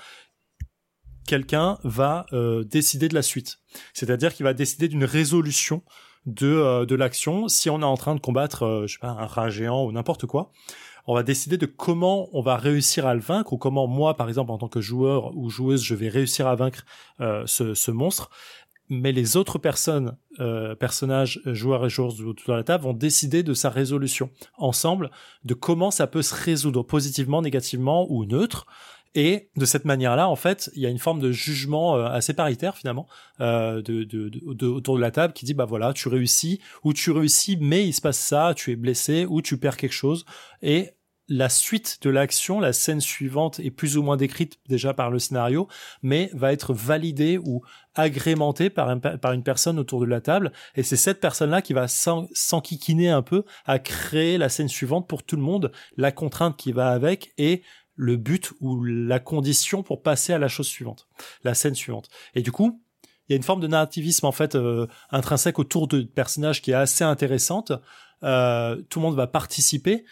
[1.27, 3.59] quelqu'un va euh, décider de la suite.
[3.93, 5.83] C'est-à-dire qu'il va décider d'une résolution
[6.27, 7.49] de, euh, de l'action.
[7.49, 10.53] Si on est en train de combattre, je un rat géant ou n'importe quoi,
[11.07, 14.29] on va décider de comment on va réussir à le vaincre ou comment moi, par
[14.29, 16.87] exemple, en tant que joueur ou joueuse, je vais réussir à vaincre
[17.19, 18.31] ce monstre
[18.89, 23.43] mais les autres personnes, euh, personnages, joueurs et joueuses autour de la table vont décider
[23.43, 25.11] de sa résolution ensemble,
[25.45, 28.67] de comment ça peut se résoudre positivement, négativement ou neutre.
[29.17, 32.35] Et de cette manière-là, en fait, il y a une forme de jugement euh, assez
[32.35, 33.07] paritaire finalement
[33.41, 36.93] euh, de, de, de, autour de la table qui dit bah voilà, tu réussis ou
[36.93, 40.27] tu réussis, mais il se passe ça, tu es blessé ou tu perds quelque chose.
[40.63, 40.91] Et
[41.29, 45.19] la suite de l'action, la scène suivante est plus ou moins décrite déjà par le
[45.19, 45.69] scénario,
[46.03, 47.63] mais va être validée ou
[47.95, 50.53] agrémentée par, une personne autour de la table.
[50.75, 55.23] Et c'est cette personne-là qui va s'enquiquiner un peu à créer la scène suivante pour
[55.23, 57.63] tout le monde, la contrainte qui va avec et
[57.97, 61.09] le but ou la condition pour passer à la chose suivante,
[61.45, 62.09] la scène suivante.
[62.35, 62.83] Et du coup,
[63.29, 66.73] il y a une forme de narrativisme en fait euh, intrinsèque autour de personnages qui
[66.73, 67.73] est assez intéressante.
[68.23, 70.05] Euh, tout le monde va participer,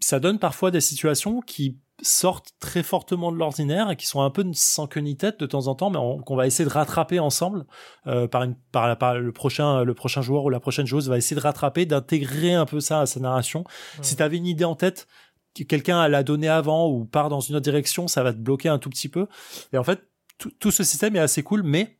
[0.00, 4.30] ça donne parfois des situations qui sortent très fortement de l'ordinaire et qui sont un
[4.30, 7.18] peu sans queue ni tête de temps en temps, mais qu'on va essayer de rattraper
[7.18, 7.64] ensemble
[8.06, 11.16] euh, par, une, par, par, le prochain le prochain joueur ou la prochaine joueuse va
[11.16, 13.64] essayer de rattraper, d'intégrer un peu ça à sa narration.
[14.02, 15.08] Si tu avais une idée en tête,
[15.64, 18.78] quelqu'un l'a donné avant ou part dans une autre direction, ça va te bloquer un
[18.78, 19.26] tout petit peu.
[19.72, 20.02] Et en fait,
[20.38, 21.98] tout, ce système est assez cool, mais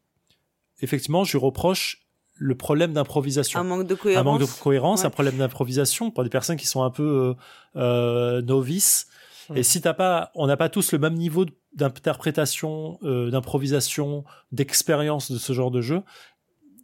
[0.82, 2.05] effectivement, je reproche
[2.36, 3.60] le problème d'improvisation.
[3.60, 4.20] Un manque de cohérence.
[4.20, 7.36] Un manque de cohérence, un problème d'improvisation pour des personnes qui sont un peu
[7.76, 9.08] euh, euh novices.
[9.54, 15.30] Et si t'as pas, on n'a pas tous le même niveau d'interprétation, euh, d'improvisation, d'expérience
[15.30, 16.02] de ce genre de jeu,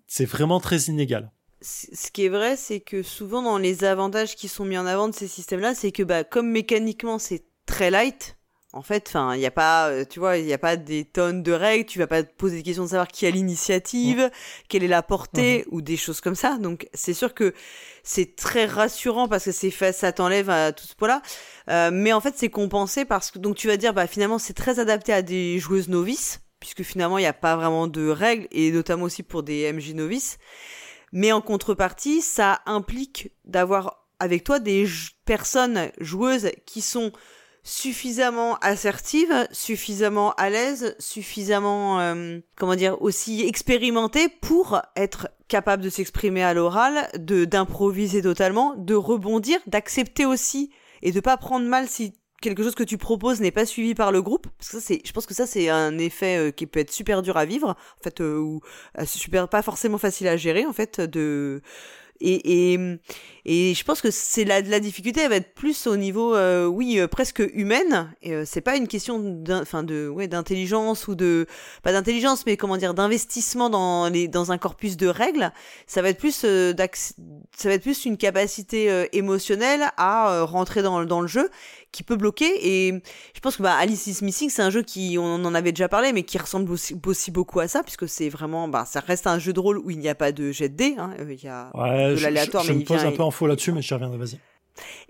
[0.07, 4.49] c'est vraiment très inégal ce qui est vrai, c'est que souvent dans les avantages qui
[4.49, 8.37] sont mis en avant de ces systèmes-là, c'est que bah, comme mécaniquement c'est très light,
[8.75, 11.05] en fait, enfin, il n'y a pas, euh, tu vois, il n'y a pas des
[11.05, 11.85] tonnes de règles.
[11.85, 14.31] Tu vas pas te poser des questions de savoir qui a l'initiative,
[14.69, 16.57] quelle est la portée ou des choses comme ça.
[16.57, 17.53] Donc, c'est sûr que
[18.03, 21.21] c'est très rassurant parce que c'est fait, ça t'enlève à tout ce point-là.
[21.69, 24.55] Euh, mais en fait, c'est compensé parce que donc tu vas dire, bah finalement, c'est
[24.55, 28.47] très adapté à des joueuses novices puisque finalement, il n'y a pas vraiment de règles
[28.53, 30.39] et notamment aussi pour des MJ novices.
[31.13, 34.87] Mais en contrepartie, ça implique d'avoir avec toi des
[35.27, 37.13] personnes joueuses qui sont
[37.65, 45.91] suffisamment assertive, suffisamment à l'aise, suffisamment, euh, comment dire, aussi expérimentée pour être capable de
[45.91, 50.71] s'exprimer à l'oral, de d'improviser totalement, de rebondir, d'accepter aussi
[51.03, 54.11] et de pas prendre mal si quelque chose que tu proposes n'est pas suivi par
[54.11, 54.49] le groupe.
[54.59, 56.93] Parce que ça c'est je pense que ça c'est un effet euh, qui peut être
[56.93, 58.61] super dur à vivre en fait euh, ou
[59.05, 61.63] super pas forcément facile à gérer en fait de
[62.23, 62.99] et, et,
[63.45, 66.67] et je pense que c'est la, la difficulté, elle va être plus au niveau, euh,
[66.67, 68.15] oui, euh, presque humaine.
[68.23, 71.47] Et euh, c'est pas une question de, ouais, d'intelligence ou de,
[71.83, 75.53] pas d'intelligence, mais comment dire, d'investissement dans les, dans un corpus de règles.
[75.89, 76.73] Ça va être plus, ça
[77.69, 81.51] va être plus une capacité émotionnelle à rentrer dans, dans le jeu
[81.93, 82.51] qui peut bloquer.
[82.63, 83.03] Et
[83.35, 85.89] je pense que bah, Alice is Missing, c'est un jeu qui, on en avait déjà
[85.89, 89.39] parlé, mais qui ressemble aussi, beaucoup à ça, puisque c'est vraiment, bah, ça reste un
[89.39, 90.95] jeu de rôle où il n'y a pas de jet de dés.
[90.99, 91.11] Hein.
[91.21, 93.83] Il y a de l'aléatoire, mais je me pose un peu en faux là-dessus, mais
[93.83, 94.39] je reviendrai, vas-y.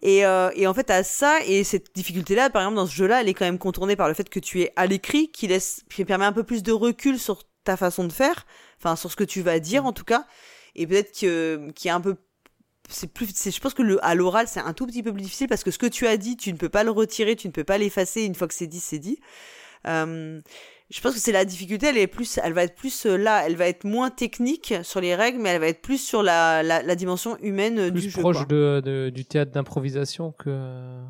[0.03, 3.21] Et, euh, et en fait, à ça, et cette difficulté-là, par exemple, dans ce jeu-là,
[3.21, 5.83] elle est quand même contournée par le fait que tu es à l'écrit, qui laisse,
[5.91, 8.47] qui permet un peu plus de recul sur ta façon de faire,
[8.79, 10.27] enfin, sur ce que tu vas dire, en tout cas.
[10.75, 12.17] Et peut-être que, qu'il y a un peu
[12.89, 15.49] c'est plus je pense que le à l'oral c'est un tout petit peu plus difficile
[15.49, 17.53] parce que ce que tu as dit tu ne peux pas le retirer tu ne
[17.53, 19.19] peux pas l'effacer une fois que c'est dit c'est dit
[19.87, 20.41] euh,
[20.93, 23.45] je pense que c'est la difficulté elle est plus elle va être plus euh, là
[23.47, 26.63] elle va être moins technique sur les règles mais elle va être plus sur la,
[26.63, 31.01] la, dimension humaine du jeu proche De, du théâtre d'improvisation que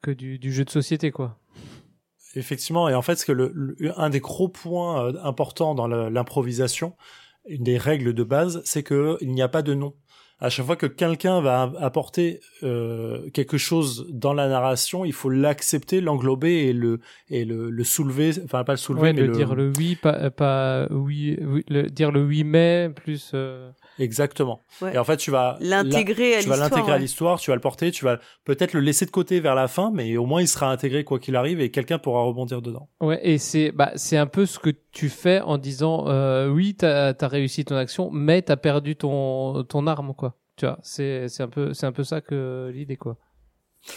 [0.00, 1.38] que du, du, jeu de société quoi.
[2.36, 6.94] Effectivement et en fait ce que le, un des gros points euh, importants dans l'improvisation
[7.46, 9.94] une des règles de base c'est que il n'y a pas de nom
[10.40, 15.30] à chaque fois que quelqu'un va apporter euh, quelque chose dans la narration, il faut
[15.30, 17.00] l'accepter, l'englober et le
[17.30, 20.86] et le, le, soulever, enfin pas le soulever, mais le, dire le oui, pas pas
[20.90, 23.30] oui, oui le, dire le oui mais plus.
[23.34, 23.70] Euh...
[23.98, 24.64] Exactement.
[24.92, 27.60] Et en fait, tu vas l'intégrer à Tu vas l'intégrer à l'histoire, tu vas le
[27.60, 30.48] porter, tu vas peut-être le laisser de côté vers la fin, mais au moins il
[30.48, 32.88] sera intégré quoi qu'il arrive et quelqu'un pourra rebondir dedans.
[33.00, 36.74] Ouais, et c'est bah c'est un peu ce que tu fais en disant euh, oui,
[36.74, 40.36] t'as as réussi ton action, mais t'as perdu ton ton arme quoi.
[40.56, 43.16] Tu vois, c'est c'est un peu c'est un peu ça que l'idée quoi.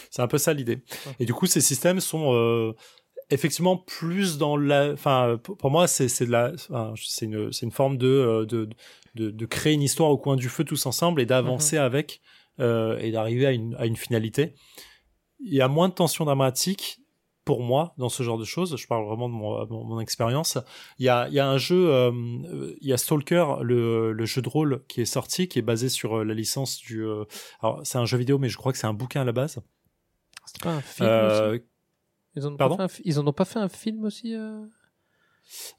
[0.09, 0.81] C'est un peu ça l'idée.
[1.19, 2.73] Et du coup, ces systèmes sont euh,
[3.29, 6.53] effectivement plus dans la enfin pour moi c'est c'est de la
[6.95, 8.69] c'est une c'est une forme de, euh, de
[9.18, 11.84] de, de, créer une histoire au coin du feu tous ensemble et d'avancer mhm.
[11.84, 12.22] avec
[12.60, 14.56] euh, et d'arriver à une, à une finalité.
[15.39, 16.99] Il y a moins de tension dramatique
[17.48, 18.76] pour moi dans ce genre de choses.
[18.76, 20.57] Je parle vraiment de mon, mon, expérience.
[20.99, 22.11] Il y a, il y a un jeu, euh,
[22.81, 25.88] il y a Stalker, le, le, jeu de rôle qui est sorti, qui est basé
[25.88, 27.06] sur euh, la licence du.
[27.06, 27.23] Euh,
[27.61, 29.61] alors c'est un jeu vidéo, mais je crois que c'est un bouquin à la base.
[30.45, 31.07] C'est pas un film.
[31.10, 31.60] Euh,
[32.35, 32.85] ils, ont Pardon?
[33.06, 34.35] ils en ont pas fait un film aussi.
[34.35, 34.65] Euh,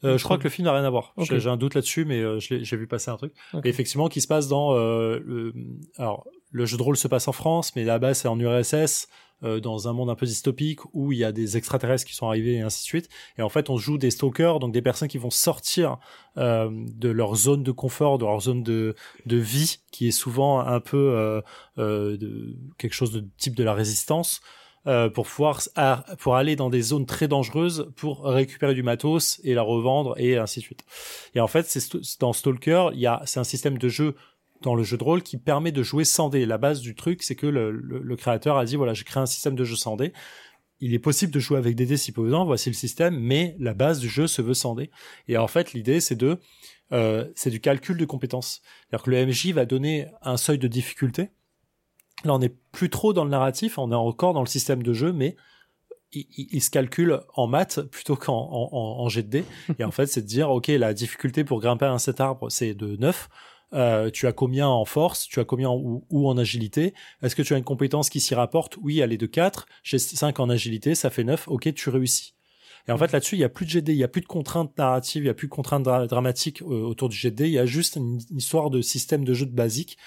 [0.02, 1.14] je crois que le film n'a rien à voir.
[1.18, 3.32] J'ai un doute là-dessus, mais euh, j'ai vu passer un truc.
[3.64, 5.54] effectivement, qui se passe dans euh, le,
[5.96, 9.08] alors le jeu de rôle se passe en France, mais là-bas c'est en URSS,
[9.44, 12.26] euh, dans un monde un peu dystopique où il y a des extraterrestres qui sont
[12.26, 13.08] arrivés et ainsi de suite.
[13.36, 15.98] Et en fait, on joue des stalkers, donc des personnes qui vont sortir
[16.38, 18.96] euh, de leur zone de confort, de leur zone de,
[19.26, 21.42] de vie, qui est souvent un peu
[21.76, 24.40] de, quelque chose de type de la résistance
[24.88, 25.60] euh, pour pouvoir
[26.18, 30.38] pour aller dans des zones très dangereuses pour récupérer du matos et la revendre et
[30.38, 30.84] ainsi de suite.
[31.34, 34.14] Et en fait, c'est dans Stalker, il y a c'est un système de jeu
[34.62, 36.46] dans le jeu de rôle qui permet de jouer sans dés.
[36.46, 39.26] La base du truc, c'est que le, le, créateur a dit voilà, j'ai créé un
[39.26, 40.12] système de jeu sans dés.
[40.80, 43.74] Il est possible de jouer avec des dés si besoin, voici le système, mais la
[43.74, 44.90] base du jeu se veut sans dés.
[45.26, 46.38] Et en fait, l'idée, c'est de
[46.92, 48.62] euh, c'est du calcul de compétences.
[48.88, 51.30] C'est-à-dire que le MJ va donner un seuil de difficulté
[52.24, 54.92] Là, on n'est plus trop dans le narratif, on est encore dans le système de
[54.92, 55.36] jeu, mais
[56.12, 59.44] il, se calcule en maths plutôt qu'en en, en, jet de dés.
[59.78, 62.74] Et en fait, c'est de dire, OK, la difficulté pour grimper à cet arbre, c'est
[62.74, 63.28] de 9.
[63.74, 66.94] Euh, tu as combien en force, tu as combien ou, en agilité?
[67.22, 68.78] Est-ce que tu as une compétence qui s'y rapporte?
[68.80, 69.66] Oui, elle est de 4.
[69.82, 71.48] J'ai 5 en agilité, ça fait 9.
[71.48, 72.34] Ok, tu réussis.
[72.86, 74.26] Et en fait, là-dessus, il y a plus de GD, il y a plus de
[74.26, 77.46] contraintes narratives, il y a plus de contraintes dramatiques euh, autour du GD.
[77.46, 79.98] Il y a juste une, histoire de système de jeu de basique.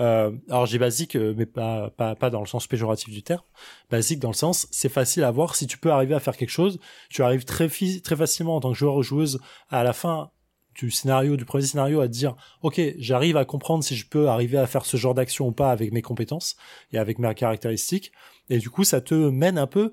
[0.00, 3.42] Euh, alors j'ai basique, euh, mais pas, pas pas dans le sens péjoratif du terme.
[3.90, 6.50] Basique dans le sens, c'est facile à voir si tu peux arriver à faire quelque
[6.50, 6.78] chose.
[7.10, 10.30] Tu arrives très très facilement en tant que joueur ou joueuse à la fin
[10.74, 14.56] du scénario, du premier scénario, à dire, ok, j'arrive à comprendre si je peux arriver
[14.56, 16.56] à faire ce genre d'action ou pas avec mes compétences
[16.92, 18.12] et avec mes caractéristiques.
[18.48, 19.92] Et du coup, ça te mène un peu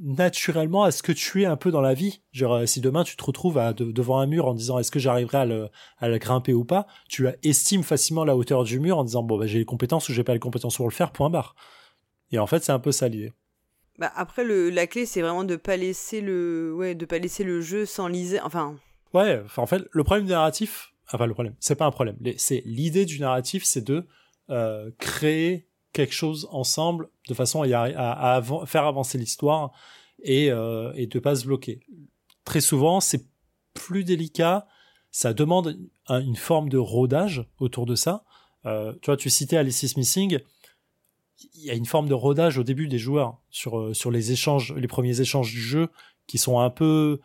[0.00, 2.20] naturellement à ce que tu es un peu dans la vie.
[2.32, 5.38] Genre, si demain tu te retrouves à, devant un mur en disant est-ce que j'arriverai
[5.38, 5.68] à le,
[5.98, 9.38] à le grimper ou pas, tu estimes facilement la hauteur du mur en disant bon
[9.38, 11.54] bah, j'ai les compétences ou j'ai pas les compétences pour le faire, point barre.
[12.30, 13.32] Et en fait c'est un peu ça l'idée.
[13.98, 17.44] Bah après le, la clé c'est vraiment de pas laisser le ouais de pas laisser
[17.44, 18.76] le jeu sans liser enfin.
[19.14, 22.62] Ouais, en fait le problème du narratif, enfin le problème, c'est pas un problème, c'est
[22.66, 24.06] l'idée du narratif c'est de
[24.50, 25.66] euh, créer
[25.96, 29.72] quelque chose ensemble de façon à, à, faire avancer l'histoire
[30.22, 31.80] et, euh, et de pas se bloquer.
[32.44, 33.24] Très souvent, c'est
[33.72, 34.66] plus délicat,
[35.10, 35.78] ça demande
[36.08, 38.24] une forme de rodage autour de ça.
[38.66, 40.38] Euh, tu vois, tu citais Alice Missing,
[41.54, 44.32] il y a une forme de rodage au début des joueurs sur euh, sur les
[44.32, 45.88] échanges, les premiers échanges du jeu
[46.26, 47.20] qui sont un peu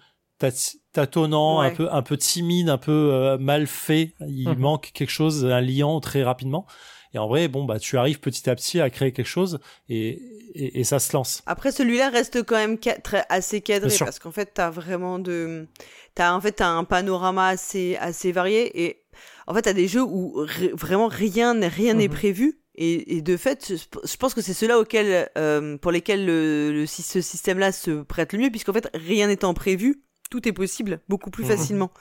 [0.94, 4.14] tâtonnants, un peu un peu timides, un peu euh, mal faits.
[4.28, 4.60] Il mhm.
[4.60, 6.66] manque quelque chose, un liant très rapidement.
[7.14, 9.60] Et en vrai, bon, bah, tu arrives petit à petit à créer quelque chose
[9.90, 10.22] et,
[10.56, 11.44] et, ça se lance.
[11.46, 15.68] Après, celui-là reste quand même très, assez cadré parce qu'en fait, t'as vraiment de,
[16.16, 19.04] t'as, en fait, as un panorama assez, assez varié et
[19.48, 22.14] en fait, t'as des jeux où vraiment rien, rien n'est mhm.
[22.14, 22.58] prévu.
[22.76, 26.86] Et, et, de fait, je pense que c'est ceux-là auxquels, euh, pour lesquels le, le
[26.86, 31.30] ce système-là se prête le mieux, puisqu'en fait, rien n'étant prévu, tout est possible beaucoup
[31.30, 31.50] plus mhm.
[31.50, 31.92] facilement.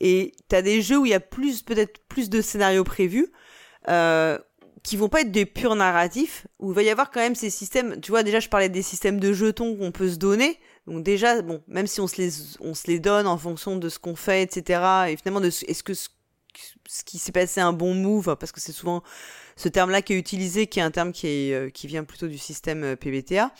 [0.00, 3.32] Et t'as des jeux où il y a plus, peut-être plus de scénarios prévus,
[3.88, 4.38] euh,
[4.82, 7.50] qui vont pas être des purs narratifs, où il va y avoir quand même ces
[7.50, 11.02] systèmes, tu vois, déjà je parlais des systèmes de jetons qu'on peut se donner, donc
[11.02, 12.30] déjà, bon, même si on se les,
[12.60, 15.82] on se les donne en fonction de ce qu'on fait, etc., et finalement, de est-ce
[15.82, 16.08] que ce,
[17.04, 19.02] qui s'est passé un bon move, parce que c'est souvent
[19.56, 22.26] ce terme-là qui est utilisé, qui est un terme qui, est, euh, qui vient plutôt
[22.26, 23.52] du système euh, PBTA,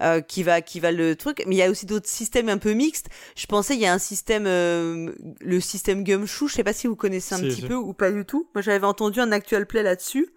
[0.00, 1.42] euh, qui va qui va le truc.
[1.46, 3.08] Mais il y a aussi d'autres systèmes un peu mixtes.
[3.34, 6.48] Je pensais il y a un système euh, le système Gumshoe.
[6.48, 8.48] Je sais pas si vous connaissez un petit peu ou pas du tout.
[8.54, 10.28] Moi j'avais entendu un actual play là-dessus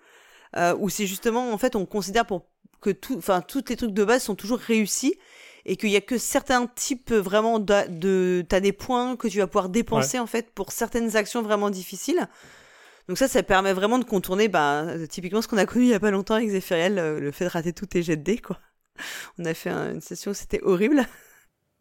[0.56, 2.45] euh, où c'est justement en fait on considère pour
[2.81, 5.15] que tout enfin toutes les trucs de base sont toujours réussis
[5.65, 9.40] et qu'il y a que certains types vraiment de, de t'as des points que tu
[9.40, 12.27] vas pouvoir dépenser en fait pour certaines actions vraiment difficiles.
[13.10, 15.94] Donc ça, ça permet vraiment de contourner, bah, typiquement ce qu'on a connu il y
[15.95, 18.60] a pas longtemps avec Zephyriel, le fait de rater tous tes jets de dés, quoi.
[19.38, 21.06] On a fait une session, c'était horrible.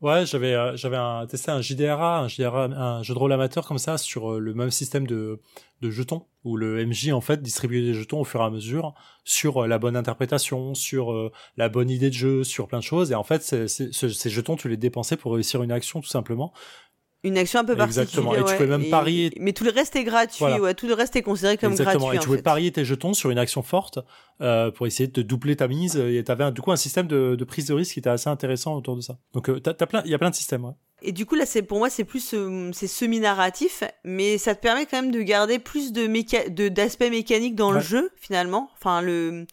[0.00, 0.96] Ouais, j'avais euh, j'avais
[1.26, 4.54] testé un JDRA, un JDRA, un jeu de rôle amateur comme ça sur euh, le
[4.54, 5.40] même système de
[5.82, 8.94] de jetons où le MJ en fait distribuait des jetons au fur et à mesure
[9.24, 13.10] sur euh, la bonne interprétation, sur la bonne idée de jeu, sur plein de choses
[13.10, 16.52] et en fait ces jetons tu les dépensais pour réussir une action tout simplement
[17.24, 18.04] une action un peu particulière.
[18.04, 18.34] Exactement.
[18.34, 19.32] Et tu pouvais même parier.
[19.40, 20.44] Mais tout le reste est gratuit.
[20.44, 22.12] Ouais, tout le reste est considéré comme Exactement.
[22.12, 23.98] Et tu pouvais parier tes jetons sur une action forte
[24.40, 25.96] euh, pour essayer de doubler ta mise.
[25.96, 28.28] Et tu avais du coup un système de, de, prise de risque qui était assez
[28.28, 29.18] intéressant autour de ça.
[29.32, 30.64] Donc euh, t'as, plein, il y a plein de systèmes.
[30.64, 30.72] Ouais.
[31.02, 34.60] Et du coup là, c'est pour moi c'est plus euh, c'est semi-narratif, mais ça te
[34.60, 36.48] permet quand même de garder plus de méca...
[36.48, 38.70] de d'aspects mécaniques dans le jeu finalement.
[38.76, 39.46] Enfin le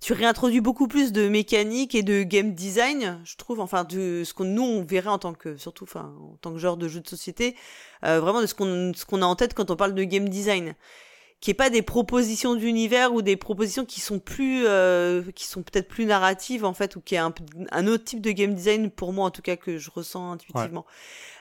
[0.00, 4.32] tu réintroduis beaucoup plus de mécanique et de game design, je trouve, enfin de ce
[4.32, 7.00] qu'on nous on verrait en tant que surtout, enfin en tant que genre de jeu
[7.00, 7.56] de société,
[8.04, 10.28] euh, vraiment de ce qu'on ce qu'on a en tête quand on parle de game
[10.28, 10.74] design
[11.40, 15.62] qui est pas des propositions d'univers ou des propositions qui sont plus euh, qui sont
[15.62, 17.32] peut-être plus narratives en fait ou qui est un,
[17.70, 20.84] un autre type de game design pour moi en tout cas que je ressens intuitivement.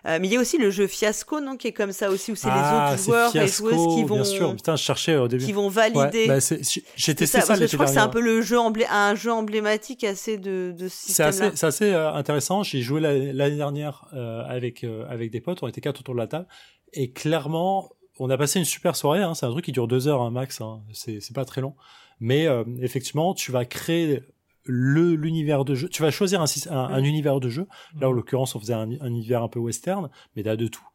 [0.06, 2.32] Euh, mais il y a aussi le jeu Fiasco non qui est comme ça aussi
[2.32, 4.56] où c'est les ah, autres joueurs et joueuses qui vont bien sûr.
[4.56, 5.44] Putain je cherchais au début.
[5.44, 6.28] qui vont valider.
[6.28, 6.58] Ouais, bah
[6.96, 8.58] j'ai testé ça, je crois que c'est un peu le jeu
[8.90, 13.02] un jeu emblématique assez de de ce C'est assez c'est assez euh, intéressant, j'ai joué
[13.02, 16.48] l'année dernière euh, avec avec des potes, on était quatre autour de la table.
[16.94, 19.22] Et clairement on a passé une super soirée.
[19.22, 20.62] Hein, c'est un truc qui dure deux heures un max.
[20.62, 21.76] Hein, c'est pas très long.
[22.20, 24.24] Mais euh, effectivement, tu vas créer
[24.64, 25.90] le l'univers de jeu.
[25.90, 27.68] Tu vas choisir un, un, univers de jeu.
[28.00, 30.88] Là, en l'occurrence, on faisait un, univers un peu western, mais t'as de tout.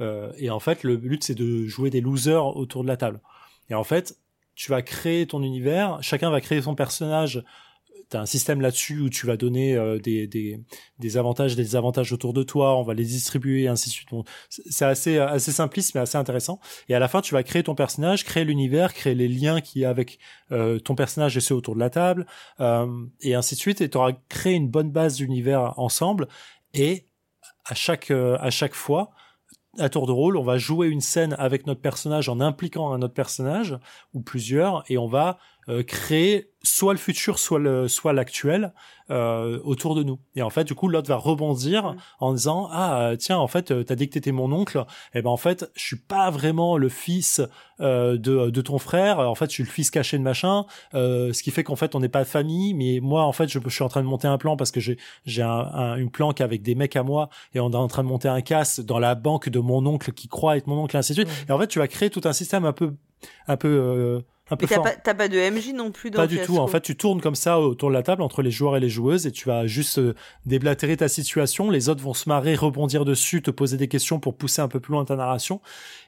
[0.00, 3.20] Euh, et en fait, le but c'est de jouer des losers autour de la table.
[3.68, 4.18] Et en fait,
[4.54, 5.98] tu vas créer ton univers.
[6.02, 7.44] Chacun va créer son personnage
[8.16, 10.60] as un système là-dessus où tu vas donner euh, des, des,
[10.98, 14.08] des avantages, des désavantages autour de toi, on va les distribuer, ainsi de suite.
[14.48, 16.60] c'est assez, assez simpliste, mais assez intéressant.
[16.88, 19.80] Et à la fin, tu vas créer ton personnage, créer l'univers, créer les liens qui
[19.80, 20.18] y a avec
[20.52, 22.26] euh, ton personnage et ceux autour de la table,
[22.60, 22.86] euh,
[23.20, 23.80] et ainsi de suite.
[23.80, 26.28] Et tu auras créé une bonne base d'univers ensemble.
[26.74, 27.06] Et
[27.64, 29.12] à chaque, à chaque fois,
[29.78, 33.02] à tour de rôle, on va jouer une scène avec notre personnage en impliquant un
[33.02, 33.78] autre personnage
[34.14, 35.38] ou plusieurs, et on va
[35.70, 38.74] euh, créer soit le futur, soit le, soit l'actuel
[39.10, 40.18] euh, autour de nous.
[40.36, 43.94] Et en fait, du coup, l'autre va rebondir en disant ah tiens, en fait, t'as
[43.94, 44.84] dit que t'étais mon oncle.
[45.14, 47.40] Et eh ben en fait, je suis pas vraiment le fils
[47.80, 49.20] euh, de, de ton frère.
[49.20, 50.64] En fait, je suis le fils caché de machin.
[50.94, 52.74] Euh, ce qui fait qu'en fait, on n'est pas de famille.
[52.74, 54.80] Mais moi, en fait, je, je, suis en train de monter un plan parce que
[54.80, 58.02] j'ai j'ai un, une planque avec des mecs à moi et on est en train
[58.02, 60.96] de monter un casse dans la banque de mon oncle qui croit être mon oncle
[60.96, 61.46] et ainsi de suite.
[61.48, 62.92] Et en fait, tu vas créer tout un système un peu
[63.48, 64.20] un peu euh,
[64.50, 66.58] un peu t'as pas, pas, de MJ non plus dans Pas du tout.
[66.58, 68.88] En fait, tu tournes comme ça autour de la table entre les joueurs et les
[68.88, 70.14] joueuses et tu vas juste euh,
[70.44, 71.70] déblatérer ta situation.
[71.70, 74.80] Les autres vont se marrer, rebondir dessus, te poser des questions pour pousser un peu
[74.80, 75.60] plus loin ta narration.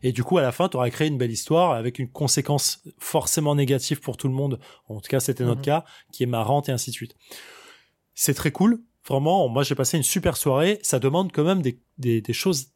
[0.03, 2.83] Et du coup, à la fin, tu auras créé une belle histoire avec une conséquence
[2.99, 4.59] forcément négative pour tout le monde.
[4.89, 5.67] En tout cas, c'était notre mhm.
[5.67, 7.15] cas, qui est marrante et ainsi de suite.
[8.15, 8.83] C'est très cool.
[9.07, 10.81] Vraiment, moi, j'ai passé une super soirée.
[10.83, 12.73] Ça demande quand même des, des, des choses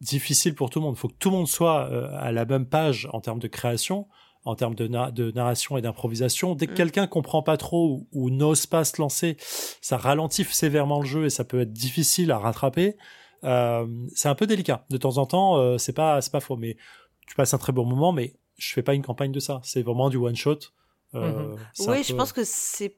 [0.00, 0.94] difficiles pour tout le monde.
[0.96, 3.48] Il faut que tout le monde soit euh, à la même page en termes de
[3.48, 4.06] création
[4.46, 6.54] en termes de, de narration et d'improvisation.
[6.54, 6.76] Dès que mm.
[6.76, 9.36] quelqu'un comprend pas trop ou, n'ose pas se lancer,
[9.82, 12.96] ça ralentit sévèrement le jeu et ça peut être difficile à rattraper.
[13.44, 14.86] Euh, c'est un peu délicat.
[14.88, 16.76] De temps en temps, euh, c'est pas c'est pas faux, mais
[17.26, 18.12] tu passes un très bon moment.
[18.12, 19.60] Mais je fais pas une campagne de ça.
[19.64, 20.58] C'est vraiment du one shot.
[21.14, 21.90] Euh, mm-hmm.
[21.90, 22.96] Oui, je pense que c'est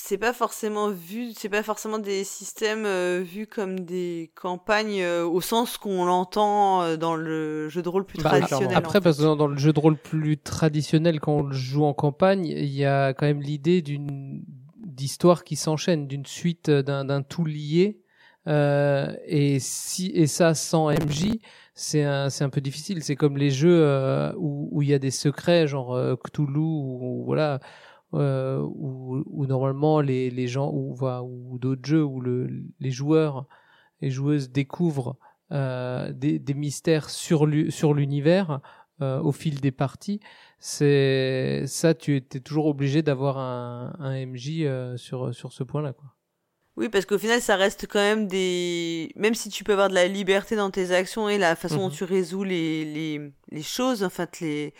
[0.00, 5.26] c'est pas forcément vu, c'est pas forcément des systèmes euh, vus comme des campagnes euh,
[5.26, 8.76] au sens qu'on l'entend euh, dans le jeu de rôle plus bah, traditionnel.
[8.76, 11.94] Après, parce que dans, le jeu de rôle plus traditionnel, quand on le joue en
[11.94, 14.42] campagne, il y a quand même l'idée d'une
[14.76, 18.00] d'histoire qui s'enchaîne, d'une suite d'un tout lié.
[18.46, 21.38] et si et ça sans MJ,
[21.74, 23.02] c'est un c'est un peu difficile.
[23.02, 23.84] C'est comme les jeux
[24.36, 27.60] où où il y a des secrets, genre Cthulhu ou voilà
[28.14, 32.48] euh, où, où, normalement les, les gens ou, d'autres jeux où le,
[32.80, 33.46] les joueurs
[34.00, 35.16] et joueuses découvrent
[35.52, 38.60] euh, des, des, mystères sur l'univers
[39.02, 40.20] euh, au fil des parties,
[40.58, 44.66] c'est ça, tu étais toujours obligé d'avoir un, un MJ
[44.96, 45.92] sur, sur ce point-là.
[45.92, 46.14] quoi.
[46.78, 49.10] Oui, parce qu'au final, ça reste quand même des.
[49.16, 51.88] Même si tu peux avoir de la liberté dans tes actions et la façon dont
[51.88, 51.94] mhm.
[51.94, 54.72] tu résous les, les, les choses, en fait, les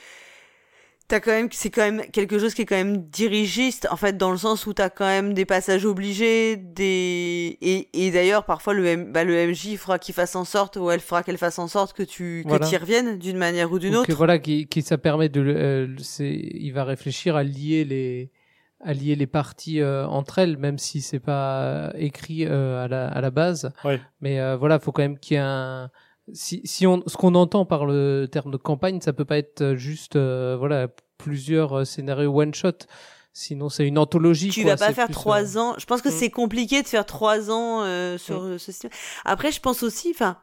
[1.09, 4.16] t'as quand même c'est quand même quelque chose qui est quand même dirigiste en fait
[4.16, 8.74] dans le sens où t'as quand même des passages obligés des et, et d'ailleurs parfois
[8.74, 9.12] le M...
[9.12, 11.94] bah, le MJ fera qu'il fasse en sorte ou elle fera qu'elle fasse en sorte
[11.94, 14.12] que tu que tu y reviennes d'une manière ou d'une autre.
[14.12, 18.30] voilà qui, qui ça permet de euh, c'est il va réfléchir à lier les
[18.85, 23.09] à lier les parties euh, entre elles même si c'est pas écrit euh, à la
[23.09, 23.72] à la base.
[23.82, 24.01] Ouais.
[24.20, 25.90] mais euh, voilà faut quand même qu'il y ait un
[26.32, 29.74] si, si on, ce qu'on entend par le terme de campagne, ça peut pas être
[29.74, 32.72] juste, euh, voilà, plusieurs euh, scénarios one shot.
[33.32, 34.48] Sinon, c'est une anthologie.
[34.48, 35.74] Tu vas pas faire trois euh, ans.
[35.78, 36.12] Je pense que mm.
[36.12, 37.82] c'est compliqué de faire trois ans
[38.18, 38.59] sur mm.
[38.59, 38.90] ce système.
[39.24, 40.38] Après, je pense aussi, enfin,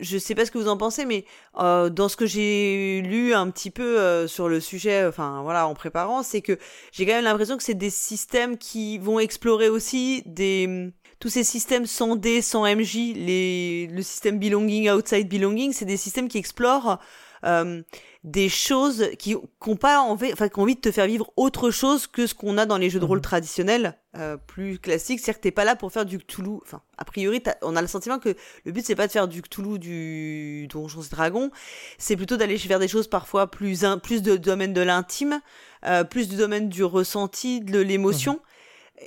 [0.00, 3.50] je sais pas ce que vous en pensez, mais dans ce que j'ai lu un
[3.50, 6.58] petit peu sur le sujet, enfin voilà, en préparant, c'est que
[6.90, 11.44] j'ai quand même l'impression que c'est des systèmes qui vont explorer aussi des tous ces
[11.44, 16.38] systèmes sans D, sans MJ, les, le système belonging, outside belonging, c'est des systèmes qui
[16.38, 16.98] explorent
[17.44, 17.82] euh,
[18.24, 21.70] des choses qui n'ont pas envie, enfin, qui ont envie de te faire vivre autre
[21.70, 23.22] chose que ce qu'on a dans les jeux de rôle mhm.
[23.22, 25.20] traditionnels, euh, plus classiques.
[25.20, 26.58] C'est-à-dire que t'es pas là pour faire du Cthulhu.
[26.62, 28.34] Enfin, a priori, on a le sentiment que
[28.64, 31.50] le but c'est pas de faire du Cthulhu, du Donjons et Dragons,
[31.98, 35.40] c'est plutôt d'aller faire des choses parfois plus, plus de domaine de l'intime,
[35.84, 38.34] euh, plus du domaine du ressenti, de l'émotion.
[38.34, 38.49] Mhm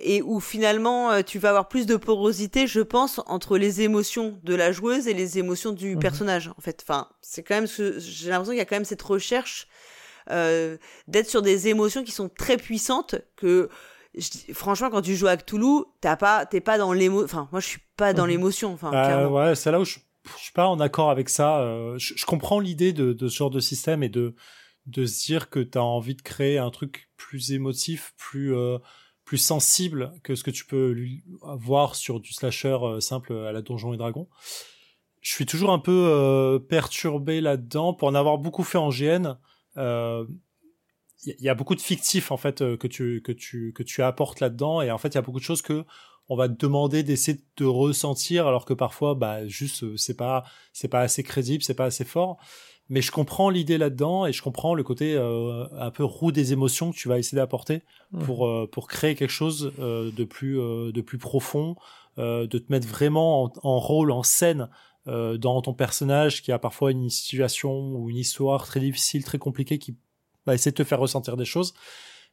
[0.02, 4.40] et où finalement euh, tu vas avoir plus de porosité, je pense, entre les émotions
[4.44, 6.02] de la joueuse et les émotions du mhm.
[6.02, 6.50] personnage.
[6.58, 9.68] En fait, enfin, c'est quand même, j'ai l'impression qu'il y a quand même cette recherche
[10.32, 13.16] euh, d'être sur des émotions qui sont très puissantes.
[13.36, 13.70] Que
[14.54, 17.26] franchement, quand tu joues à Cthulhu, t'as pas, t'es pas dans l'émotion.
[17.26, 18.30] Enfin, moi, je suis pas dans mhm.
[18.30, 18.74] l'émotion.
[18.74, 21.60] Enfin, euh, ouais, c'est là où je, je suis pas en accord avec ça.
[21.60, 24.36] Euh, je, je, comprends l'idée de, de ce genre de système et de
[24.86, 28.78] de se dire que tu as envie de créer un truc plus émotif, plus euh,
[29.34, 30.96] plus sensible que ce que tu peux
[31.42, 34.28] voir sur du slasher euh, simple à la Donjon et Dragon.
[35.22, 39.40] Je suis toujours un peu euh, perturbé là-dedans pour en avoir beaucoup fait en GN.
[39.76, 40.24] Il euh,
[41.26, 44.84] y, a beaucoup de fictifs en fait que tu que tu que tu apportes là-dedans
[44.84, 45.84] et en fait il y a beaucoup de choses que
[46.30, 50.44] on va te demander d'essayer de ressentir alors que parfois bah juste euh, c'est pas
[50.72, 52.38] c'est pas assez crédible c'est pas assez fort
[52.94, 56.54] mais je comprends l'idée là-dedans et je comprends le côté euh, un peu roue des
[56.54, 57.82] émotions que tu vas essayer d'apporter
[58.24, 61.76] pour euh, pour créer quelque chose de plus de plus profond
[62.18, 64.70] de te mettre vraiment en, rôle en scène
[65.08, 69.80] dans ton personnage qui a parfois une situation ou une histoire très difficile très compliquée
[69.80, 69.98] qui
[70.46, 71.74] va essayer de te faire ressentir des choses.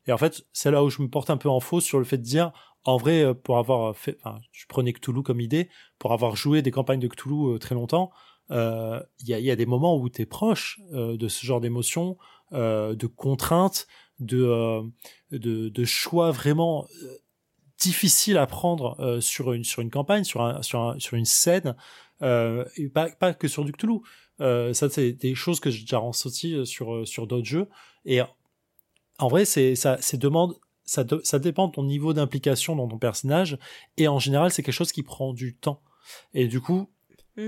[0.07, 2.05] Et en fait c'est là où je me porte un peu en faux sur le
[2.05, 2.53] fait de dire
[2.85, 5.69] en vrai, euh, pour avoir fait, enfin, je prenais Cthulhu comme idée,
[5.99, 8.11] pour avoir joué des campagnes de Cthulhu euh, très longtemps,
[8.51, 11.60] euh, il y, a, y, a, des moments où tu es proche de ce genre
[11.60, 12.16] d'émotions,
[12.52, 13.86] de contraintes,
[14.18, 14.82] de,
[15.31, 16.86] de, de, choix vraiment
[17.78, 21.77] difficiles à prendre sur une sur une campagne, sur un, sur, un, sur une scène,
[22.22, 24.01] et pas, pas que sur du Cthulhu.
[24.39, 27.68] ça, c'est des choses que j'ai déjà ressenti sur sur d'autres jeux.
[28.05, 28.20] Et
[29.18, 30.56] en vrai, c'est ça, c'est demande
[30.90, 33.59] ça, dépend de ton niveau d'implication dans ton personnage,
[33.97, 35.82] et en général, c'est quelque chose qui prend du temps.
[36.35, 36.90] Et du coup,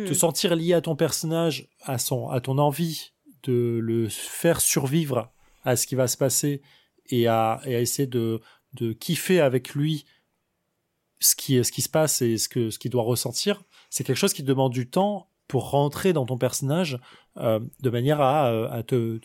[0.06, 0.14] te hmm.
[0.14, 3.12] sentir lié à ton personnage, à, son, à ton envie
[3.42, 5.32] de le faire survivre
[5.64, 6.62] à ce qui va se passer,
[7.10, 8.40] et à, essayer de,
[8.74, 10.04] de kiffer avec lui
[11.20, 14.32] ce qui, ce qui se passe et ce qu'il ce doit ressentir, c'est quelque chose
[14.32, 16.98] qui demande du temps pour rentrer dans ton personnage
[17.36, 19.20] euh, de manière à, euh, à te,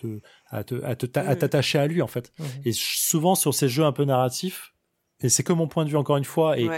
[0.49, 0.75] à te,
[1.17, 2.33] à t'attacher à lui en fait.
[2.65, 4.73] Et souvent sur ces jeux un peu narratifs,
[5.21, 6.69] et c'est que mon point de vue encore une fois, et,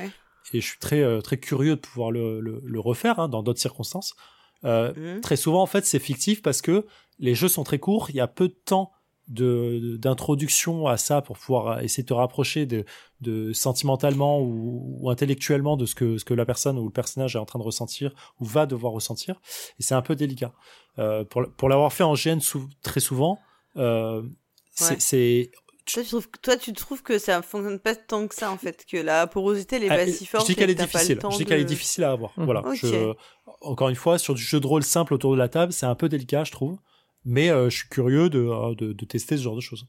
[0.54, 3.62] et je suis très euh, très curieux de pouvoir le, le, refaire hein, dans d'autres
[3.62, 4.16] circonstances.
[4.64, 5.22] Mmh.
[5.22, 6.86] Très souvent en fait c'est fictif parce que
[7.18, 8.92] les jeux sont très courts, il y a peu de temps
[9.30, 12.84] de d'introduction à ça pour pouvoir essayer de te rapprocher de,
[13.22, 17.40] de sentimentalement ou, intellectuellement de ce que ce que la personne ou le personnage est
[17.40, 19.40] en train de ressentir ou va devoir ressentir
[19.80, 20.52] et c'est un peu délicat
[20.98, 22.40] euh, pour pour l'avoir fait en GN
[22.82, 23.40] très souvent
[23.78, 24.24] euh,
[24.72, 25.52] c'est
[25.94, 28.86] toi tu, trouves, toi, tu trouves que ça fonctionne pas tant que ça en fait,
[28.90, 30.48] que la porosité n'est pas si forte.
[30.48, 31.20] Je dis qu'elle est difficile.
[31.32, 32.34] Je dis qu'elle est difficile à avoir.
[32.38, 32.46] Mmh.
[32.46, 32.64] Voilà.
[32.74, 33.14] Je,
[33.62, 35.96] encore une fois, sur du jeu de rôle simple autour de la table, c'est un
[35.96, 36.78] peu délicat, je trouve.
[37.26, 39.88] Mais euh, je suis curieux euh, de, de, tester ce genre de choses.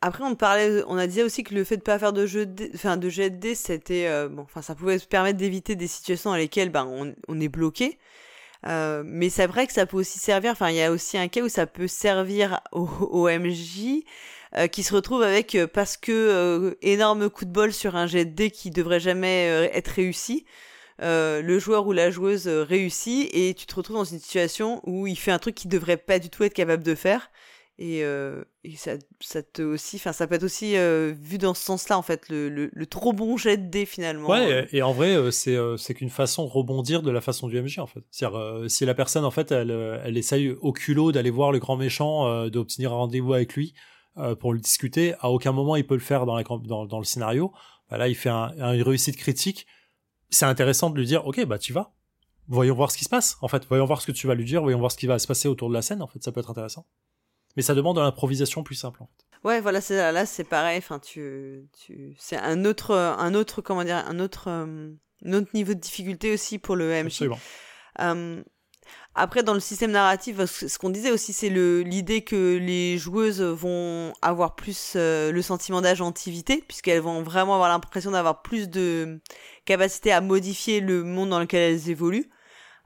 [0.00, 2.46] Après, on parlait, on a dit aussi que le fait de pas faire de jeu,
[2.46, 5.86] de, enfin de jet de c'était, euh, bon, enfin ça pouvait se permettre d'éviter des
[5.86, 7.98] situations dans lesquelles, ben, on, on est bloqué.
[8.64, 10.52] mais c'est vrai que ça peut aussi servir.
[10.52, 14.04] Enfin, il y a aussi un cas où ça peut servir au, au MJ
[14.70, 18.50] qui se retrouve avec parce que énorme coup de bol sur un jet de dé
[18.50, 20.44] qui devrait jamais être réussi.
[21.02, 24.80] Euh, le joueur ou la joueuse euh, réussit et tu te retrouves dans une situation
[24.84, 27.30] où il fait un truc qu'il devrait pas du tout être capable de faire.
[27.76, 28.44] Et, euh,
[28.76, 32.28] ça, ça, te aussi, enfin, ça peut être aussi vu dans ce sens-là, en fait,
[32.28, 34.28] le, le, trop bon jet de dé finalement.
[34.28, 37.80] Ouais, et, en vrai, c'est c'est qu'une façon de rebondir de la façon du MJ,
[37.80, 38.04] en fait.
[38.12, 39.72] C'est-à-dire, si la personne, en fait, elle,
[40.04, 43.74] elle essaye au culot d'aller voir le grand méchant, d'obtenir un rendez-vous avec lui
[44.38, 47.04] pour le discuter, à aucun moment il peut le faire dans, la, dans, dans le
[47.04, 47.52] scénario.
[47.90, 49.66] Bah là, il fait un, une réussite critique
[50.34, 51.94] c'est intéressant de lui dire, ok, bah tu vas.
[52.48, 53.38] Voyons voir ce qui se passe.
[53.40, 55.18] En fait, voyons voir ce que tu vas lui dire, voyons voir ce qui va
[55.18, 56.02] se passer autour de la scène.
[56.02, 56.86] En fait, ça peut être intéressant.
[57.56, 59.02] Mais ça demande de l'improvisation plus simple.
[59.02, 59.48] En fait.
[59.48, 60.78] Ouais, voilà, c'est là, c'est pareil.
[60.78, 64.92] Enfin, tu, tu, c'est un autre, un autre, comment dire, un autre, euh,
[65.24, 67.06] un autre niveau de difficulté aussi pour le MJ.
[67.06, 67.38] Absolument.
[68.00, 68.42] Euh,
[69.16, 74.12] après, dans le système narratif, ce qu'on disait aussi, c'est l'idée que les joueuses vont
[74.22, 79.20] avoir plus euh, le sentiment d'agentivité, puisqu'elles vont vraiment avoir l'impression d'avoir plus de
[79.66, 82.28] capacité à modifier le monde dans lequel elles évoluent.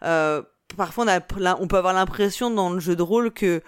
[0.02, 0.42] Euh,
[0.76, 3.62] parfois, on, a, on peut avoir l'impression dans le jeu de rôle que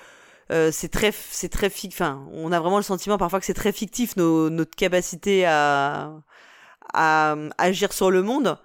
[0.52, 3.72] euh, c'est très, c'est très, enfin, on a vraiment le sentiment parfois que c'est très
[3.72, 6.12] fictif nos, notre capacité à,
[6.92, 8.58] à agir sur le monde.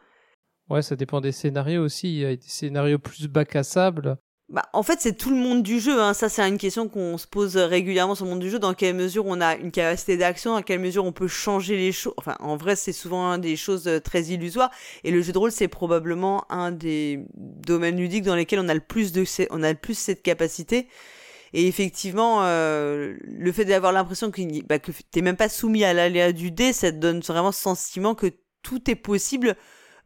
[0.70, 2.08] Ouais, ça dépend des scénarios aussi.
[2.14, 4.18] Il y a des scénarios plus bac à sable.
[4.48, 6.00] Bah, en fait, c'est tout le monde du jeu.
[6.00, 6.14] Hein.
[6.14, 8.60] Ça, c'est une question qu'on se pose régulièrement sur le monde du jeu.
[8.60, 11.92] Dans quelle mesure on a une capacité d'action, dans quelle mesure on peut changer les
[11.92, 12.14] choses.
[12.18, 14.70] Enfin, en vrai, c'est souvent des choses euh, très illusoires.
[15.04, 18.76] Et le jeu de rôle, c'est probablement un des domaines ludiques dans lesquels on a
[18.76, 20.88] le plus de, on a le plus cette capacité.
[21.54, 25.94] Et effectivement, euh, le fait d'avoir l'impression que, bah, que t'es même pas soumis à
[25.94, 28.28] l'aléa du dé, ça te donne vraiment ce sentiment que
[28.62, 29.56] tout est possible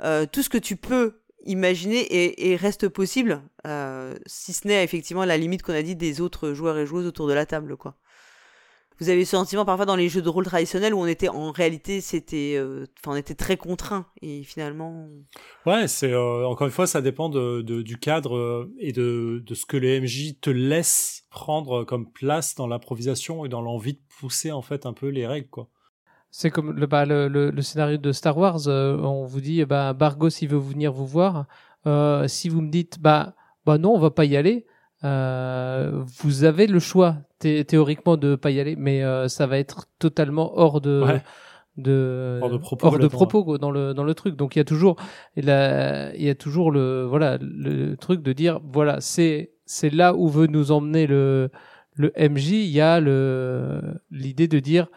[0.04, 5.26] euh, tout ce que tu peux imaginer et, reste possible, euh, si ce n'est effectivement
[5.26, 7.96] la limite qu'on a dit des autres joueurs et joueuses autour de la table, quoi.
[9.00, 11.52] Vous avez ce sentiment parfois dans les jeux de rôle traditionnels où on était en
[11.52, 15.08] réalité c'était euh, enfin on était très contraint et finalement
[15.66, 19.78] ouais c'est encore une fois ça dépend de, du cadre et de, de ce que
[19.78, 24.62] les MJ te laissent prendre comme place dans l'improvisation et dans l'envie de pousser en
[24.62, 25.70] fait un peu les règles quoi
[26.32, 28.68] c'est comme le, bah, le, le, scénario de Star Wars.
[28.68, 31.46] Euh, on vous dit, bah, Bargos, il veut venir vous voir.
[31.88, 33.34] Euh, si vous me dites, bah,
[33.66, 34.66] bah non, on va pas y aller.
[35.04, 40.58] Euh, vous avez le choix théoriquement de pas y aller, mais ça va être totalement
[40.58, 41.04] hors de
[41.78, 44.62] de hors de propos, hors de propos dans le dans le truc donc il y
[44.62, 44.98] a toujours
[45.38, 50.28] il y a toujours le voilà le truc de dire voilà c'est c'est là où
[50.28, 51.50] veut nous emmener le
[52.00, 54.88] le MJ, il y a le l'idée de dire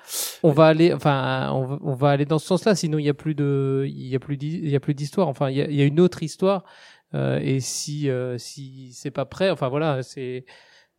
[0.44, 3.34] on va aller, enfin on, va aller dans ce sens-là, sinon il y a plus
[3.34, 4.36] de, il y a plus
[4.94, 5.26] d'histoire.
[5.26, 6.64] Enfin il y a, il y a une autre histoire
[7.14, 10.44] euh, et si euh, si c'est pas prêt, enfin voilà, c'est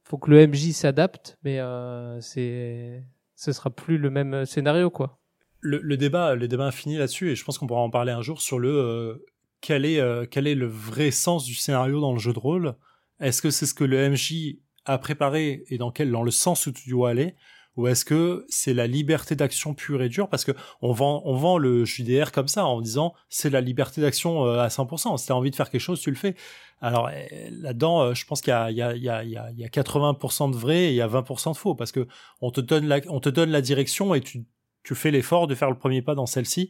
[0.03, 3.03] faut que le MJ s'adapte, mais euh, c'est
[3.37, 5.21] ce sera plus le même scénario quoi.
[5.61, 8.21] Le, le débat, le débat infini là-dessus et je pense qu'on pourra en parler un
[8.21, 9.25] jour sur le euh,
[9.61, 12.75] quel est euh, quel est le vrai sens du scénario dans le jeu de rôle.
[13.21, 16.67] Est-ce que c'est ce que le MJ à préparer et dans quel dans le sens
[16.67, 17.35] où tu dois aller
[17.75, 20.29] ou est-ce que c'est la liberté d'action pure et dure?
[20.29, 20.51] Parce que
[20.81, 24.59] on vend on vend le JDR comme ça en disant c'est la liberté d'action euh,
[24.59, 26.35] à 100% si tu as envie de faire quelque chose tu le fais.
[26.81, 30.83] Alors eh, là-dedans euh, je pense qu'il y y y y a 80% de vrai
[30.83, 31.73] et il y a 20% de faux.
[31.73, 32.07] Parce que
[32.41, 34.45] on te donne la on te donne la direction et tu
[34.83, 36.69] tu fais l'effort de faire le premier pas dans celle-ci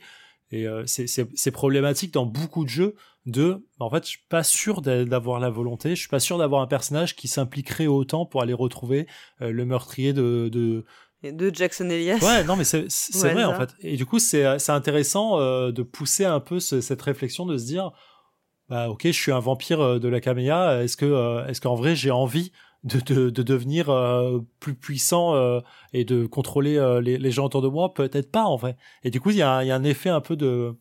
[0.53, 4.81] et euh, c'est problématique dans beaucoup de jeux de, en fait, je suis pas sûr
[4.81, 8.53] d'avoir la volonté, je suis pas sûr d'avoir un personnage qui s'impliquerait autant pour aller
[8.53, 9.07] retrouver
[9.41, 10.85] euh, le meurtrier de, de
[11.23, 12.19] de Jackson Elias.
[12.21, 13.73] Ouais, non, mais c'est vrai en fait.
[13.79, 17.91] Et du coup, c'est intéressant euh, de pousser un peu cette réflexion de se dire,
[18.69, 20.83] bah ok, je suis un vampire de la caméra.
[20.83, 22.51] Est-ce que, est-ce qu'en vrai, j'ai envie
[22.83, 25.59] de, de, de devenir euh, plus puissant euh,
[25.93, 29.11] et de contrôler euh, les, les, gens autour de moi peut-être pas en vrai et
[29.11, 30.75] du coup il y a, un effet un peu de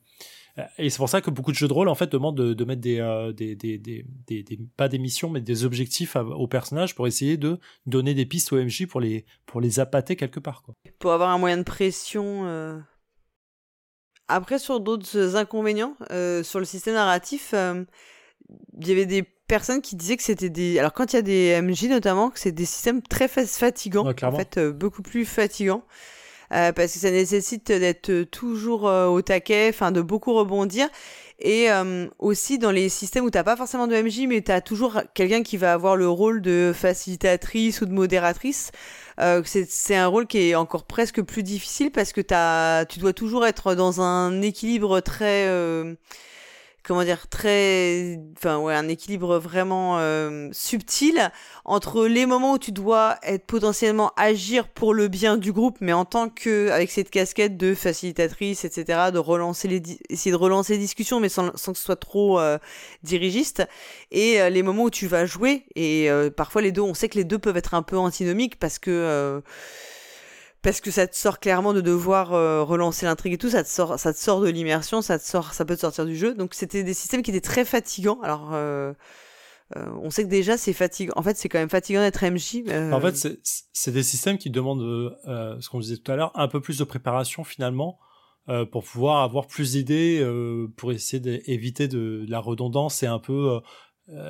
[0.77, 2.83] et c'est pour ça que beaucoup de jeux de rôle en fait demandent de, mettre
[2.83, 2.99] des,
[3.35, 7.59] des, des, des, des, pas des missions mais des objectifs aux personnages pour essayer de
[7.87, 10.75] donner des pistes au MJ pour les pour les appâter quelque part quoi.
[10.99, 12.83] Pour avoir un moyen de pression.
[14.29, 15.97] Après sur d'autres inconvénients
[16.43, 20.79] sur le système narratif, il y avait des personnes qui disaient que c'était des.
[20.79, 24.07] Alors, quand il y a des MJ notamment, que c'est des systèmes très fatigants.
[24.07, 25.85] en fait, euh, beaucoup plus fatigants.
[26.53, 30.89] Euh, parce que ça nécessite d'être toujours euh, au taquet, enfin de beaucoup rebondir.
[31.45, 31.67] Et
[32.21, 35.43] aussi dans les systèmes où t'as pas forcément de MJ, mais tu as toujours quelqu'un
[35.43, 38.71] qui va avoir le rôle de facilitatrice ou de modératrice.
[39.45, 43.45] c'est un rôle qui est encore presque plus difficile parce que as, tu dois toujours
[43.45, 45.49] être dans un équilibre très
[46.83, 51.31] comment dire très enfin ouais un équilibre vraiment euh, subtil
[51.65, 55.93] entre les moments où tu dois être potentiellement agir pour le bien du groupe mais
[55.93, 60.75] en tant que avec cette casquette de facilitatrice etc de relancer les essayer de relancer
[60.75, 62.59] les discussions mais sans, sans que ce soit trop euh,
[63.03, 63.63] dirigiste.
[64.11, 67.19] Et euh, les moments où tu vas jouer et parfois les deux on sait que
[67.19, 69.43] les deux peuvent être un peu antinomiques parce que
[70.63, 73.69] parce que ça te sort clairement de devoir euh, relancer l'intrigue et tout, ça te
[73.69, 76.35] sort, ça te sort de l'immersion, ça te sort, ça peut te sortir du jeu.
[76.35, 78.21] Donc c'était des systèmes qui étaient très fatigants.
[78.23, 78.93] Alors euh,
[79.77, 81.13] euh, on sait que déjà c'est fatigant.
[81.17, 82.63] En fait, c'est quand même fatigant d'être MJ.
[82.93, 83.41] En fait,
[83.73, 86.85] c'est des systèmes qui demandent, ce qu'on disait tout à l'heure, un peu plus de
[86.85, 87.99] préparation finalement.
[88.71, 90.25] pour pouvoir avoir plus d'idées,
[90.77, 93.61] pour essayer d'éviter de, de, la redondance et un peu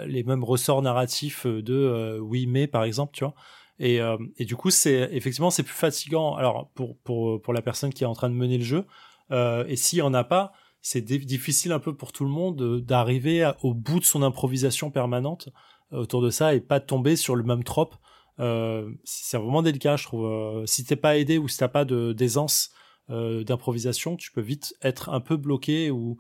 [0.07, 3.35] les mêmes ressorts narratifs de oui mais par exemple, tu vois.
[3.79, 6.37] Et, euh, et du coup, c'est effectivement c'est plus fatigant.
[6.37, 8.87] Alors pour pour pour la personne qui est en train de mener le jeu,
[9.31, 12.81] euh, et s'il y en a pas, c'est difficile un peu pour tout le monde
[12.81, 15.49] d'arriver au bout de son improvisation permanente
[15.93, 17.95] euh, autour de ça et pas tomber sur le même trope.
[18.41, 20.27] Euh, c'est vraiment délicat, je trouve.
[20.27, 22.71] Euh, si t'es pas aidé ou si t'as pas d'aisance
[23.11, 26.19] euh, d'improvisation, tu peux vite être un peu bloqué ou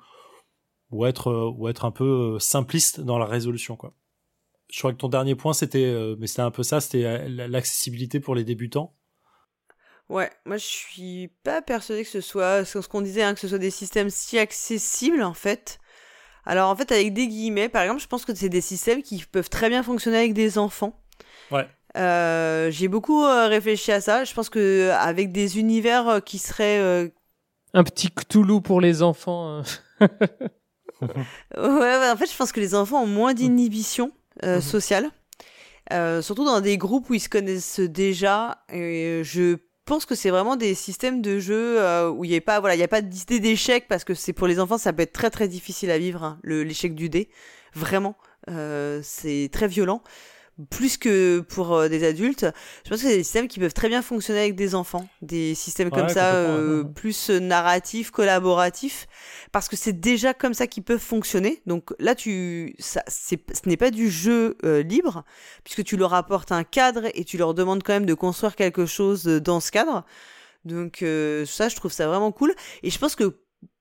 [0.90, 3.94] ou être ou être un peu simpliste dans la résolution, quoi
[4.72, 7.46] je crois que ton dernier point, c'était, euh, mais c'était un peu ça, c'était euh,
[7.48, 8.94] l'accessibilité pour les débutants.
[10.08, 13.48] Ouais, moi je suis pas persuadé que ce soit ce qu'on disait, hein, que ce
[13.48, 15.78] soit des systèmes si accessibles en fait.
[16.44, 19.24] Alors en fait, avec des guillemets, par exemple, je pense que c'est des systèmes qui
[19.30, 20.98] peuvent très bien fonctionner avec des enfants.
[21.50, 21.68] Ouais.
[21.96, 24.24] Euh, j'ai beaucoup réfléchi à ça.
[24.24, 27.10] Je pense que avec des univers qui seraient
[27.74, 29.62] un petit Cthulhu pour les enfants.
[30.00, 30.10] ouais,
[31.56, 34.12] en fait, je pense que les enfants ont moins d'inhibition
[34.44, 34.62] euh, mhm.
[34.62, 35.10] social.
[35.92, 38.64] Euh, surtout dans des groupes où ils se connaissent déjà.
[38.72, 42.40] Et je pense que c'est vraiment des systèmes de jeu euh, où il n'y a
[42.40, 44.92] pas, voilà, il y a pas d'idée d'échec parce que c'est pour les enfants, ça
[44.92, 47.28] peut être très très difficile à vivre, hein, l'échec du dé.
[47.74, 48.16] Vraiment,
[49.02, 50.02] c'est très violent
[50.70, 52.46] plus que pour euh, des adultes.
[52.84, 55.54] Je pense que c'est des systèmes qui peuvent très bien fonctionner avec des enfants, des
[55.54, 59.06] systèmes comme ça, euh, plus narratifs, collaboratifs,
[59.50, 61.62] parce que c'est déjà comme ça qu'ils peuvent fonctionner.
[61.66, 63.34] Donc là, tu, ça, ce
[63.66, 65.24] n'est pas du jeu euh, libre,
[65.64, 68.86] puisque tu leur apportes un cadre et tu leur demandes quand même de construire quelque
[68.86, 70.04] chose dans ce cadre.
[70.64, 70.98] Donc
[71.46, 72.54] ça, je trouve ça vraiment cool.
[72.82, 73.36] Et je pense que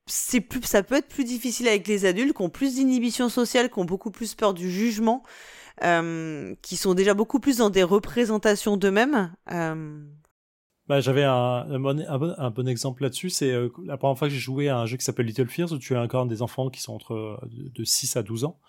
[0.06, 3.70] c'est plus, ça peut être plus difficile avec les adultes qui ont plus d'inhibition sociale,
[3.70, 5.22] qui ont beaucoup plus peur du jugement.
[5.82, 9.34] Euh, qui sont déjà beaucoup plus dans des représentations d'eux-mêmes.
[9.50, 10.00] Euh,
[10.86, 13.30] Bah, j'avais un, bon, exemple là-dessus.
[13.30, 15.72] C'est euh, la première fois que j'ai joué à un jeu qui s'appelle Little Fears,
[15.72, 18.60] où tu encore des enfants qui sont entre de, de 6 à 12 ans.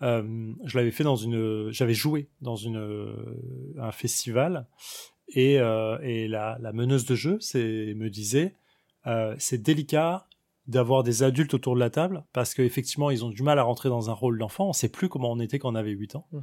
[0.00, 3.16] Je l'avais fait dans une, j'avais joué dans une
[3.80, 4.66] un festival
[5.28, 8.54] et, et la, la, meneuse de jeu me disait
[9.38, 10.27] c'est délicat
[10.68, 13.88] d'avoir des adultes autour de la table parce qu'effectivement ils ont du mal à rentrer
[13.88, 16.26] dans un rôle d'enfant on sait plus comment on était quand on avait 8 ans
[16.30, 16.38] mmh.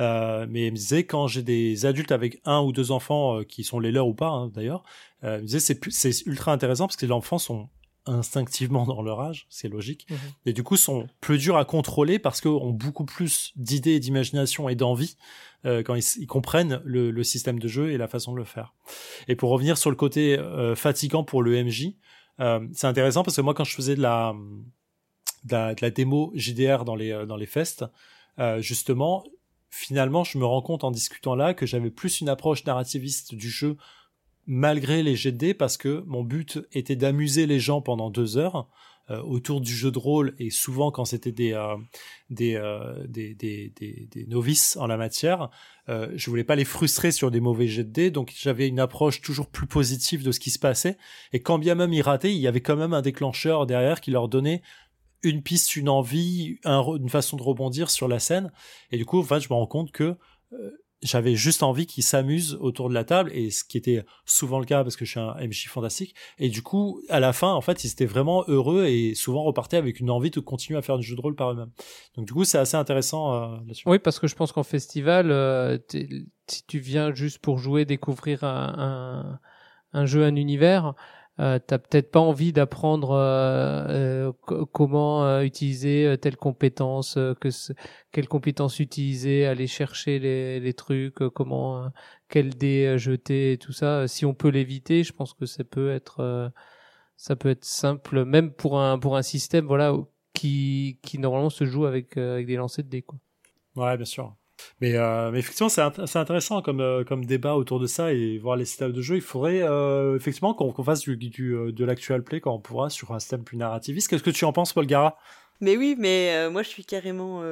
[0.00, 3.44] euh, mais elle me disait quand j'ai des adultes avec un ou deux enfants euh,
[3.44, 4.82] qui sont les leurs ou pas hein, d'ailleurs
[5.22, 7.68] euh, elle me disait c'est c'est ultra intéressant parce que les enfants sont
[8.08, 10.14] instinctivement dans leur âge, c'est logique, mmh.
[10.46, 14.68] et du coup sont plus durs à contrôler parce qu'ils ont beaucoup plus d'idées, d'imagination
[14.68, 15.16] et d'envie
[15.66, 18.44] euh, quand ils, ils comprennent le, le, système de jeu et la façon de le
[18.44, 18.74] faire.
[19.26, 21.94] Et pour revenir sur le côté euh, fatigant pour le MJ,
[22.40, 24.34] euh, c'est intéressant parce que moi quand je faisais de la,
[25.44, 27.84] de la, de démo JDR dans les, dans les fests,
[28.38, 29.24] euh, justement,
[29.70, 33.50] finalement je me rends compte en discutant là que j'avais plus une approche narrativiste du
[33.50, 33.76] jeu
[34.46, 38.62] malgré les GD parce que mon but était d'amuser les gens pendant deux heures euh,
[39.08, 41.76] autour du jeu de rôle et souvent quand c'était des, euh,
[42.30, 45.50] des, euh, des, des, des, des, novices en la matière,
[45.88, 49.46] euh, je voulais pas les frustrer sur des mauvais GD donc j'avais une approche toujours
[49.46, 50.98] plus positive de ce qui se passait.
[51.32, 54.10] Et quand bien même ils rataient, il y avait quand même un déclencheur derrière qui
[54.10, 54.62] leur donnait
[55.22, 58.52] une piste, une envie, un, une façon de rebondir sur la scène.
[58.92, 60.16] Et du coup en je me rends compte que
[61.02, 64.64] j'avais juste envie qu'ils s'amusent autour de la table et ce qui était souvent le
[64.64, 66.14] cas parce que je suis un MJ fantastique.
[66.38, 69.76] Et du coup à la fin en fait ils étaient vraiment heureux et souvent repartaient
[69.76, 71.70] avec une envie de continuer à faire du jeu de rôle par eux-mêmes.
[72.16, 73.88] Donc du coup c'est assez intéressant euh, là-dessus.
[73.88, 75.78] Oui parce que je pense qu'en festival euh,
[76.48, 79.38] si tu viens juste pour jouer découvrir un,
[79.92, 80.94] un, un jeu un univers
[81.40, 87.48] euh, t'as peut-être pas envie d'apprendre euh, euh, comment euh, utiliser euh, telle compétence, que
[88.12, 91.90] quelle compétence utiliser, aller chercher les, les trucs, comment
[92.28, 94.08] quel dé jeter, et tout ça.
[94.08, 96.52] Si on peut l'éviter, je pense que ça peut être
[97.16, 99.94] ça peut être simple, même pour un pour un système voilà
[100.34, 103.18] qui qui normalement se joue avec avec des lancers de dés quoi.
[103.76, 104.34] Ouais, bien sûr.
[104.80, 108.38] Mais, euh, mais effectivement, c'est int intéressant comme, euh, comme débat autour de ça et
[108.38, 109.16] voir les systèmes de jeu.
[109.16, 112.90] Il faudrait euh, effectivement qu'on qu fasse du, du, de l'actual play quand on pourra
[112.90, 114.08] sur un système plus narrativiste.
[114.08, 115.16] Qu'est-ce que tu en penses, Paul Gara?
[115.60, 117.42] Mais oui, mais moi je suis carrément,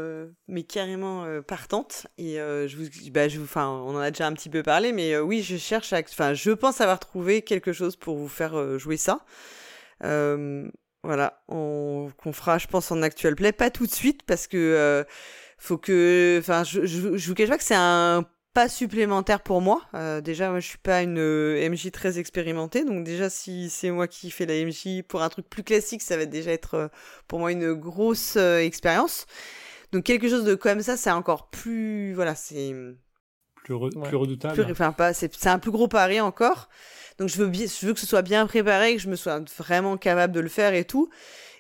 [0.46, 4.48] mais carrément partante et je vous, bah, je vous, on en a déjà un petit
[4.48, 8.28] peu parlé, mais oui, je cherche, enfin, je pense avoir trouvé quelque chose pour vous
[8.28, 9.24] faire jouer ça.
[10.00, 15.04] voilà, on qu'on fera, je pense, en actual play, pas tout de suite parce que
[15.58, 18.26] faut que, enfin, je, je, je vous cache pas que c'est un
[18.56, 19.82] pas supplémentaire pour moi.
[19.92, 23.90] Euh, déjà, moi, je suis pas une euh, MJ très expérimentée, donc déjà, si c'est
[23.90, 26.88] moi qui fais la MJ pour un truc plus classique, ça va déjà être euh,
[27.28, 29.26] pour moi une grosse euh, expérience.
[29.92, 32.74] Donc quelque chose de comme ça, c'est encore plus, voilà, c'est
[33.56, 34.08] plus, re ouais.
[34.08, 34.54] plus redoutable.
[34.54, 36.70] Plus, enfin, pas, c'est un plus gros pari encore.
[37.18, 39.40] Donc je veux, bien, je veux que ce soit bien préparé, que je me sois
[39.58, 41.10] vraiment capable de le faire et tout.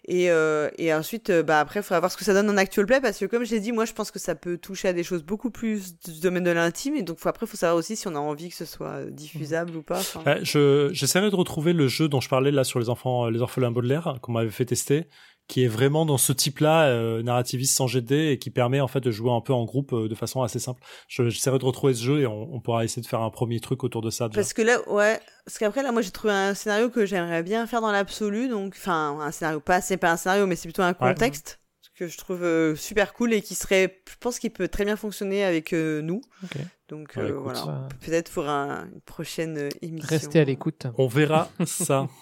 [0.08, 2.56] Et, euh, et ensuite, euh, bah après, il faudra voir ce que ça donne en
[2.56, 4.92] actual play parce que comme j'ai dit, moi, je pense que ça peut toucher à
[4.92, 6.94] des choses beaucoup plus du domaine de l'intime.
[6.94, 9.10] Et donc, faut, après, faut savoir aussi si on a envie que ce soit euh,
[9.10, 10.00] diffusable ou pas.
[10.26, 13.42] Euh, je j'essaierai de retrouver le jeu dont je parlais là sur les enfants, les
[13.42, 15.08] orphelins Baudelaire qu'on m'avait fait tester
[15.48, 19.00] qui est vraiment dans ce type-là, euh, narrativiste sans GD, et qui permet en fait
[19.00, 20.82] de jouer un peu en groupe euh, de façon assez simple.
[21.08, 23.84] J'essaierai de retrouver ce jeu et on, on, pourra essayer de faire un premier truc
[23.84, 24.28] autour de ça.
[24.28, 24.40] Déjà.
[24.40, 27.66] Parce que là, ouais, parce qu'après là, moi j'ai trouvé un scénario que j'aimerais bien
[27.68, 30.82] faire dans l'absolu, donc enfin un scénario pas, c'est pas un scénario, mais c'est plutôt
[30.82, 31.60] un contexte.
[31.60, 31.90] Ouais.
[31.98, 34.96] que je trouve euh, super cool et qui serait, je pense qu'il peut très bien
[34.96, 36.20] fonctionner avec euh, nous.
[36.44, 36.64] Okay.
[36.88, 40.08] Donc ouais, euh, voilà, peut-être pour un, une prochaine émission.
[40.08, 40.86] Restez à l'écoute.
[40.98, 42.08] On verra ça.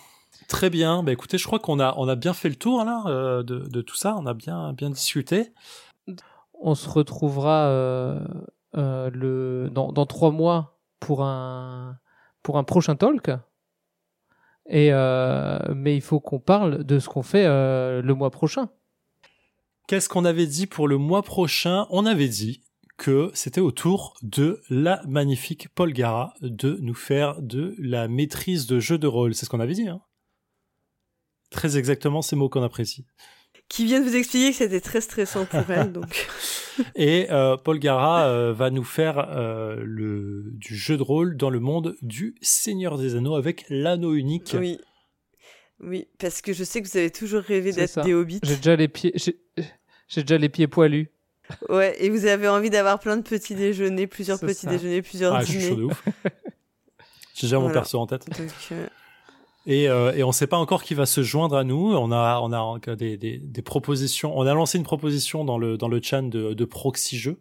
[0.49, 1.03] Très bien.
[1.03, 3.61] Bah, écoutez, je crois qu'on a, on a bien fait le tour là euh, de,
[3.61, 4.17] de, tout ça.
[4.19, 5.53] On a bien, bien discuté.
[6.61, 8.21] On se retrouvera euh,
[8.77, 11.99] euh, le, dans, dans trois mois pour un,
[12.43, 13.31] pour un prochain talk.
[14.67, 14.91] Et
[15.75, 18.71] mais il faut qu'on parle de ce qu'on fait le mois prochain.
[19.87, 21.87] Qu'est-ce qu'on avait dit pour le mois prochain?
[21.91, 22.63] On avait dit
[22.97, 28.67] que c'était au tour de la magnifique Paul Gara de nous faire de la maîtrise
[28.67, 29.35] de jeu de rôle.
[29.35, 29.89] C'est ce qu'on avait dit.
[29.89, 30.01] Hein?
[31.55, 33.05] Très exactement ces mots qu'on apprécie.
[33.69, 36.29] Qui vient de vous expliquer que c'était très stressant pour elle, donc.
[36.97, 41.51] Et euh, Paul Gara euh, va nous faire euh, le du jeu de rôle dans
[41.51, 44.55] le monde du Seigneur des Anneaux avec l'anneau unique.
[44.59, 44.79] Oui.
[45.81, 48.41] Oui, parce que je sais que vous avez toujours rêvé d'être des hobbits.
[48.43, 51.11] J'ai déjà les pieds, j'ai déjà les pieds poilus.
[51.69, 54.71] Ouais, et vous avez envie d'avoir plein de petits déjeuners, plusieurs petits ça.
[54.71, 55.61] déjeuners, plusieurs ah, dîners.
[55.61, 56.05] Je suis chaud de ouf.
[57.35, 57.69] J'ai déjà voilà.
[57.69, 58.27] mon perso en tête.
[58.29, 58.87] Donc, euh...
[59.67, 61.95] Et, euh, et on ne sait pas encore qui va se joindre à nous.
[61.95, 64.37] On a, on a des, des, des, propositions.
[64.39, 67.39] On a lancé une proposition dans le dans le chat de, de Proxy Jeux.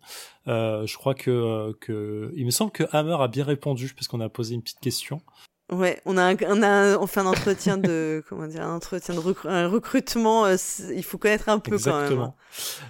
[0.47, 4.21] Euh, je crois que que il me semble que Hammer a bien répondu parce qu'on
[4.21, 5.21] a posé une petite question.
[5.71, 9.15] Ouais, on a, un, on a, on fait un entretien de, comment dire, un entretien
[9.15, 10.45] de recru- un recrutement.
[10.45, 10.57] euh,
[10.93, 12.01] il faut connaître un peu quand même.
[12.01, 12.35] Exactement.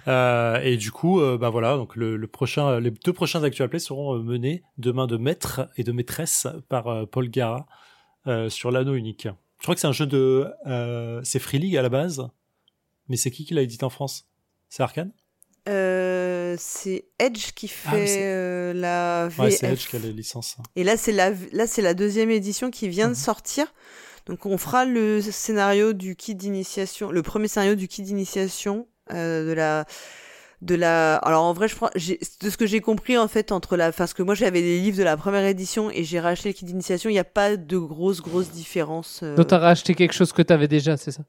[0.08, 3.68] Euh, et du coup, euh, bah voilà, donc le, le prochain, les deux prochains Actual
[3.68, 7.66] Play seront euh, menés demain de maître et de maîtresse par euh, Paul Gara
[8.26, 9.28] euh, sur l'anneau unique.
[9.58, 12.26] Je crois que c'est un jeu de, euh, c'est Free League à la base,
[13.08, 14.26] mais c'est qui qui l'a édité en France?
[14.68, 15.12] C'est Arkane?
[15.68, 19.38] Euh, c'est Edge qui Ah fait euh, la VF.
[19.38, 20.56] Ouais, c'est Edge qui a les licences.
[20.76, 23.18] Et là, c'est la, là, c'est la deuxième édition qui vient de Mhm.
[23.18, 23.72] sortir.
[24.26, 29.46] Donc, on fera le scénario du kit d'initiation, le premier scénario du kit d'initiation euh,
[29.48, 29.84] de la,
[30.62, 31.16] de la.
[31.16, 33.92] Alors, en vrai, je crois, j'ai- de ce que j'ai compris en fait entre la,
[33.92, 36.64] parce que moi j'avais les livres de la première édition et j'ai racheté le kit
[36.64, 39.20] d'initiation, il n'y a pas de grosses grosses différences.
[39.22, 39.34] euh.
[39.36, 41.22] Donc t'as racheté quelque chose que t'avais déjà, c'est ça?